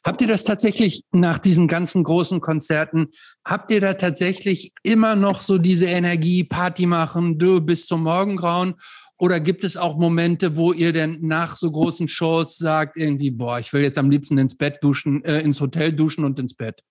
[0.04, 3.08] Habt ihr das tatsächlich nach diesen ganzen großen Konzerten,
[3.44, 8.74] habt ihr da tatsächlich immer noch so diese Energie, Party machen, du bis zum Morgengrauen?
[9.18, 13.58] Oder gibt es auch Momente, wo ihr denn nach so großen Shows sagt, irgendwie, boah,
[13.58, 16.82] ich will jetzt am liebsten ins Bett duschen, äh, ins Hotel duschen und ins Bett?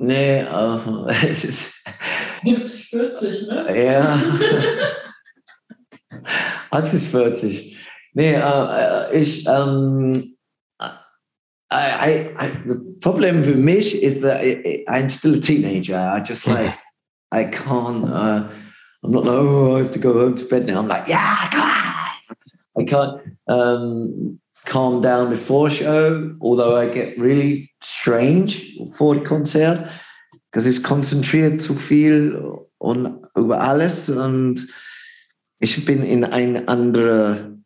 [0.00, 1.84] Nee, uh, es ist.
[2.42, 3.84] 70, 40, ne?
[3.84, 4.18] Ja.
[6.70, 7.76] 80, 40.
[8.14, 10.36] Nee, uh, ich, um, ähm,
[11.72, 15.96] I, I, the problem for me is that I, I'm still a teenager.
[15.96, 16.74] I just like,
[17.30, 18.48] I can't, uh,
[19.04, 20.78] I'm not like, oh, I have to go home to bed now.
[20.78, 22.00] I'm like, yeah, come on.
[22.78, 29.88] I can't um, calm down before show, although I get really strange vor Konzert,
[30.50, 32.40] because es konzentriert zu viel
[32.78, 34.66] und über alles und
[35.60, 37.60] ich bin in ein andere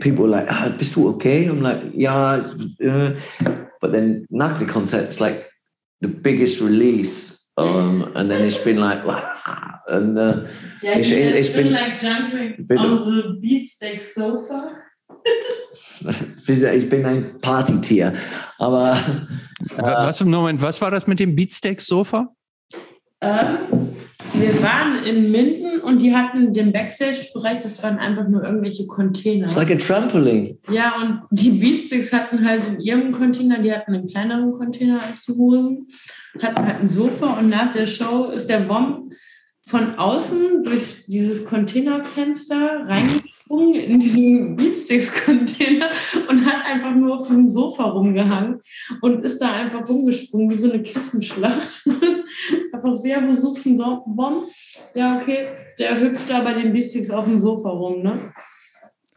[0.00, 1.48] people like, ah, bist du okay?
[1.48, 2.42] I'm like, yeah.
[2.80, 3.14] Uh.
[3.80, 5.50] But then nach the concert, it's like
[6.00, 7.50] the biggest release.
[7.56, 9.80] Um, and then it's been like, wow.
[9.88, 10.46] And uh,
[10.82, 14.82] yeah, it's, it's been, been like jumping been, on the Beatsteak sofa.
[16.46, 18.12] ich bin ein Partytier.
[18.58, 18.98] Aber.
[19.76, 22.28] Äh, was, Moment, was war das mit dem Beatsteak-Sofa?
[23.20, 23.58] Ähm,
[24.34, 29.46] wir waren in Minden und die hatten den Backstage-Bereich, das waren einfach nur irgendwelche Container.
[29.46, 30.58] It's like a trampoline.
[30.70, 35.24] Ja, und die Beatsticks hatten halt in ihrem Container, die hatten einen kleineren Container als
[35.24, 35.86] die Hosen,
[36.42, 39.14] hatten halt ein Sofa und nach der Show ist der Bomb
[39.66, 45.88] von außen durch dieses Containerfenster reingegangen gesprungen in diesen Beatsticks-Container
[46.28, 48.60] und hat einfach nur auf diesem Sofa rumgehangen
[49.00, 51.84] und ist da einfach rumgesprungen, wie so eine Kissenschlacht.
[52.72, 54.44] einfach so, ja, wo suchst du einen Bomb?
[54.94, 55.48] Ja, okay,
[55.78, 58.32] der hüpft da bei den Beatsticks auf dem Sofa rum, ne?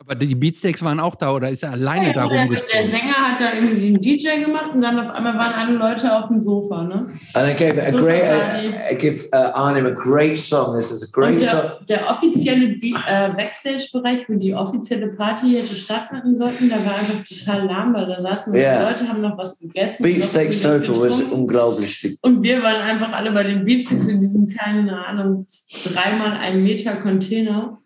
[0.09, 2.89] Aber die Beatsteaks waren auch da oder ist er alleine ja, da rumgesprungen?
[2.89, 6.17] Der Sänger hat da irgendwie den DJ gemacht und dann auf einmal waren alle Leute
[6.17, 6.83] auf dem Sofa.
[6.83, 7.05] Ne?
[7.33, 10.77] And I gave a great, I, I give uh, Arnim a great song.
[10.77, 11.61] This is a great der, song.
[11.89, 17.65] Der offizielle äh, Backstage-Bereich, wo die offizielle Party hätte stattfinden sollten, da war einfach total
[17.65, 18.77] lahm, weil da saßen yeah.
[18.77, 20.03] die Leute, haben noch was gegessen.
[20.03, 22.17] Beatsteak Sofa was unglaublich.
[22.21, 25.47] Und wir waren einfach alle bei den Beatsteaks in diesem kleinen, Ahnung,
[25.83, 27.77] dreimal ein Meter Container.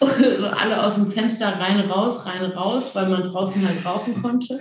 [0.00, 4.60] Alle aus dem Fenster rein, raus, rein, raus, weil man draußen halt rauchen konnte.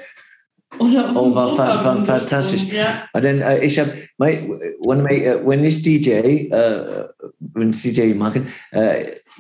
[0.79, 2.63] Oder oh, war fa fa fantastisch.
[2.65, 3.07] Ja.
[3.13, 7.07] Und dann, uh, ich habe, when, my, uh, when ich DJ, uh,
[7.53, 8.41] wenn ich DJ mache,
[8.73, 8.79] uh,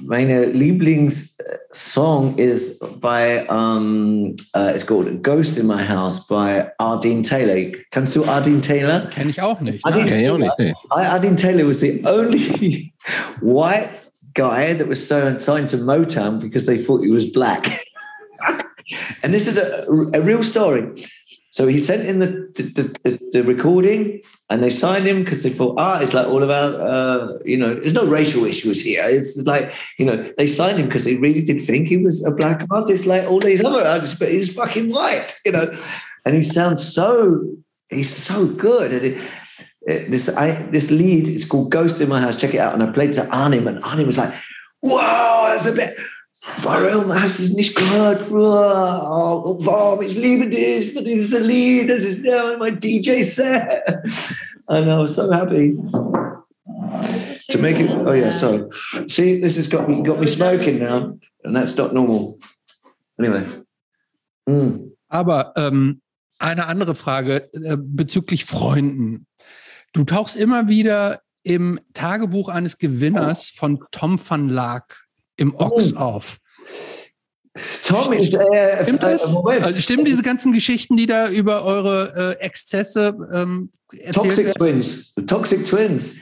[0.05, 7.77] meine Lieblingssong ist bei, um, uh, it's called Ghost in My House by Ardeen Taylor.
[7.91, 9.09] Kannst du Ardeen Taylor?
[9.09, 9.85] Kenn ich auch nicht.
[9.85, 10.59] Ardeen, Kenn ich auch nicht.
[10.59, 10.73] Nee.
[10.89, 12.93] Ardeen Taylor was the only
[13.41, 13.89] white
[14.35, 17.81] guy that was signed to Motown because they thought he was black.
[19.23, 21.03] and this is a, a, real story.
[21.49, 25.49] So he sent in the, the, the, the recording and they signed him because they
[25.49, 29.03] thought, ah, it's like all about, uh, you know, there's no racial issues here.
[29.05, 32.31] It's like, you know, they signed him because they really did think he was a
[32.31, 35.73] black artist like all these other artists, but he's fucking white, you know.
[36.25, 37.55] And he sounds so,
[37.89, 38.91] he's so good.
[38.91, 39.29] And it,
[39.85, 42.39] this I, this lead is called Ghost in My House.
[42.39, 42.73] Check it out.
[42.73, 44.33] And I played to Arnim, and Arnim was like,
[44.81, 45.95] wow, that's a bit.
[46.61, 48.21] Warum hast du es nicht gehört?
[48.29, 50.01] Oh, warum?
[50.03, 50.93] Ich liebe dich.
[50.93, 51.89] Das ist der Lied.
[51.89, 53.83] Das ist der, my DJ set.
[54.67, 55.75] And I was so happy
[57.49, 57.89] to make it.
[57.89, 58.63] Oh yeah, sorry.
[59.07, 62.39] see, this has got me got me smoking now, and that's not normal.
[63.19, 63.45] Anyway.
[64.47, 64.91] Mm.
[65.09, 66.01] Aber ähm,
[66.39, 69.27] eine andere Frage äh, bezüglich Freunden.
[69.95, 75.05] Du tauchst immer wieder im Tagebuch eines Gewinners von Tom van Laak
[75.37, 75.99] im Ochs oh.
[75.99, 76.37] auf.
[77.85, 78.33] Tom ist.
[78.33, 79.33] Äh, stimmt das?
[79.33, 83.71] Äh, also stimmen diese ganzen Geschichten, die da über eure äh, Exzesse ähm,
[84.11, 84.59] Toxic werden?
[84.59, 85.13] Twins.
[85.27, 86.15] Toxic Twins.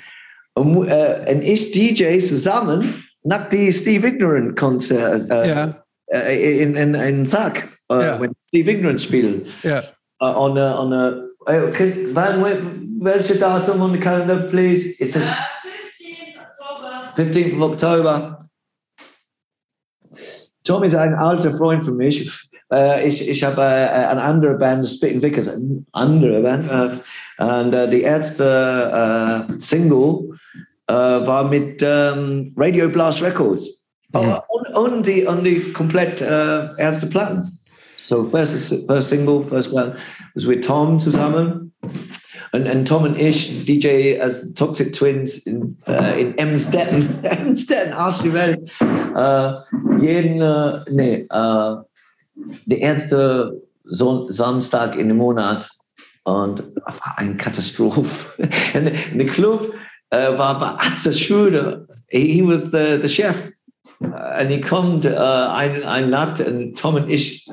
[0.54, 5.84] Und, äh, und ich DJ zusammen nach die Steve Ignorant Konzert äh, ja.
[6.12, 8.22] Äh, in, in, in Sack, ja.
[8.22, 9.48] wenn Steve Ignorant spielen.
[9.64, 9.82] Ja.
[10.20, 12.15] on a, on a, can,
[13.03, 14.95] welche Datum on the calendar, please?
[14.99, 17.14] It says uh, 15th October.
[17.15, 18.49] 15th of October.
[20.64, 22.07] Tom ist ein alter Freund von mir.
[22.07, 22.30] Ich,
[22.72, 26.41] uh, äh, ich, ich habe äh, uh, eine uh, andere Band, Spitting Vickers, eine andere
[26.41, 26.70] Band.
[26.72, 30.30] Äh, und äh, die erste äh, Single
[30.88, 33.68] äh, war mit ähm, Radio Blast Records.
[34.14, 34.20] Mhm.
[34.20, 37.60] Oh, und, und, die, und die komplett erste Platten.
[38.04, 39.98] So first, first single, first one
[40.36, 41.72] was with Tom zusammen.
[42.54, 48.20] and, und Tom and Ish DJ as Toxic Twins in, äh, in Emstetten, Emstetten, Arsch
[48.20, 49.54] die Welt, äh,
[50.00, 51.76] jeden, äh, nee, äh,
[52.80, 55.70] erste Son Samstag in dem Monat
[56.24, 58.26] und war eine Katastrophe.
[58.74, 59.74] der Club
[60.10, 61.86] äh, war bei Atze Schröder.
[62.08, 63.52] He, he was the, the chef.
[64.00, 67.48] And he kommt äh, eine Nacht und Tom und ich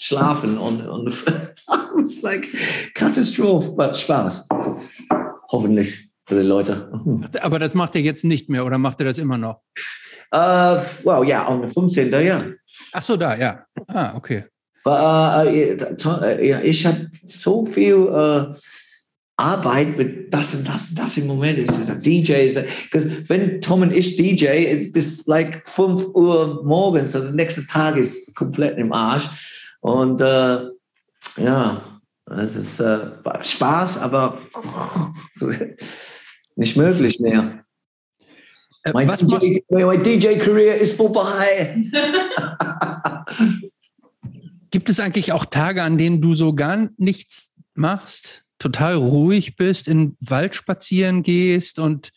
[0.00, 1.08] schlafen und, und
[1.98, 2.48] it's like
[2.94, 4.48] Katastrophe, but Spaß.
[5.52, 6.90] Hoffentlich für die Leute.
[7.42, 9.60] Aber das macht er jetzt nicht mehr oder macht er das immer noch?
[10.34, 12.10] Uh, well, ja, am 15.
[12.24, 12.44] ja.
[12.92, 13.64] Ach so, da, ja.
[13.88, 14.44] Ah, okay.
[14.84, 18.54] Aber, uh, uh, ich habe so viel uh,
[19.36, 21.58] Arbeit mit das und das und das im Moment.
[21.58, 22.46] Ich sage, DJ,
[22.84, 27.66] because wenn Tom und ich DJ, it's bis like 5 Uhr morgens, also der nächste
[27.66, 29.28] Tag ist komplett im Arsch.
[29.80, 30.70] Und uh,
[31.36, 34.38] ja, es ist uh, Spaß, aber
[36.56, 37.64] nicht möglich mehr.
[38.84, 41.90] Äh, Mein machst, DJ, DJ-Career ist vorbei.
[44.70, 49.88] gibt es eigentlich auch Tage, an denen du so gar nichts machst, total ruhig bist,
[49.88, 52.10] in den Wald spazieren gehst und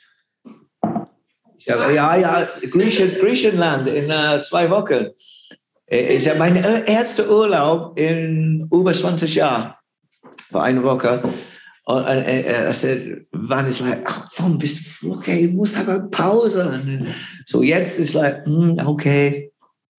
[1.60, 5.11] Ja, ja, ja Griechen, Griechenland in uh, zwei Wochen.
[5.93, 9.75] Ich habe meinen ersten Urlaub in über 20 Jahren.
[10.49, 11.21] Für eine Woche.
[11.85, 17.05] Und er sagte, wann ist like, ach, warum bist du okay, du musst aber Pause.
[17.45, 19.51] So jetzt ist like, hm, okay,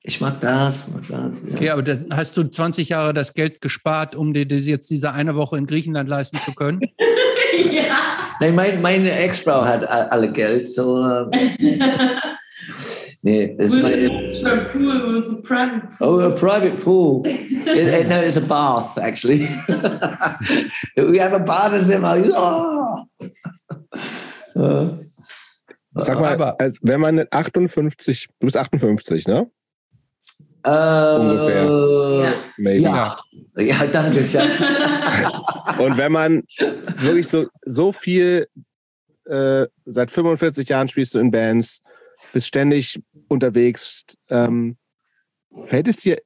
[0.03, 1.43] ich mag das, mag das.
[1.43, 1.55] Ja.
[1.55, 5.13] Okay, aber dann hast du 20 Jahre das Geld gespart, um dir das jetzt diese
[5.13, 6.81] eine Woche in Griechenland leisten zu können?
[7.73, 7.95] ja.
[8.41, 11.31] Nein, mein, meine Ex-Frau hat alle Geld, so.
[13.25, 16.09] nee, das ist meine, It's a pool, it was a private pool.
[16.09, 17.23] Oh, a private pool.
[17.27, 19.49] it, it- no, it's a bath, actually.
[20.97, 22.23] we have a Badezimmer.
[22.35, 23.05] Oh.
[24.55, 24.87] Äh,
[25.97, 29.51] Sag mal, Aber- also, wenn man mit 58, du bist 58, ne?
[30.67, 32.33] äh, Ja.
[32.57, 32.83] Maybe.
[32.83, 33.17] Ja.
[33.57, 34.61] ja, danke, Schatz.
[35.79, 36.43] Und wenn man
[36.99, 38.47] wirklich so, so viel,
[39.27, 41.83] äh, seit 45 Jahren spielst du in Bands,
[42.35, 44.77] bist ständig unterwegs, ähm,
[45.65, 46.19] fällt es dir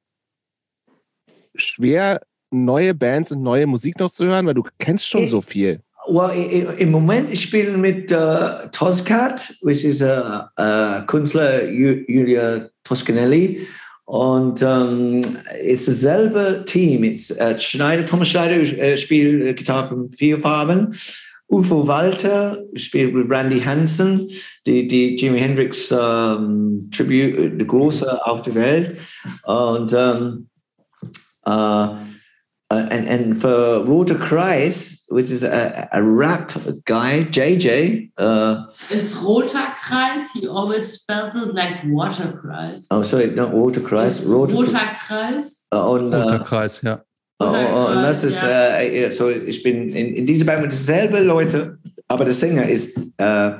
[1.55, 2.21] schwer,
[2.51, 4.45] neue Bands und neue Musik noch zu hören?
[4.45, 5.81] Weil du kennst schon so viel.
[6.11, 6.31] well,
[6.77, 13.67] im Moment ich spiele mit uh, Toscat, which is a, a Künstler Ju- Julia Toscanelli.
[14.05, 15.21] Und um,
[15.61, 17.03] it's dasselbe Team.
[17.03, 20.95] It's uh, Schneider, Thomas Schneider spielt äh, Gitarre von vier Farben.
[21.49, 24.29] Ufo Walter spielt mit Randy Hansen,
[24.67, 28.97] die, die Jimi Hendrix um, Tribute, der große auf der Welt.
[29.45, 30.47] Und um,
[31.47, 31.97] uh,
[32.71, 36.51] uh, and and for Roter Kreis, which is a, a rap
[36.85, 38.11] guy, JJ.
[38.17, 40.27] Uh, It's roter Kreis.
[40.33, 42.85] He always spells it like water Kreis.
[42.91, 44.23] oh, sorry, not Roter Kreis.
[44.23, 44.55] Roter.
[44.55, 45.65] Roter Kreis.
[45.73, 47.01] Uh, und, Roter uh, Kreis, ja.
[47.39, 50.71] Oh, oh, und das ist, äh, ja, so ich bin in, in dieser Band mit
[50.71, 53.51] dieselben Leute, aber der Sänger ist äh,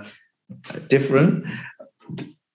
[0.92, 1.46] different.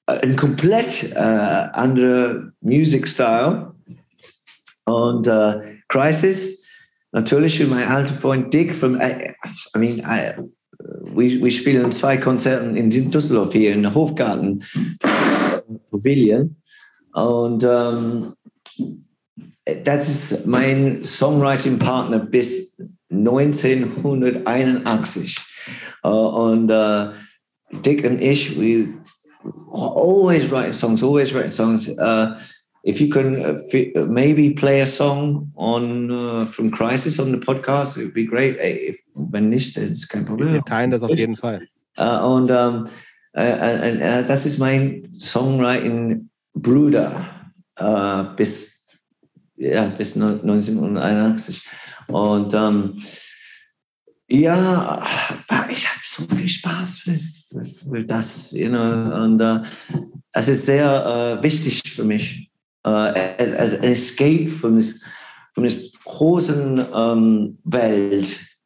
[0.07, 3.75] Ein komplett äh, anderer Music-Style.
[4.85, 6.67] Und äh, Crisis,
[7.13, 9.33] natürlich für meinen alten Freund Dick von, I,
[9.75, 10.33] I mean, I,
[11.15, 14.63] wir, wir spielen zwei Konzerten in Düsseldorf hier in der Hofgarten
[15.91, 16.57] Pavilion.
[17.13, 18.35] Und ähm,
[19.85, 22.81] das ist mein Songwriting-Partner bis
[23.11, 25.37] 1981.
[26.03, 27.11] Äh, und äh,
[27.85, 28.89] Dick und ich, we
[29.73, 31.89] always writing songs, always writing songs.
[31.99, 32.39] Uh,
[32.85, 33.59] if you can uh,
[34.07, 38.57] maybe play a song on uh, from Crisis on the podcast, it would be great.
[38.61, 40.53] If, wenn nicht, ist kein Problem.
[40.53, 41.67] Wir teilen das auf jeden Fall.
[41.97, 42.89] Und ähm,
[43.35, 47.27] äh, äh, äh, das ist mein Songwriting-Bruder
[48.37, 48.74] bis,
[49.57, 51.67] ja, bis 1981.
[52.09, 53.03] Und ähm,
[54.29, 55.07] ja,
[55.71, 57.11] ich habe so viel Spaß
[57.87, 58.53] mit, das.
[58.53, 59.61] You know, und äh,
[60.33, 62.51] es ist sehr äh, wichtig für mich.
[62.85, 65.03] Äh, an escape from this,
[65.53, 67.59] from this Hosenwelt,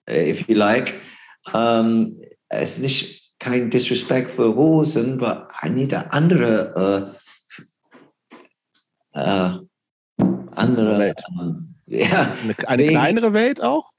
[0.08, 0.94] äh, if you like.
[1.54, 7.14] Ähm, es ist nicht kein Disrespect für Rosen, aber I need andere,
[9.14, 9.58] äh, äh,
[10.58, 11.22] andere, Welt.
[11.40, 13.90] ähm, ja, Eine, eine kleinere Welt auch?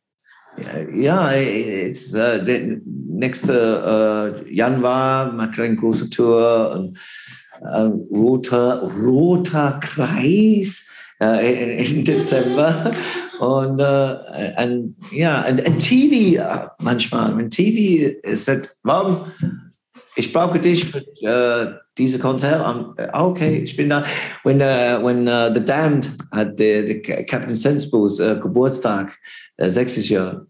[0.94, 6.98] ja, it's äh, nächste äh, Januar macht eine große Tour und
[7.62, 7.80] äh,
[8.14, 10.86] roter, roter Kreis
[11.22, 12.92] äh, in, in Dezember
[13.40, 19.32] Und, äh, und ja, und, und TV äh, manchmal, wenn TV sagt, warum,
[20.18, 22.66] ich brauche dich für äh, diese Konzert.
[22.66, 24.06] Um, okay, ich bin da.
[24.44, 29.18] When, uh, when uh, The Damned der, der Captain Sensibles uh, Geburtstag,
[29.62, 30.48] uh, 60 Jahre,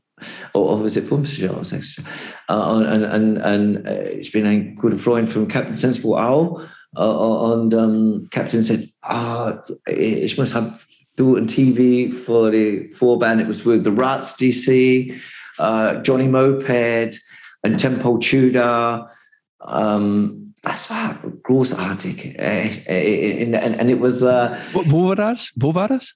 [0.53, 2.07] oh, oh, was ist 50 Jahre, 60 Jahre.
[2.49, 3.87] Uh, und, und, und
[4.19, 6.61] ich bin ein guter Freund von Captain Sensible auch.
[6.97, 10.73] Uh, und um, Captain said, ah, ich muss haben
[11.19, 13.41] do it on TV for the Vorband.
[13.41, 15.19] It was with the Rats DC,
[15.59, 17.19] uh, Johnny Moped
[17.63, 19.11] and Tempo Tudor.
[19.59, 22.35] Um, das war großartig.
[22.39, 24.21] and, and it was.
[24.21, 25.51] Uh, wo, wo war das?
[25.55, 26.15] Wo war das?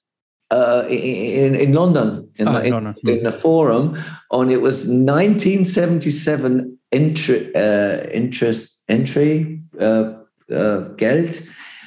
[0.52, 2.94] Uh, in, in London, in, Ah, in London.
[3.06, 3.96] in, the forum,
[4.30, 10.12] and it was 1977 entry, uh, interest entry uh,
[10.52, 11.42] uh, Geld.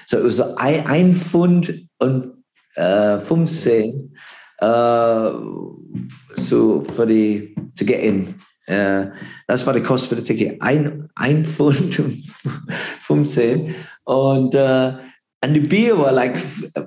[0.08, 2.34] So it was ein, ein Pfund und
[2.78, 4.10] uh, 15
[4.62, 5.32] uh,
[6.36, 8.36] so for the to get in.
[8.69, 9.11] Uh,
[9.48, 10.61] that's what it cost for the ticket.
[10.61, 12.27] Ein, ein Pfund und
[13.02, 14.98] 15 und uh,
[15.44, 16.41] und die Bier war like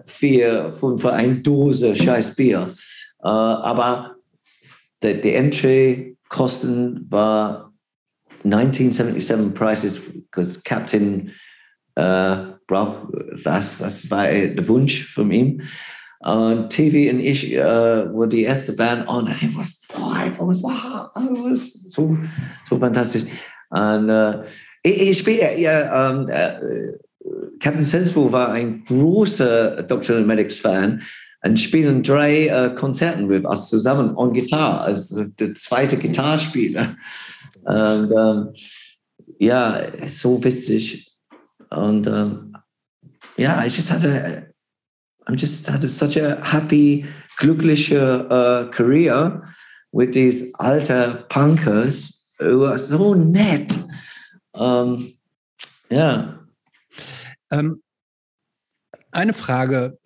[0.04, 2.68] vier für eine Dose scheiß Bier.
[3.22, 4.16] Uh, aber
[5.02, 7.72] die, die Entry-Kosten war
[8.44, 11.30] 1977 prices because Captain
[11.98, 13.08] uh, braucht
[13.44, 15.62] das, das war der Wunsch von ihm.
[16.22, 21.72] Und TV und ich äh, war die erste Band und it was, boah, it was,
[21.90, 22.16] so,
[22.68, 23.24] so fantastisch.
[23.70, 24.42] Und äh,
[24.82, 26.92] ich, ich spiele, ja, ähm, äh,
[27.58, 30.20] Captain Sensible war ein großer Dr.
[30.20, 31.02] Medics-Fan
[31.42, 36.96] und spielen drei äh, Konzerten mit uns zusammen on Gitarre, als der zweite Gitarrespieler.
[37.64, 38.48] Und ähm,
[39.38, 41.10] ja, so witzig.
[41.70, 42.56] Und ähm,
[43.36, 44.49] ja, ich just hatte,
[45.26, 47.06] I'm just had such a happy,
[47.38, 49.42] glückliche uh, career
[49.92, 53.78] with these alter Punkers who are so nett.
[54.52, 55.12] Um,
[55.90, 56.40] ja.
[57.50, 57.82] Ähm,
[59.10, 59.98] eine Frage.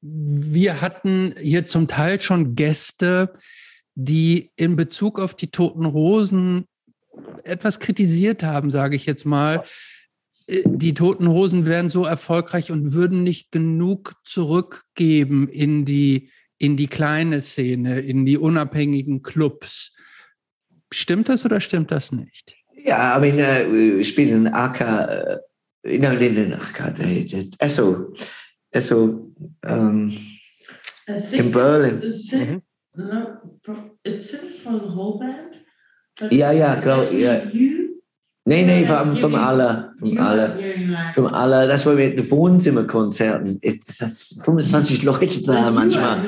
[0.00, 3.34] Wir hatten hier zum Teil schon Gäste,
[3.94, 6.66] die in Bezug auf die Toten Hosen
[7.44, 9.64] etwas kritisiert haben, sage ich jetzt mal.
[10.48, 16.86] Die Toten Hosen wären so erfolgreich und würden nicht genug zurückgeben in die, in die
[16.86, 19.94] kleine Szene, in die unabhängigen Clubs.
[20.90, 22.56] Stimmt das oder stimmt das nicht?
[22.82, 26.98] Ja, I mean, uh, wir spielen AK, uh, no, no, no, no, God,
[27.58, 28.14] Esso,
[28.70, 29.30] Esso,
[29.66, 30.16] um,
[31.32, 32.00] in Berlin.
[32.02, 32.62] Is it,
[32.94, 35.62] no, from, it's it from the whole band?
[36.18, 37.42] But Ja, ja, glaub, ja.
[37.52, 37.87] You?
[38.48, 40.56] Nee, nee, Yeah, vom, vom aller, vom aller.
[41.12, 43.58] Vom aller, das war mit den Wohnzimmerkonzerten.
[43.60, 46.18] Es sind 25 Leute da manchmal.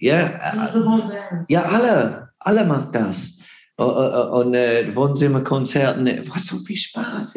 [0.00, 1.02] Ja, band.
[1.48, 3.38] ja, alle, alle macht das.
[3.76, 7.34] Und, und äh, Wohnzimmerkonzerten, was so viel Spaß.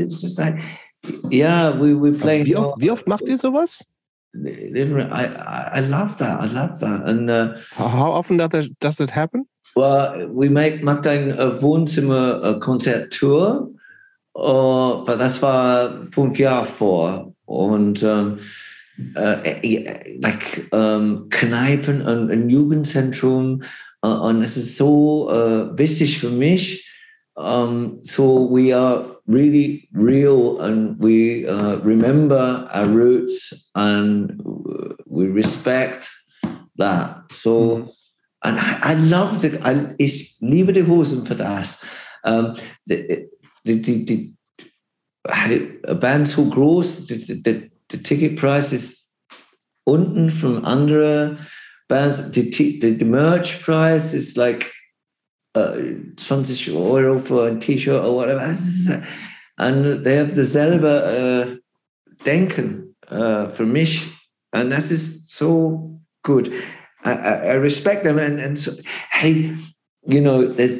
[1.30, 2.46] Ja, we, we play.
[2.46, 3.86] Wie oft, wie oft macht ihr sowas?
[4.34, 4.50] I,
[5.78, 6.42] I, love that.
[6.42, 7.06] I love that.
[7.06, 9.48] And uh, How, how often does that, does that happen?
[9.76, 13.72] Well, we make macht ein uh, Wohnzimmer-Konzert-Tour.
[14.34, 17.34] Uh, das war fünf Jahre vor.
[17.46, 18.38] Und um,
[19.16, 19.36] uh,
[20.20, 23.64] like, um, Kneipen und ein Jugendzentrum.
[24.04, 26.88] Uh, und es ist so uh, wichtig für mich.
[27.36, 34.42] Um, so we are really real and we uh, remember our roots and
[35.06, 36.12] we respect
[36.78, 37.24] that.
[37.32, 37.94] So,
[38.44, 41.84] and I, I love the, I, ich liebe die Hosen für das.
[42.24, 42.56] Um,
[42.86, 43.28] die,
[43.64, 44.36] die, die, die
[45.28, 49.12] a Band so groß, the, the, the ticket price is
[49.86, 51.38] unten from andere
[51.88, 52.32] Bands.
[52.32, 54.72] The, the, the merch price is like
[55.56, 55.78] uh,
[56.16, 58.58] 20 Euro for a T-shirt or whatever.
[59.58, 61.56] And they have dasselbe uh,
[62.24, 64.08] Denken uh, für mich.
[64.54, 66.52] And das ist so good.
[67.04, 68.20] I, I, respect them.
[68.20, 68.72] And, and so,
[69.12, 69.56] hey,
[70.06, 70.80] you know, there's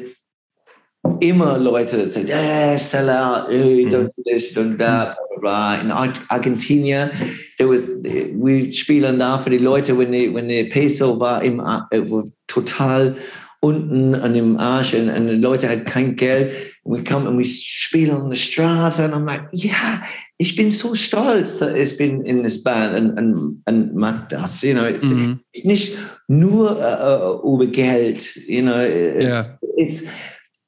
[1.20, 5.40] immer Leute that say, yeah, sell out, hey, don't do this, don't do that, mm-hmm.
[5.40, 6.06] blah, blah, blah.
[6.06, 7.12] In Argentina,
[7.58, 11.60] there was, we spielen da für die Leute, wenn die, wenn der Peso war, im,
[11.60, 12.02] äh,
[12.46, 13.16] total
[13.60, 16.52] unten an dem Arsch und, und die Leute hatten kein Geld.
[16.84, 20.02] We come and we spielen on the Straße and I'm like, ja,
[20.42, 24.60] ich bin so stolz, dass ich bin in this Band und, und, und mag das,
[24.62, 25.38] you know, it's, Mhm.
[25.62, 25.96] nicht
[26.26, 30.02] nur uh, über Geld, you know, it's, it's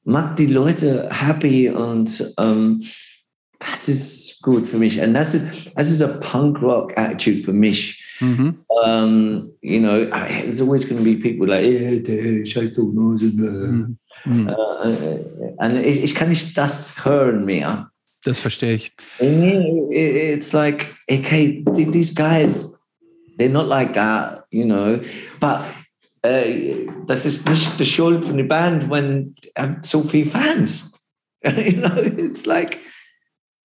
[0.05, 2.81] macht die Leute happy und um,
[3.59, 5.01] das ist gut für mich.
[5.01, 5.45] Und das ist,
[5.75, 8.01] das ist a Punk-Rock-Attitude für mich.
[8.21, 8.55] Mhm.
[8.67, 13.97] Um, you know, there's always going to be people like, yeah, scheiß doch mhm.
[14.23, 14.47] mhm.
[14.47, 17.91] uh, and ich kann nicht das hören mehr.
[18.25, 18.91] Das verstehe ich.
[19.19, 22.75] It's like, okay, these guys,
[23.37, 24.99] they're not like that, you know,
[25.39, 25.61] but
[26.25, 30.91] uh, das ist nicht die Schuld von der Band, wenn um, so viele Fans.
[31.45, 32.79] you know, it's like,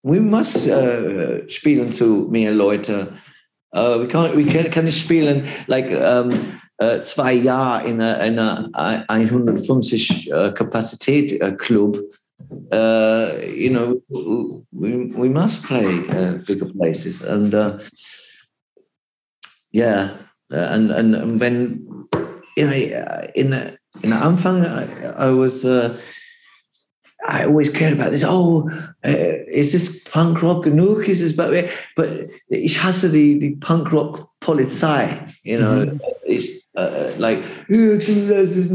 [0.03, 3.15] we must uh, spielen zu mehr Leute.
[3.73, 8.69] Uh, we can't, we can, kann nicht spielen, like, um, uh, zwei Jahre in einer
[9.09, 11.99] 150 uh, Kapazität Club.
[12.73, 14.03] Uh, you know,
[14.73, 17.23] we, we must play uh, bigger places.
[17.23, 17.79] And uh,
[19.73, 20.17] yeah,
[20.51, 22.09] and, and, and when,
[22.57, 22.73] you know,
[23.35, 23.53] in,
[24.03, 25.65] in Anfang, I, I was,
[27.31, 28.25] I always cared about this.
[28.27, 28.69] Oh,
[29.05, 29.11] uh,
[29.49, 31.09] is this punk rock genug?
[31.09, 35.29] Is this but but ich hasse die die punk rock Polizei.
[35.45, 36.61] You know, mm -hmm.
[36.75, 38.71] uh, like das ist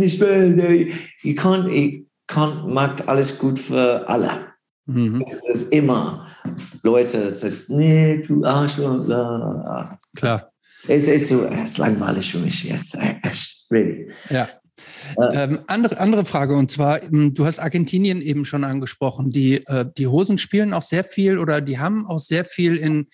[1.24, 4.48] You can't you can't macht alles gut für alle.
[4.86, 5.26] Mhm.
[5.28, 6.28] Es ist immer
[6.84, 9.98] Leute sagen, nee, du Arschloch.
[10.16, 10.52] Klar.
[10.88, 12.96] Es ist so, es ist langweilig für mich jetzt.
[13.72, 14.12] Really.
[14.30, 14.48] Ja.
[15.32, 19.32] Ähm, andere, andere Frage, und zwar, ähm, du hast Argentinien eben schon angesprochen.
[19.32, 23.08] Die, äh, die Hosen spielen auch sehr viel oder die haben auch sehr viel in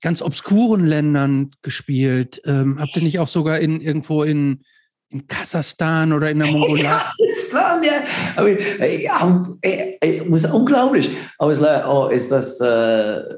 [0.00, 2.40] ganz obskuren Ländern gespielt.
[2.44, 4.64] Ähm, habt ihr nicht auch sogar in irgendwo in,
[5.12, 6.82] in Kasachstan oder in der Mongolei?
[6.82, 8.02] Kasachstan, ja.
[8.36, 11.08] I mean, it was unglaublich.
[11.40, 13.36] I was like, oh, ist das uh,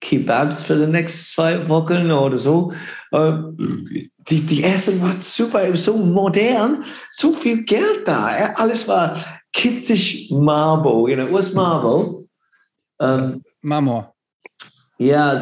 [0.00, 2.72] Kebabs für die nächsten zwei Wochen oder so?
[3.12, 3.52] Uh,
[4.28, 8.54] die, die Essen war super, so modern, so viel Geld da.
[8.56, 9.16] Alles war
[9.52, 11.08] kitzig Marble.
[11.08, 12.28] You know, was Marble?
[12.98, 14.12] Um, Marmor.
[14.98, 15.32] Yeah,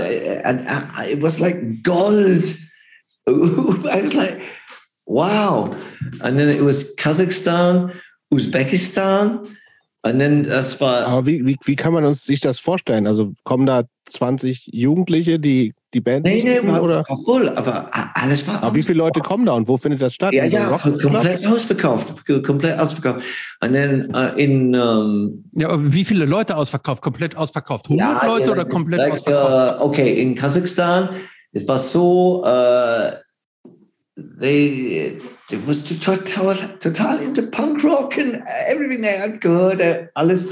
[0.45, 2.45] and, and it was like gold.
[3.27, 4.41] I was like,
[5.07, 5.75] wow.
[6.21, 7.93] And then it was Kazakhstan,
[8.31, 9.41] Usbekistan.
[10.03, 11.07] Und dann, das war.
[11.07, 13.07] Aber wie, wie, wie kann man uns sich das vorstellen?
[13.07, 17.05] Also kommen da 20 Jugendliche, die die Band nee, nee, war, oder?
[17.09, 18.63] War cool, aber alles war.
[18.63, 20.35] Aber wie viele Leute kommen da und wo findet das statt?
[20.35, 23.25] Ja, ja, komplett ausverkauft, komplett ausverkauft.
[23.61, 24.75] Und dann uh, in.
[24.75, 27.01] Um, ja, wie viele Leute ausverkauft?
[27.01, 27.87] Komplett ausverkauft?
[27.87, 29.81] 100 ja, Leute ja, oder komplett like, ausverkauft?
[29.81, 31.11] Uh, okay, in Kasachstan,
[31.53, 32.45] es war so.
[32.45, 33.13] Uh,
[34.17, 35.19] they
[35.51, 40.47] it was total total into punk rock and everything they had gehört alles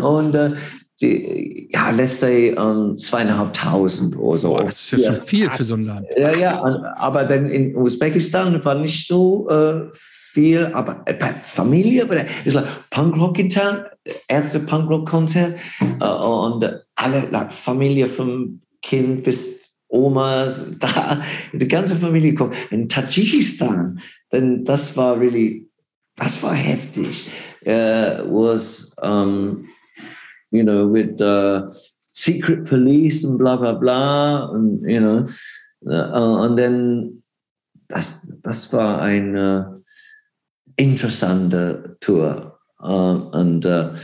[0.00, 0.54] und uh,
[1.00, 4.48] die, ja, let's say um, zweieinhalbtausend oder so.
[4.50, 6.06] Boah, das ist ja, schon viel für so ein Land.
[6.16, 12.04] Ja, ja, aber dann in Usbekistan war nicht so äh, viel, aber äh, bei Familie,
[12.04, 13.84] aber ist like Punkrock in Town,
[14.28, 15.56] erste Punkrock-Konzert
[16.00, 16.64] äh, und
[16.94, 19.63] alle like, Familie vom Kind bis
[19.94, 21.22] Omas, da,
[21.52, 22.54] die ganze Familie kommt.
[22.70, 24.00] In Tadschikistan,
[24.32, 25.70] denn das war really,
[26.16, 27.30] das war heftig.
[27.64, 29.68] Uh, was um,
[30.50, 31.72] you know, with uh,
[32.12, 35.24] secret police and blah blah blah, and you know,
[35.88, 37.22] uh, and then
[37.88, 39.82] das, das war eine
[40.76, 42.58] interessante Tour.
[42.82, 43.94] Uh, and uh,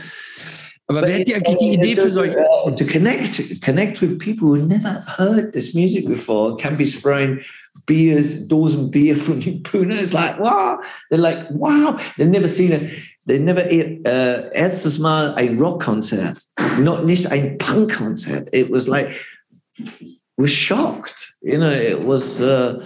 [0.97, 2.37] Aber wer hat die eigentlich die Idee für solche?
[2.37, 7.41] Uh, to connect, connect with people who never heard this music before, can be spraying
[7.85, 9.95] beers, dozen beer from Puna.
[9.95, 10.79] It's like, wow.
[11.09, 11.99] They're like, wow.
[12.17, 12.91] They've never seen it.
[13.25, 16.39] They never uh, erstes Mal ein Rockkonzert,
[16.79, 18.49] not nicht ein Punkkonzert.
[18.51, 19.13] It was like
[20.37, 21.35] was shocked.
[21.41, 22.83] You know, it was uh,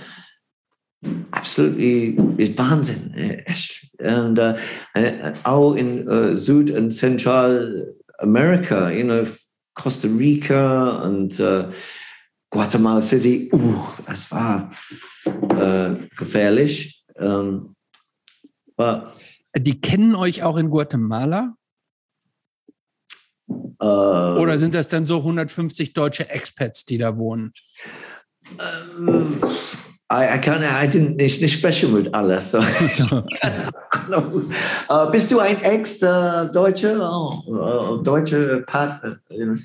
[1.32, 3.14] absolutely it's Wahnsinn.
[4.00, 4.58] And, uh,
[4.94, 9.26] and auch in uh, Süd- und Zentralamerika, you know,
[9.74, 11.70] Costa Rica und uh,
[12.50, 14.72] Guatemala City, uh, das war
[15.26, 17.04] uh, gefährlich.
[17.18, 17.76] Um,
[18.76, 19.14] but
[19.58, 21.56] die kennen euch auch in Guatemala?
[23.48, 27.54] Äh, Oder sind das dann so 150 deutsche Expats, die da wohnen?
[28.58, 29.40] Um,
[30.10, 32.40] I, I, can't, I didn't, ich, ich spreche mit alle.
[32.40, 32.60] So.
[34.90, 37.00] uh, bist du ein Ex-Deutscher?
[37.02, 39.20] Oh, uh, deutscher Partner?
[39.30, 39.56] You know?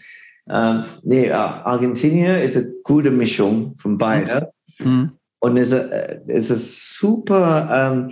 [0.47, 4.47] um, nee, uh, Argentinien ist eine gute Mischung von beiden.
[4.79, 5.13] Mhm.
[5.41, 5.91] Und es ist,
[6.27, 7.93] ist eine super.
[7.93, 8.11] Um,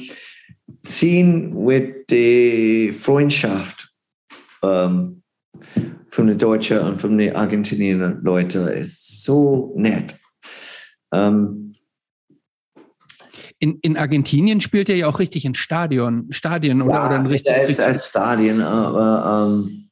[0.82, 3.92] ziehen mit der Freundschaft
[4.62, 5.22] ähm,
[6.08, 10.16] von den Deutschen und von den Argentinien Leuten ist so nett.
[11.12, 11.67] Ähm,
[13.58, 17.26] in, in Argentinien spielt er ja auch richtig in Stadion, Stadien oder, ja, oder in
[17.26, 19.90] richtig, richtig als Stadien, aber ähm,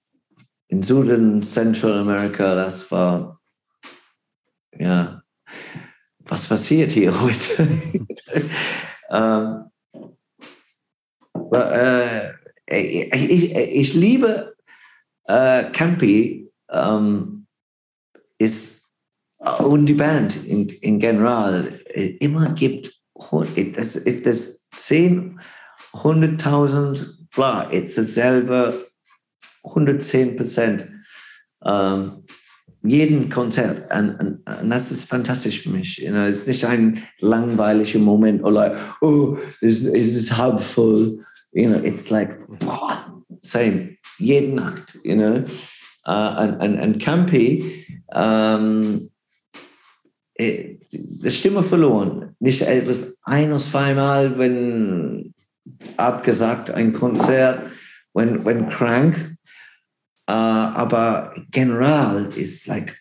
[0.69, 3.41] in Süden, Central America, das war
[4.79, 5.23] ja
[6.29, 7.69] was passiert hier heute?
[9.11, 9.71] ähm,
[11.53, 12.33] äh,
[12.69, 14.57] ich, ich, ich, liebe
[15.25, 17.47] äh, Campi ähm,
[18.39, 18.91] ist
[19.59, 22.96] und die Band in, in general immer gibt,
[23.75, 25.41] das, das 10,
[25.93, 28.87] 100.000, bla, ist dasselbe
[29.65, 30.89] 110 Prozent.
[31.65, 32.25] Ähm,
[32.83, 33.93] jeden Konzert.
[33.93, 35.99] Und, und, und, das ist fantastisch für mich.
[35.99, 41.19] You know, es ist nicht ein langweiliger Moment oder oh, es ist halb voll.
[41.53, 43.97] You know, it's like, boah, same.
[44.19, 45.45] Jeden Nacht, you know.
[46.09, 47.85] Uh, und, und, Campi,
[48.15, 49.11] um,
[50.39, 50.71] ähm,
[51.23, 52.26] das Stimme verloren.
[52.39, 55.35] Nicht etwas ein oder zweimal, wenn
[55.97, 57.71] abgesagt ein Konzert,
[58.13, 59.37] wenn, wenn krank,
[60.29, 62.97] Uh, aber general ist like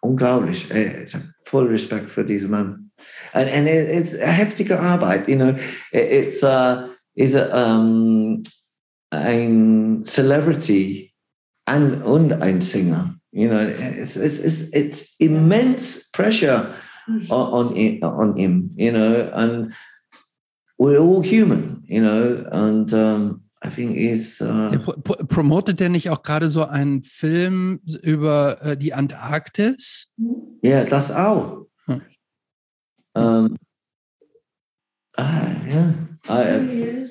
[0.00, 0.70] unglaublich.
[0.70, 2.90] Ich habe voll Respekt für diesen Mann.
[3.34, 5.28] Und, und it's a heftige Arbeit.
[5.28, 5.56] You know,
[5.92, 8.40] it's a, is a, um,
[9.10, 11.12] ein Celebrity
[11.66, 13.14] and, und ein Singer.
[13.36, 16.74] You know, it's, it's, it's, it's immense pressure
[17.28, 19.74] on, on, on him, you know, and
[20.78, 24.40] we're all human, you know, and um, I think is.
[24.40, 24.70] Uh,
[25.28, 30.10] promotet der nicht auch gerade so einen Film über äh, die Antarktis?
[30.62, 31.66] Ja, das auch.
[31.84, 32.02] Hm.
[33.12, 33.56] Um,
[35.18, 35.92] ah, yeah.
[36.30, 37.06] I,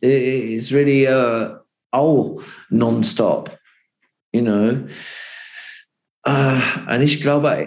[0.00, 1.58] it's really uh,
[1.92, 3.54] all non-stop,
[4.32, 4.88] you know.
[6.24, 7.66] Uh, und ich glaube,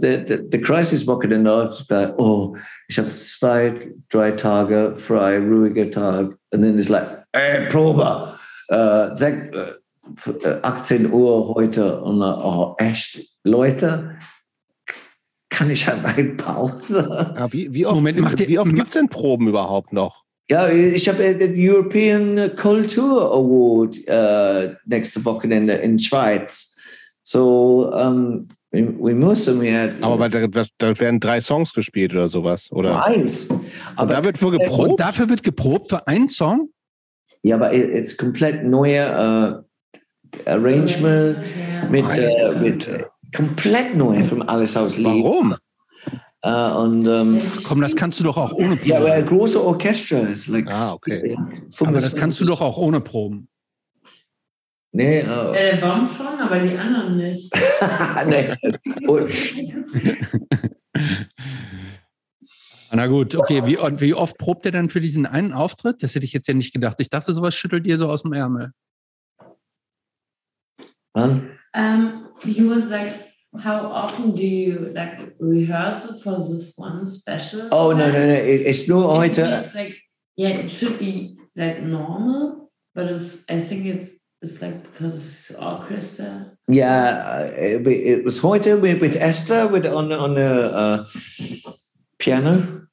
[0.00, 1.70] the, the, the crisis Woche danach,
[2.18, 2.56] oh,
[2.88, 6.36] ich habe zwei, drei Tage frei, ruhiger Tag.
[6.50, 8.36] Und dann ist like, ey, Probe,
[8.68, 9.10] äh,
[10.62, 12.00] 18 Uhr heute.
[12.00, 14.16] Und oh, echt, Leute,
[15.48, 17.32] kann ich halt eine Pause?
[17.36, 18.36] Ja, wie, wie oft, oft
[18.74, 20.24] gibt es denn Proben überhaupt noch?
[20.48, 26.75] Ja, ich habe den European Culture Award äh, nächste Wochenende in Schweiz.
[27.28, 29.96] So, um, wir müssen wir.
[30.00, 33.04] Aber da, da, werden drei Songs gespielt oder sowas, oder?
[33.04, 33.48] Eins.
[33.96, 34.90] Aber da wird für geprobt.
[34.90, 36.70] Und dafür wird geprobt für einen Song?
[37.42, 41.88] Ja, aber es ist komplett neue uh, Arrangement ja.
[41.88, 42.88] mit, uh, mit
[43.34, 45.06] komplett neu von alles aus Lied.
[45.06, 45.56] Warum?
[46.44, 48.88] Uh, und, um, Komm, das kannst du doch auch ohne Proben.
[48.88, 50.68] Ja, aber ein großes Orchester ist like.
[50.68, 51.36] Ah, okay.
[51.80, 53.48] Aber das kannst du doch auch ohne Proben.
[54.96, 57.52] Nee, uh, äh, warum schon, aber die anderen nicht.
[58.26, 58.54] nee.
[62.92, 63.60] Na gut, okay.
[63.66, 66.02] Wie, wie oft probt ihr denn für diesen einen Auftritt?
[66.02, 66.96] Das hätte ich jetzt ja nicht gedacht.
[66.98, 68.70] Ich dachte, sowas schüttelt ihr so aus dem Ärmel.
[71.12, 71.50] Wann?
[71.74, 73.12] Um, he was like,
[73.62, 77.68] how often do you like rehearsal for this one special?
[77.70, 78.32] Oh, no, no, no.
[78.32, 79.42] It's nur heute.
[79.74, 79.94] Like,
[80.38, 84.15] yeah, it should be like normal, but it's, I think it's
[84.46, 86.52] It's like because orchestra.
[86.68, 91.06] Yeah, it, it was heute with, with Esther with on on the uh,
[92.18, 92.86] piano,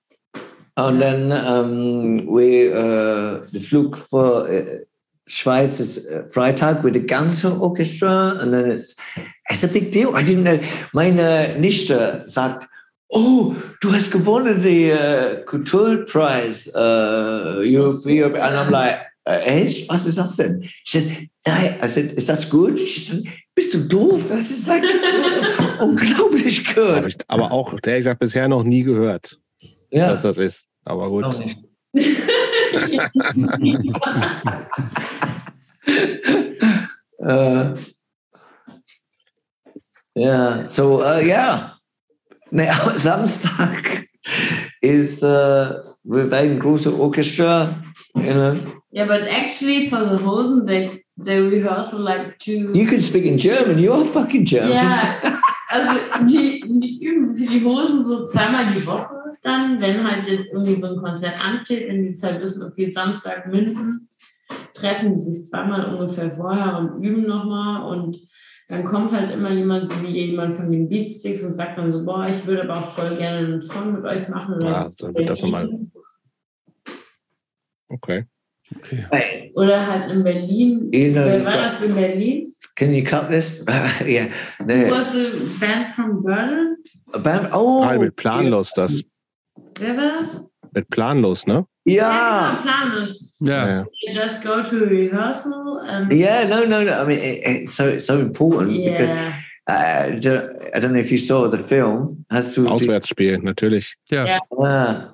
[0.76, 4.80] and then um, we uh, the Flug for uh,
[5.30, 8.96] Schweiz is uh, Freitag with the ganze orchestra, and then it's
[9.52, 10.16] it's a big deal.
[10.16, 10.60] I didn't know.
[10.92, 12.68] Meine Nichte sagt,
[13.12, 19.13] oh, du hast gewonnen den uh, Kulturpreis, uh, Europe, and I'm like.
[19.26, 19.90] Äh, echt?
[19.90, 20.62] Was ist das denn?
[20.62, 22.80] Ich said, nein, said, ist das gut?
[22.80, 23.24] Ich said,
[23.56, 24.26] bist du doof?
[24.28, 24.84] Das ist like,
[25.80, 27.06] unglaublich gut.
[27.08, 29.40] Ich aber auch, der gesagt, bisher noch nie gehört,
[29.92, 30.10] ja.
[30.10, 30.68] dass das ist.
[30.84, 31.24] Aber gut.
[31.24, 31.58] Auch nicht.
[37.20, 37.74] uh,
[40.16, 41.78] ja, so, uh, ja.
[42.52, 44.08] Nee, Samstag
[44.82, 47.76] ist uh, wir ein großes Orchester.
[48.16, 48.56] You know,
[48.92, 52.72] Yeah, but actually for the Hosen, they they rehearsal like two.
[52.74, 53.80] You can speak in German.
[53.80, 54.74] You're fucking German.
[54.74, 55.16] Ja,
[55.70, 60.52] also die, die üben für die Hosen so zweimal die Woche dann, wenn halt jetzt
[60.52, 64.08] irgendwie so ein Konzert ansteht, wenn die halt wissen, okay, Samstag München,
[64.74, 68.18] treffen die sich zweimal ungefähr vorher und üben nochmal und
[68.70, 72.06] dann kommt halt immer jemand, so wie jemand von den Beatsticks und sagt dann so,
[72.06, 74.56] boah, ich würde aber auch voll gerne einen Song mit euch machen.
[74.56, 75.70] Oder ja, dann wird das nochmal.
[77.94, 78.26] Okay.
[78.78, 79.52] Okay.
[79.56, 80.90] Oder halt in Berlin.
[80.92, 82.54] Wer war das in Berlin?
[82.76, 83.64] Can you cut this?
[84.06, 84.30] yeah.
[84.60, 84.90] No.
[84.90, 86.78] Was a band from Berlin?
[87.14, 87.50] A band?
[87.54, 87.84] Oh.
[87.86, 89.04] Nein, mit planlos das.
[89.80, 90.42] Wer war das?
[90.74, 91.66] Mit planlos, ne?
[91.86, 92.12] Ja.
[92.12, 93.30] ja planlos.
[93.40, 93.66] Yeah.
[93.66, 93.86] yeah.
[94.02, 96.12] You just go to rehearsal and.
[96.12, 97.02] Yeah, no, no, no.
[97.02, 98.98] I mean, it, it's so it's so important yeah.
[98.98, 99.10] because
[99.68, 102.26] uh, I don't know if you saw the film.
[102.32, 103.96] Has to Auswärtsspiel, natürlich.
[104.10, 104.26] Ja.
[104.26, 104.40] Ja.
[104.58, 105.14] Ah.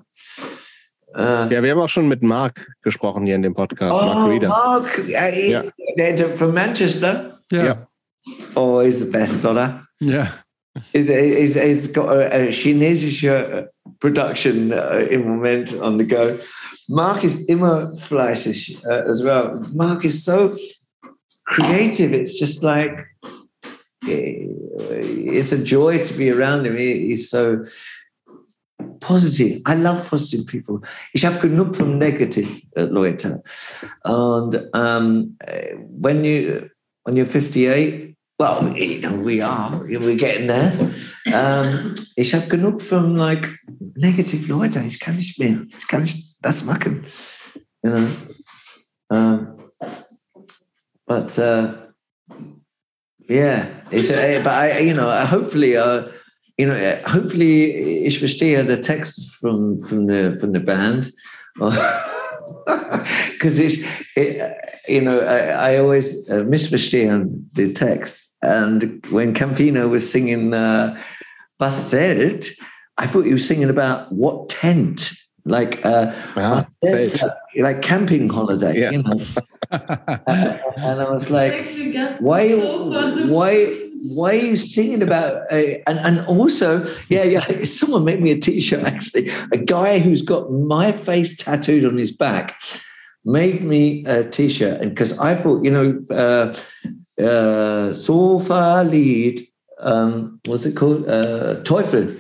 [1.16, 4.30] Uh, Ja, wir haben auch schon mit Mark gesprochen hier in dem Podcast, Mark oh,
[4.30, 4.48] Reeder.
[4.50, 5.64] Mark, uh, he- Yeah.
[5.98, 7.40] they're from Manchester.
[7.52, 7.66] Ja.
[7.66, 7.88] Ja.
[8.56, 9.86] Oh, he's the best, oder?
[10.00, 10.28] ja.
[10.94, 13.68] He's, he's, he's got a, a chinesische
[14.00, 16.38] production uh, im Moment on the go.
[16.88, 19.60] Mark is immer fleißig uh, as well.
[19.74, 20.56] Mark is so
[21.48, 22.14] creative.
[22.14, 23.04] It's just like
[24.08, 24.46] eh,
[25.34, 26.78] it's a joy to be around him.
[26.78, 27.66] He, he's so
[29.00, 29.62] positive.
[29.66, 30.82] I love positive people.
[31.14, 33.42] Ich habe genug von negative uh, Leute.
[34.04, 36.70] And um, eh, when you
[37.04, 40.72] when you're 58, well, you know, we are, we're getting there.
[41.34, 43.50] Um, ich habe genug von like
[43.96, 44.82] negative Leute.
[44.88, 45.62] Ich kann nicht mehr.
[45.78, 47.06] Ich kann nicht das machen.
[47.84, 48.08] You know.
[49.12, 49.58] Um,
[51.08, 51.74] but uh,
[53.28, 56.04] yeah, it's a, but I, you know, hopefully, uh,
[56.60, 61.12] you know, hopefully, ich verstehe the text from from the from the band.
[63.32, 63.78] Because it's,
[64.16, 64.56] it,
[64.88, 68.36] you know, I, I always uh, misverstehen the text.
[68.42, 71.00] And when Campino was singing uh,
[71.60, 75.12] Was I thought he was singing about what tent,
[75.50, 77.12] like uh, was Zelt.
[77.18, 77.30] Zelt, uh,
[77.64, 78.92] like camping holiday, Yeah.
[78.92, 79.22] you know.
[79.72, 81.68] and I was like,
[82.20, 83.76] why so why
[84.16, 88.40] why are you singing about uh, and and also yeah yeah someone made me a
[88.40, 92.56] t-shirt actually a guy who's got my face tattooed on his back
[93.26, 96.56] made me a t-shirt and because i thought you know uh
[97.22, 99.46] uh sofa lead
[99.80, 102.16] um what's it called uh teufel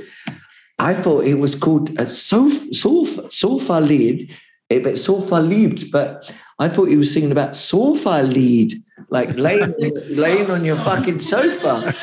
[0.80, 4.36] i thought it was called a sofa sofa sofa lead
[4.70, 8.74] eh, but sofa liebt but i thought he was singing about sofa lead
[9.10, 9.74] like laying,
[10.10, 11.94] laying on your fucking sofa.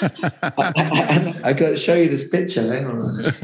[0.43, 2.63] I, I, got to show you this picture.
[2.63, 3.23] Hang on.
[3.23, 3.41] This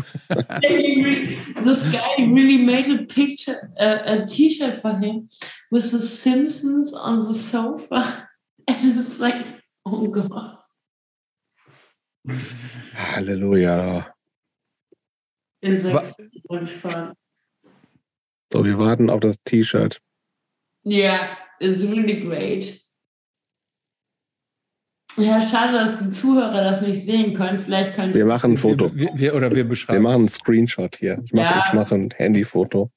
[1.93, 5.29] guy really made a picture, a, a T-shirt for him
[5.71, 8.29] with the Simpsons on the sofa,
[8.69, 9.47] and it's like,
[9.87, 10.59] oh god.
[12.95, 14.07] Halleluja.
[15.63, 16.15] Wa- that
[16.49, 17.13] so much fun?
[18.53, 20.01] So, wir warten auf das T-Shirt.
[20.85, 22.81] Yeah, it's really great.
[25.17, 27.59] Ja, schade, dass die Zuhörer das nicht sehen können.
[27.59, 28.91] Vielleicht können Wir machen ein Foto.
[28.95, 30.03] Wir, wir, oder wir Wir beschreiben.
[30.03, 31.21] machen einen Screenshot hier.
[31.25, 31.65] Ich mache Ja.
[31.69, 32.91] ich mache ein Handyfoto.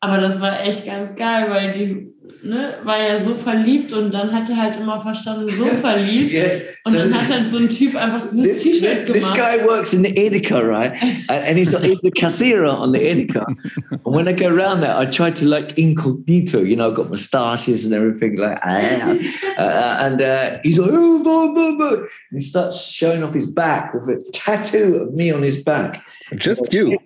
[0.00, 4.32] Aber das war echt ganz geil, weil die ne, war ja so verliebt und dann
[4.32, 6.32] hat er halt immer verstanden, so verliebt.
[6.32, 6.60] Yeah.
[6.84, 9.36] Und So dann hat halt so ein Typ einfach dieses this, T-Shirt this gemacht.
[9.36, 10.92] guy works in the Edeka, right?
[11.28, 13.44] And, and he's, he's the cashier on the Edeka.
[13.90, 17.10] and when I go around there, I try to like incognito, you know, I've got
[17.10, 19.16] moustaches and everything like ah.
[19.58, 21.98] Uh, and uh, he's like, oh, blah, blah, blah.
[21.98, 26.04] And he starts showing off his back with a tattoo of me on his back.
[26.36, 26.96] Just you.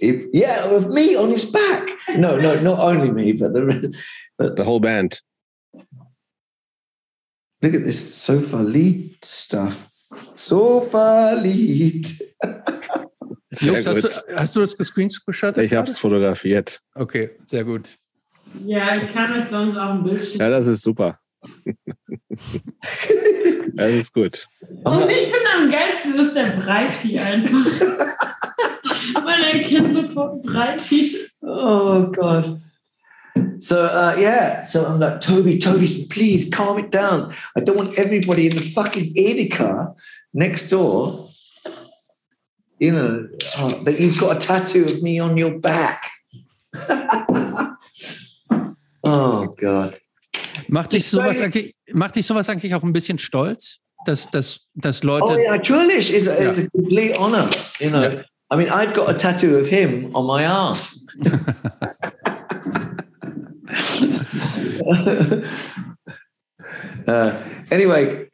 [0.00, 1.88] He- yeah, with me on his back.
[2.16, 3.92] No, no, not only me, but the
[4.38, 5.20] The whole band.
[7.62, 9.90] look at this sofa lead stuff.
[10.36, 12.06] Sofa lead.
[13.60, 15.58] Jungs, hast, du, hast du das gescreenshottet?
[15.58, 16.80] Ich habe es fotografiert.
[16.94, 17.98] Okay, sehr gut.
[18.64, 20.40] Ja, ich kann euch sonst auch ein Bild schicken.
[20.40, 21.18] Ja, das ist super.
[23.74, 24.46] Das ist gut.
[24.84, 27.66] Und ich finde am geilsten ist der Breiti einfach.
[29.24, 31.16] Man erkennt sofort Breiti.
[31.42, 32.60] Oh God.
[33.60, 37.34] So uh, yeah, so I'm like, Toby, Toby, please calm it down.
[37.56, 39.94] I don't want everybody in the fucking Edeka
[40.32, 41.28] next door.
[42.78, 43.28] You know,
[43.58, 46.10] uh, that you've got a tattoo of me on your back.
[49.04, 49.98] oh God.
[50.68, 55.02] Macht dich sowas eigentlich, macht dich sowas eigentlich auch ein bisschen stolz, dass, dass, dass
[55.02, 55.24] Leute.
[55.28, 57.50] Oh yeah, Julish is a, is a complete honor.
[57.78, 58.22] You know, Yeah.
[58.50, 60.98] I mean, I've got a tattoo of him on my ass.
[67.06, 68.28] uh, anyway,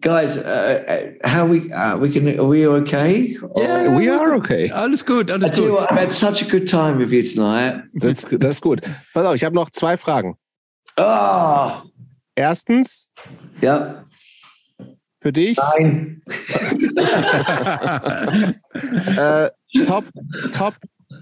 [0.00, 0.84] guys, uh,
[1.24, 3.36] uh, how we uh, we can are we okay?
[3.56, 3.96] Yeah.
[3.96, 4.70] We are okay.
[4.70, 5.72] Alles gut, alles gut.
[5.72, 7.82] What, I've had such a good time with you tonight.
[7.94, 8.80] Das, das ist gut.
[9.12, 10.36] Pass auf, ich habe noch zwei Fragen.
[10.96, 11.82] Ah,
[12.38, 13.12] Erstens,
[13.60, 14.04] ja,
[15.20, 16.22] für dich, nein.
[19.16, 19.50] äh,
[19.84, 20.04] Top,
[20.52, 20.74] Top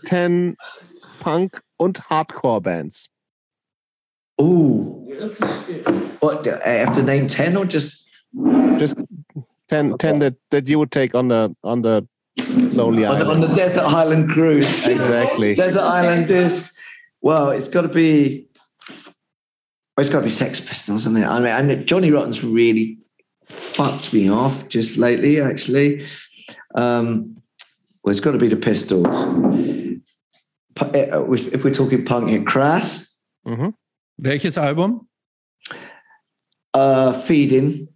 [0.05, 0.57] 10
[1.21, 3.09] Punk- und Hardcore-Bands.
[4.41, 5.09] Ooh,
[6.21, 6.47] what?
[6.47, 8.07] I uh, have to name ten or just?
[8.77, 8.97] Just
[9.69, 12.07] 10, 10 that, that you would take on the, on the
[12.75, 13.43] Lonely On, the- on Island.
[13.45, 14.87] the Desert Island cruise.
[14.87, 15.55] Exactly.
[15.55, 16.75] Desert Island disc.
[17.23, 18.47] Well, it's got to be.
[19.97, 21.27] Well, it's got to be Sex Pistols, isn't it?
[21.27, 22.99] I mean, and Johnny Rotten's really
[23.47, 26.05] fucked me off just lately, actually.
[26.75, 27.35] Um,
[28.03, 29.07] well, it's got to be the Pistols.
[30.79, 33.13] Uh, If we're talking punk, here, Crass,
[33.47, 33.73] Mhm.
[34.19, 35.09] Welches Album?
[36.75, 37.89] uh, Feeding,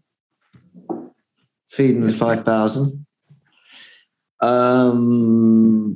[1.66, 3.06] Feeding the 5000.
[4.40, 5.94] Um,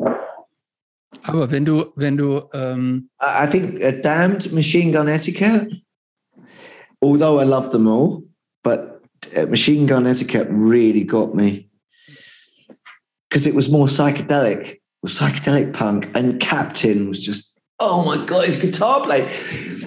[1.27, 5.69] Aber wenn du, wenn du, ähm, I think uh, Damned Machine Gun Etiquette,
[7.01, 8.25] although I love them all,
[8.63, 8.94] but
[9.49, 11.69] Machine Gun Etiquette really got me
[13.29, 18.47] because it was more psychedelic, was psychedelic punk, and Captain was just, oh my God,
[18.47, 19.23] his guitar play.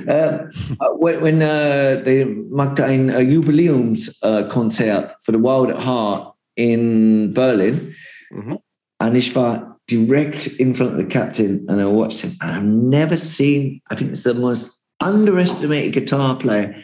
[0.08, 0.12] Uh,
[0.82, 7.34] uh, when when uh, they maakte ein uh, Jubiläumskonzert for the Wild at Heart in
[7.34, 7.94] Berlin,
[8.32, 8.58] Mhm.
[9.00, 12.32] and ich war direct in front of the captain and I watched him.
[12.42, 14.70] And I've never seen, I think it's the most
[15.00, 16.84] underestimated guitar player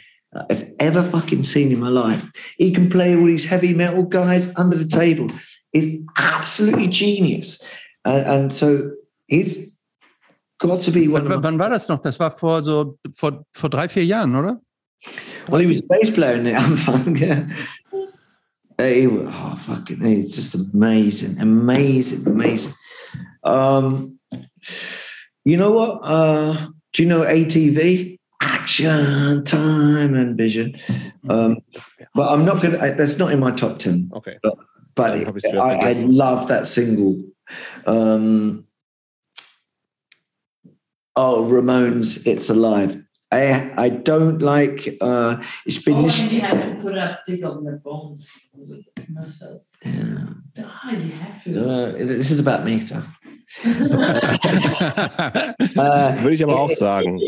[0.50, 2.26] I've ever fucking seen in my life.
[2.58, 5.28] He can play all these heavy metal guys under the table.
[5.72, 7.64] He's absolutely genius.
[8.06, 8.92] And, and so
[9.28, 9.78] he's
[10.60, 12.02] got to be one wann, of wann war das noch?
[12.02, 14.60] Das war vor so, vor, vor drei, vier Jahren, oder?
[15.50, 17.18] well, he was a bass player in the Anfang.
[17.20, 17.48] Yeah.
[18.80, 22.74] He oh, fucking, he's just amazing, amazing, amazing.
[23.44, 24.20] Um,
[25.46, 26.00] you know what?
[26.04, 28.18] Uh, do you know ATV?
[28.44, 30.76] Action, time, and vision.
[31.30, 31.58] Um,
[32.14, 32.78] but I'm not gonna.
[32.96, 34.10] That's not in my top ten.
[34.14, 34.38] Okay.
[34.44, 34.56] But
[34.96, 37.18] Dann hab ich's I, I love that single.
[37.86, 38.66] Um,
[41.16, 43.02] oh, Ramones, "It's Alive."
[43.32, 44.98] I I don't like.
[45.02, 45.96] Uh, it's been.
[45.98, 48.30] Oh, this- you have to put up dick on the bones.
[49.10, 49.62] Must have.
[49.84, 50.64] Yeah.
[50.66, 51.70] Ah, you have to.
[51.70, 52.80] Uh, this is about me.
[52.82, 53.02] so.
[55.76, 57.20] Uh, Würde ich aber auch sagen.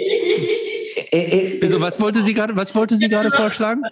[1.15, 3.83] It, it, Also, it's, was wollte sie gerade, was wollte sie gerade vorschlagen?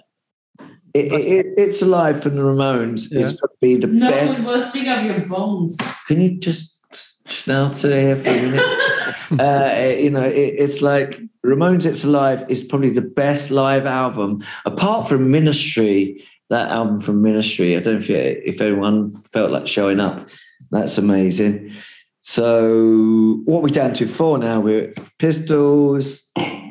[0.94, 3.12] it, it, it's alive from the Ramones.
[3.12, 3.22] Yeah.
[3.22, 4.40] It's got to be the no, best.
[4.40, 5.76] it was dig up your bones.
[6.08, 6.82] Can you just
[7.26, 9.40] schnauze here for a minute?
[9.40, 11.86] uh, you know, it, it's like Ramones.
[11.86, 16.24] It's alive is probably the best live album apart from Ministry.
[16.50, 17.76] That album from Ministry.
[17.76, 20.30] I don't know if you, if anyone felt like showing up.
[20.70, 21.74] That's amazing.
[22.22, 24.60] So what we're down to four now?
[24.60, 26.23] We're Pistols,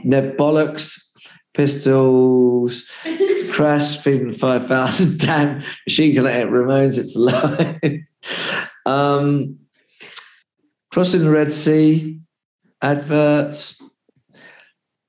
[0.05, 0.98] Nev Bollocks,
[1.55, 2.82] Pistols,
[3.52, 6.98] Crash, Feeding Five Thousand, Damn, Machine Gun at Ramones.
[6.98, 7.78] It's alive.
[8.86, 9.59] um,
[10.90, 12.20] Crossing the Red Sea,
[12.80, 13.80] adverts.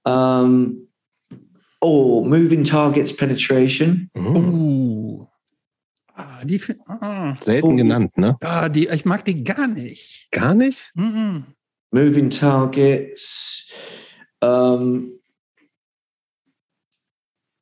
[0.06, 0.88] Um,
[1.82, 4.10] or moving targets penetration.
[4.16, 5.22] Mhm.
[5.22, 5.26] Uh.
[6.16, 8.38] Ah, die, fi- ah, Selten genannt, ne?
[8.44, 10.28] ah, die, ich mag die gar nicht.
[10.32, 10.92] Gar nicht?
[10.96, 11.46] Mhm.
[11.92, 13.66] moving targets.
[14.44, 15.20] Um,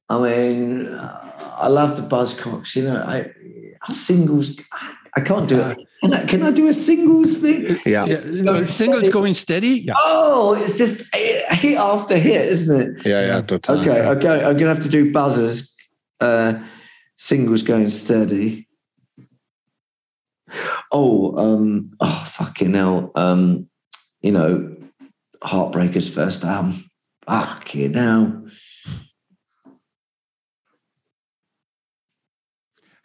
[0.09, 2.75] I mean, I love the Buzzcocks.
[2.75, 3.31] You know, I,
[3.87, 4.57] I singles.
[4.71, 5.77] I, I can't do it.
[6.01, 7.79] Can I, can I do a singles thing?
[7.85, 9.81] Yeah, no, Singles going steady?
[9.81, 9.93] Ja.
[9.99, 13.05] Oh, it's just hit after hit, isn't it?
[13.05, 13.79] Ja, ja, total.
[13.79, 14.43] Okay, okay.
[14.43, 15.75] I'm gonna have to do buzzers.
[16.19, 16.53] Uh,
[17.17, 18.67] singles going steady.
[20.91, 23.11] Oh, um, oh, fucking hell.
[23.15, 23.69] Um,
[24.21, 24.75] you know,
[25.43, 26.85] Heartbreakers first album.
[27.25, 28.47] Fucking hell.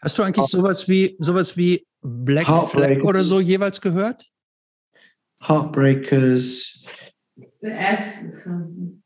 [0.01, 4.25] Hast du eigentlich sowas wie sowas wie Black Flag oder so jeweils gehört?
[5.41, 6.85] Heartbreakers.
[7.59, 9.03] The F is something.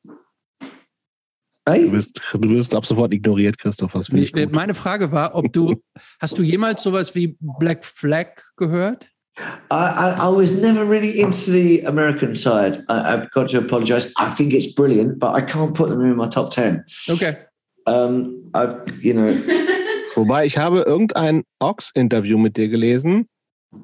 [1.66, 3.92] Du Hey, wirst, du wirst ab sofort ignoriert, Christoph.
[3.92, 4.50] Finde ich gut.
[4.52, 5.80] Meine Frage war, ob du
[6.18, 9.10] hast du jemals sowas wie Black Flag gehört?
[9.70, 12.84] I, I, I was never really into the American side.
[12.88, 14.12] I, I've got to apologize.
[14.16, 16.84] I think it's brilliant, but I can't put them in my top 10.
[17.08, 17.36] Okay.
[17.86, 19.32] Um, I've, you know,
[20.16, 23.28] Wobei, ich habe irgendein Ox-Interview mit dir gelesen,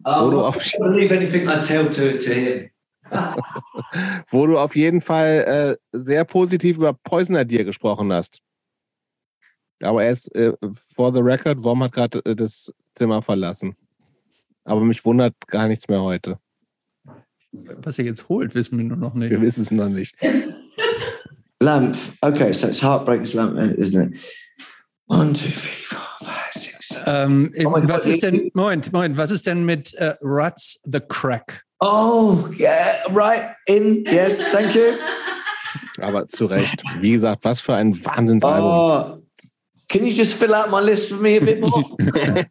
[0.05, 2.71] oh, du I auf- don't believe anything I tell to, to him.
[4.33, 8.41] wo du auf jeden Fall äh, sehr positiv über Poison Idea gesprochen hast.
[9.81, 13.77] Aber er ist, äh, for the record, Worm hat gerade äh, das Zimmer verlassen.
[14.67, 16.39] Aber mich wundert gar nichts mehr heute.
[17.53, 19.31] Was er jetzt holt, wissen wir nur noch nicht.
[19.31, 20.17] Wir wissen es noch nicht.
[21.61, 21.97] Lamp.
[22.21, 24.19] Okay, so it's Heartbreakers Lamp, isn't it?
[25.07, 27.53] One, two, three, four, five, six, seven.
[27.55, 31.01] Ähm, Oh was Gott, ist denn, Moment, Moment, was ist denn mit äh, Ruts the
[31.01, 31.63] Crack?
[31.81, 33.55] Oh, yeah, right.
[33.67, 34.05] In.
[34.05, 34.99] Yes, thank you.
[36.01, 36.83] Aber zu Recht.
[37.01, 38.71] Wie gesagt, was für ein Wahnsinnsalbum.
[38.71, 39.23] Oh,
[39.89, 41.85] can you just fill out my list for me a bit more?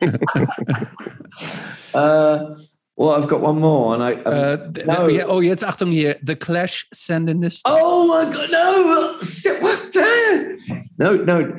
[1.96, 2.56] uh,
[2.98, 4.14] well, I've got one more, and I.
[4.24, 5.08] um, d- no.
[5.08, 6.16] ja, oh, jetzt Achtung hier.
[6.24, 7.62] The Clash sending this.
[7.66, 9.18] Oh my god, no!
[9.62, 10.58] What the-
[10.98, 11.58] No, no.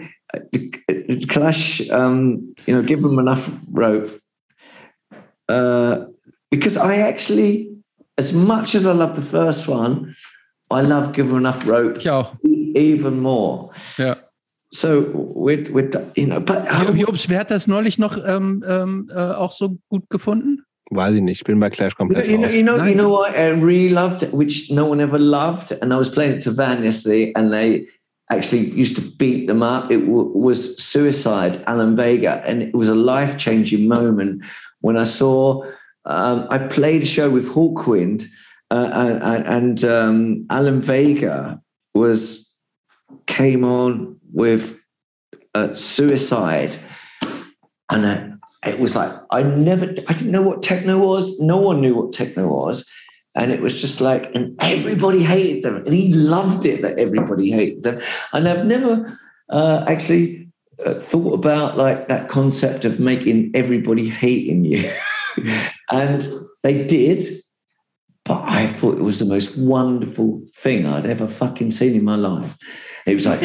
[0.53, 4.09] the Clash, um, you know, give them enough rope.
[5.49, 6.07] Uh,
[6.51, 7.69] because I actually,
[8.19, 10.15] as much as I love the first one,
[10.71, 11.99] I love Give Them Enough Rope
[12.75, 13.71] even more.
[13.97, 14.17] Ja.
[14.77, 19.19] So with with you know, but Jobs, wer hat das neulich noch ähm, ähm, äh,
[19.19, 20.65] auch so gut gefunden?
[20.91, 22.95] Weiß ich nicht, ich bin bei Clash You know, komplett you know, you know, you
[22.95, 26.43] know what I really loved, which no one ever loved, and I was playing it
[26.45, 27.89] to Van yesterday, and they
[28.31, 29.91] actually used to beat them up.
[29.91, 34.45] It w- was Suicide, Alan Vega, and it was a life changing moment
[34.83, 35.65] when I saw.
[36.05, 38.27] Um, I played a show with Hawkwind,
[38.71, 41.61] uh, and, and um, Alan Vega
[41.95, 42.47] was
[43.27, 44.79] came on with
[45.55, 46.77] uh, Suicide,
[47.91, 51.41] and I, it was like I never, I didn't know what techno was.
[51.41, 52.89] No one knew what techno was,
[53.35, 57.51] and it was just like, and everybody hated them, and he loved it that everybody
[57.51, 58.01] hated them.
[58.35, 59.19] And I've never
[59.49, 60.49] uh, actually
[60.85, 64.89] uh, thought about like that concept of making everybody hating you,
[65.91, 66.29] and
[66.63, 67.25] they did.
[68.27, 72.17] But I thought it was the most wonderful thing I'd ever fucking seen in my
[72.17, 72.57] life.
[73.07, 73.39] It was like,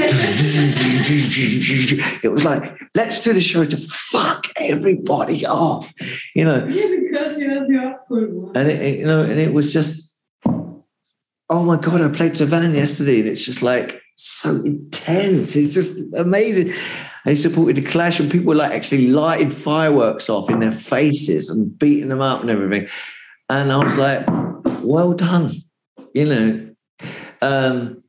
[2.24, 5.94] it was like, let's do the show to fuck everybody off,
[6.36, 6.62] you know.
[6.66, 11.64] because you have the awkward And it, it- you know, and it was just, oh
[11.64, 12.02] my god!
[12.02, 15.56] I played Savan yesterday, and it's just like so intense.
[15.56, 16.74] It's just amazing.
[17.26, 21.50] They supported the Clash, and people were like actually lighting fireworks off in their faces
[21.52, 22.88] and beating them up and everything.
[23.50, 24.26] And I was like,
[24.84, 25.52] well done,
[26.14, 26.68] you know.
[27.42, 28.04] Um,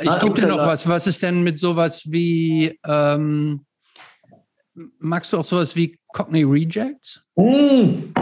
[0.00, 0.86] Ich gebe dir okay, noch la- was.
[0.88, 3.64] Was ist denn mit sowas wie, ähm,
[5.00, 7.20] magst du auch sowas wie Cockney Rejects?
[7.36, 8.12] mm,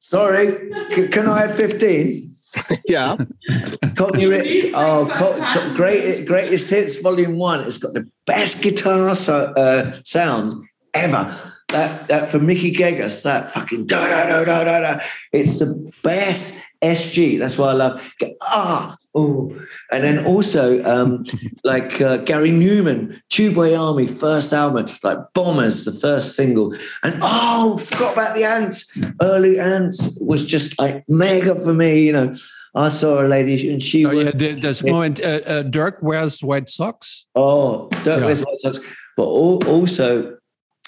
[0.00, 2.34] sorry, C- can I have fifteen?
[2.88, 3.18] Ja,
[3.98, 4.72] Cockney Rick.
[4.74, 7.66] Oh, Co- Co- great, greatest hits, volume one.
[7.66, 10.64] It's got the best guitar so, uh, sound
[10.94, 11.36] ever.
[11.68, 15.00] That that for Mickey Gegas, that fucking da da da da da da.
[15.32, 17.40] It's the best SG.
[17.40, 18.12] That's why I love.
[18.42, 19.52] Ah, oh,
[19.90, 21.24] and then also um,
[21.64, 26.72] like uh, Gary Newman, Tubeway Army, first album, like Bombers, the first single,
[27.02, 28.86] and oh, forgot about the Ants.
[29.20, 32.06] Early Ants was just like mega for me.
[32.06, 32.34] You know,
[32.76, 36.44] I saw a lady and she Oh, was d- das Moment, äh, äh, Dirk wears
[36.44, 37.26] white socks.
[37.34, 38.26] Oh, Dirk Yeah.
[38.26, 38.78] Wears White socks,
[39.16, 40.36] But al- also,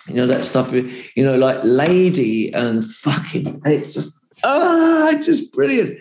[0.09, 5.99] you know, that stuff, you know, like Lady and fucking, it's just, ah, just brilliant.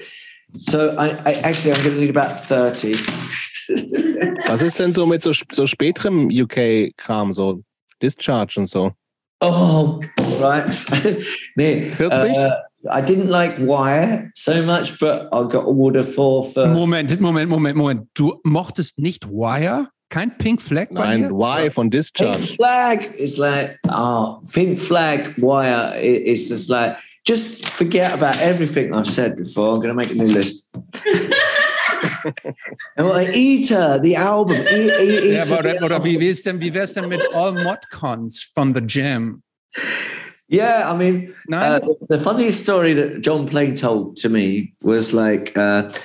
[0.53, 2.95] So I, I actually, I'm going to need about 30.
[4.47, 7.63] was ist denn so mit so, so späterem UK-Kram, so
[8.01, 8.93] Discharge und so?
[9.41, 9.99] oh,
[10.39, 10.65] right.
[11.55, 12.37] nee, 40?
[12.37, 12.55] uh,
[12.89, 16.67] I didn't like Wire so much, but I got order for for.
[16.67, 18.07] Moment, Moment, Moment, Moment.
[18.13, 19.89] Du mochtest nicht Wire?
[20.09, 21.31] Kein Pink Flag bei Nein, dir?
[21.31, 22.55] Why von Pink Discharge.
[22.55, 28.93] flag is like oh, pink flag wire i- is just like just forget about everything
[28.93, 29.73] I've said before.
[29.75, 30.69] I'm going to make a new list.
[32.95, 34.55] and like Eater, the album.
[34.55, 36.11] E- E- Ja, Eater, aber, the oder, oder album.
[36.11, 39.41] wie wär's denn, wie wär's denn mit All Modcons von The Jam?
[40.49, 45.53] Yeah, I mean, uh, the funniest story that John Plain told to me was like,
[45.53, 45.99] because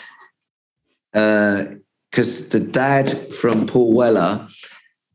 [1.14, 1.64] uh,
[2.12, 4.46] because the dad from Paul Weller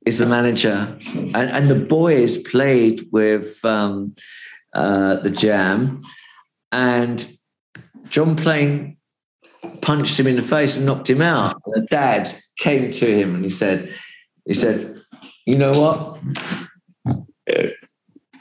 [0.07, 4.15] is the manager, and, and the boys played with um,
[4.73, 6.01] uh, the Jam,
[6.71, 7.25] and
[8.09, 8.97] John Plain
[9.81, 11.61] punched him in the face and knocked him out.
[11.65, 13.93] And the dad came to him and he said,
[14.45, 15.01] he said,
[15.45, 16.19] you know what?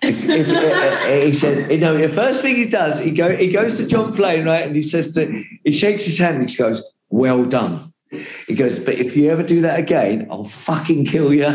[0.02, 3.52] if, if, uh, he said, you know, the first thing he does, he go, he
[3.52, 6.56] goes to John Plain, right, and he says to, he shakes his hand and he
[6.56, 7.92] goes, "Well done."
[8.46, 11.46] He goes, but if you ever do that again, I'll fucking kill you.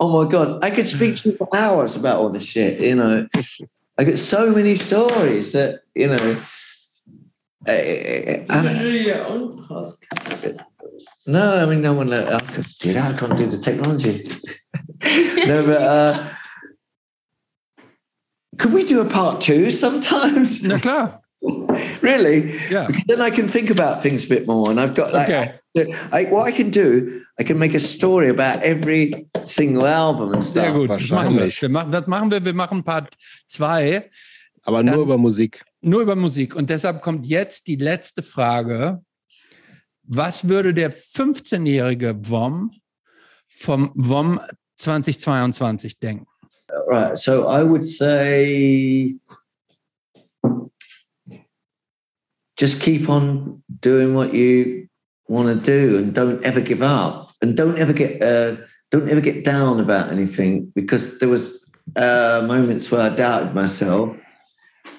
[0.00, 2.82] oh my god, I could speak to you for hours about all this shit.
[2.82, 3.26] You know,
[3.98, 6.40] I get so many stories that you know.
[7.68, 10.58] uh, You and- do your own podcast.
[11.26, 12.12] no, I mean, no one.
[12.12, 13.14] I could do that.
[13.14, 14.28] I can't do the technology.
[15.46, 16.28] no, but uh,
[18.58, 20.62] could we do a part two sometimes?
[20.62, 21.20] Na klar.
[22.02, 22.54] really?
[22.70, 22.86] Ja.
[22.86, 25.94] Because then I can think about things a bit more, and I've got like, Okay.
[26.12, 29.12] I, what I can do, I can make a story about every
[29.44, 30.74] single album and Sehr stuff.
[30.76, 31.46] gut, das machen wir.
[31.50, 32.44] wir machen, das machen wir.
[32.44, 33.14] Wir machen Part
[33.46, 34.10] 2,
[34.64, 35.62] Aber nur Dann- über Musik.
[35.80, 36.56] nur über Musik.
[36.56, 39.00] Und deshalb kommt jetzt die letzte Frage.
[40.02, 42.72] Was würde der 15-jährige WOM
[43.46, 44.40] vom WOM
[44.76, 46.26] 2022 denken?
[46.88, 47.16] Right.
[47.16, 49.16] So I would say
[52.58, 54.88] just keep on doing what you
[55.28, 58.56] want to do and don't ever give up and don't ever get uh,
[58.90, 61.64] don't ever get down about anything because there was
[61.96, 64.16] uh, moments where I doubted myself.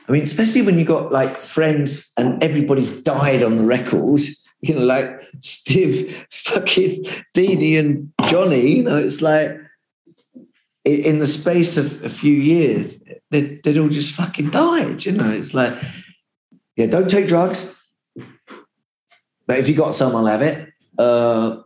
[0.07, 4.21] I mean, especially when you got like friends and everybody's died on the record,
[4.61, 7.03] you know, like Steve, fucking
[7.35, 9.59] Deanie and Johnny, you know, it's like
[10.85, 15.29] in the space of a few years, they'd, they'd all just fucking died, you know,
[15.29, 15.77] it's like,
[16.79, 17.75] yeah, don't take drugs.
[19.45, 20.69] But if you got some, I'll have it.
[20.97, 21.57] Uh,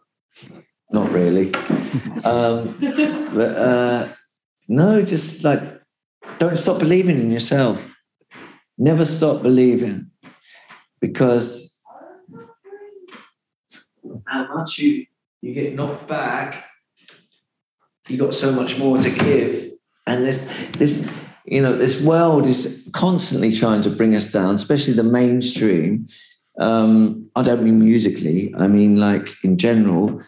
[0.91, 1.53] not really.
[2.25, 4.07] Um, but uh,
[4.69, 5.61] no, just like
[6.39, 7.93] don't stop believing in yourself.
[8.77, 10.09] Never stop believing
[11.01, 11.81] because
[14.25, 15.05] how much you
[15.41, 16.63] you get knocked back,
[18.07, 19.73] you got so much more to give.
[20.07, 20.45] And this
[20.77, 21.05] this
[21.45, 26.07] you know this world is constantly trying to bring us down, especially the mainstream.
[26.59, 28.53] Um, I don't mean musically.
[28.57, 30.21] I mean like in general.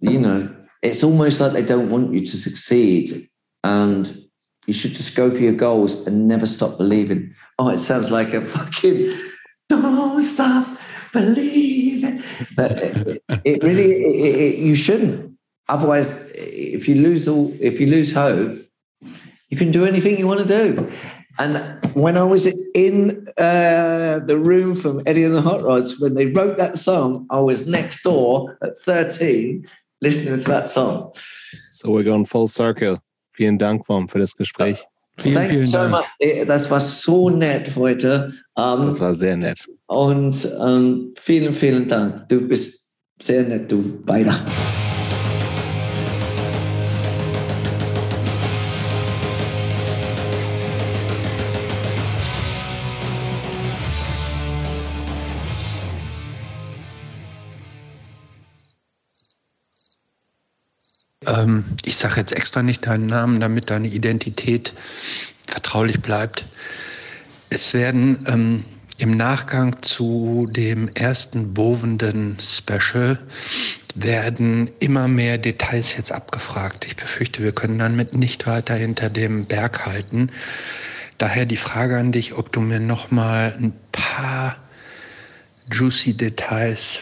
[0.00, 3.28] You know, it's almost like they don't want you to succeed.
[3.64, 4.24] And
[4.66, 7.34] you should just go for your goals and never stop believing.
[7.58, 9.18] Oh, it sounds like a fucking
[9.68, 10.78] don't stop
[11.12, 12.22] believing.
[12.54, 15.36] But it, it really, it, it, you shouldn't.
[15.68, 18.56] Otherwise, if you lose all, if you lose hope,
[19.48, 20.90] you can do anything you want to do.
[21.38, 26.14] And when I was in uh, the room from Eddie and the Hot Rods, when
[26.14, 29.66] they wrote that song, I was next door at 13
[30.00, 31.12] listening to that song.
[31.72, 32.98] So we're going full circle.
[33.32, 34.84] Vielen Dank, Mom, für das Gespräch.
[35.16, 35.90] Vielen, Thank vielen so Dank.
[35.90, 36.46] much.
[36.46, 38.32] Das war so nett heute.
[38.54, 39.64] Um, das war sehr nett.
[39.86, 42.28] Und um, vielen, vielen Dank.
[42.28, 44.34] Du bist sehr nett, du beide.
[61.28, 64.74] Ähm, ich sage jetzt extra nicht deinen Namen, damit deine Identität
[65.46, 66.46] vertraulich bleibt.
[67.50, 68.64] Es werden ähm,
[68.98, 73.18] im Nachgang zu dem ersten bovenden Special
[73.94, 76.84] werden immer mehr Details jetzt abgefragt.
[76.84, 80.30] Ich befürchte, wir können damit nicht weiter hinter dem Berg halten.
[81.16, 84.56] Daher die Frage an dich, ob du mir noch mal ein paar
[85.72, 87.00] juicy Details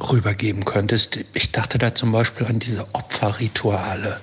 [0.00, 1.24] rübergeben könntest.
[1.34, 4.20] Ich dachte da zum Beispiel an diese Opferrituale.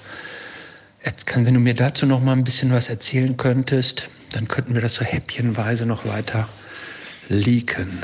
[1.06, 4.74] Jetzt kann, wenn du mir dazu noch mal ein bisschen was erzählen könntest, dann könnten
[4.74, 6.48] wir das so häppchenweise noch weiter
[7.28, 8.04] leaken.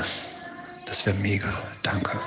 [0.86, 1.50] Das wäre mega.
[1.82, 2.18] Danke.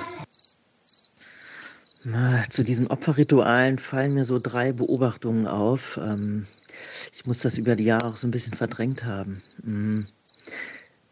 [2.06, 5.98] Na, zu diesen Opferritualen fallen mir so drei Beobachtungen auf.
[5.98, 6.48] Ähm,
[7.14, 9.42] ich muss das über die Jahre auch so ein bisschen verdrängt haben.
[9.64, 10.06] Mhm.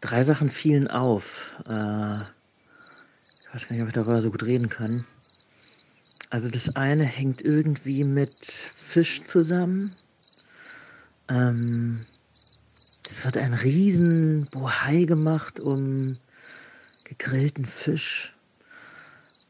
[0.00, 1.46] Drei Sachen fielen auf.
[1.66, 2.18] Äh,
[3.52, 5.04] ich weiß gar nicht, ob ich darüber so gut reden kann.
[6.30, 9.92] Also das eine hängt irgendwie mit Fisch zusammen.
[11.28, 11.98] Ähm,
[13.10, 16.16] es wird ein riesen Bohai gemacht um
[17.04, 18.34] gegrillten Fisch.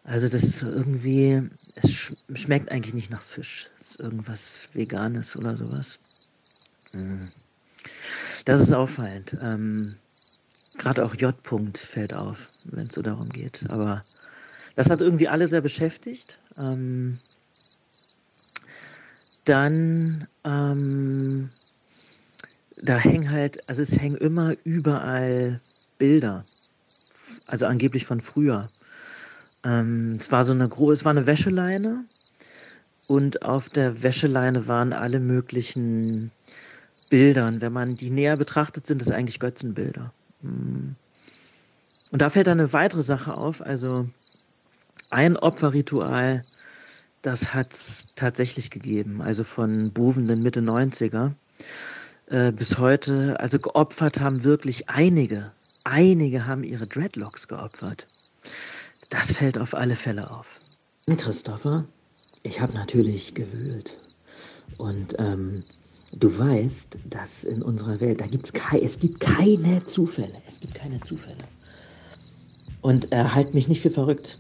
[0.03, 3.71] Also das ist irgendwie, es schmeckt eigentlich nicht nach Fisch.
[3.81, 6.01] Es ist irgendwas Veganes oder sowas.
[6.93, 7.29] Mhm.
[8.47, 9.37] Das ist auffallend.
[9.41, 9.95] Ähm,
[10.83, 13.71] Gerade auch J-Punkt fällt auf, wenn es so darum geht.
[13.71, 14.03] Aber
[14.75, 16.41] das hat irgendwie alle sehr beschäftigt.
[16.59, 17.19] Ähm,
[19.45, 21.51] dann, ähm,
[22.83, 25.61] da hängen halt, also es hängen immer überall
[25.99, 26.45] Bilder.
[27.47, 28.67] Also angeblich von früher.
[29.63, 32.05] Ähm, es war so eine große, es war eine Wäscheleine
[33.07, 36.33] und auf der Wäscheleine waren alle möglichen
[37.09, 37.61] Bildern.
[37.61, 40.13] Wenn man die näher betrachtet, sind es eigentlich Götzenbilder.
[40.43, 40.97] Und
[42.11, 43.63] da fällt dann eine weitere Sache auf.
[43.63, 44.09] Also
[45.11, 46.43] ein Opferritual,
[47.23, 49.23] das hat es tatsächlich gegeben.
[49.23, 51.33] Also von Bovenden Mitte 90er
[52.27, 53.39] äh, bis heute.
[53.41, 55.53] Also geopfert haben wirklich einige.
[55.85, 58.07] Einige haben ihre Dreadlocks geopfert.
[59.11, 60.57] Das fällt auf alle Fälle auf.
[61.07, 61.87] Christopher,
[62.43, 63.97] ich habe natürlich gewühlt.
[64.79, 65.63] Und ähm,
[66.15, 70.43] Du weißt, dass in unserer Welt, da gibt's kei, es gibt keine Zufälle.
[70.47, 71.45] Es gibt keine Zufälle.
[72.83, 74.39] Und er äh, halt mich nicht für verrückt.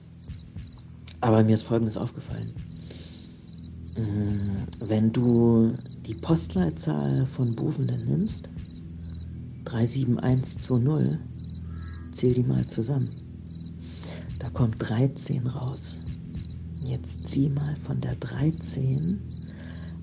[1.21, 2.53] Aber mir ist Folgendes aufgefallen.
[3.97, 5.73] Mm, wenn du
[6.07, 8.51] die Postleitzahl von Bovenden nimmst,
[9.65, 11.19] 37120,
[12.11, 13.09] zähl die mal zusammen.
[14.41, 15.95] Da kommt 13 raus.
[16.85, 19.21] Jetzt zieh mal von der 13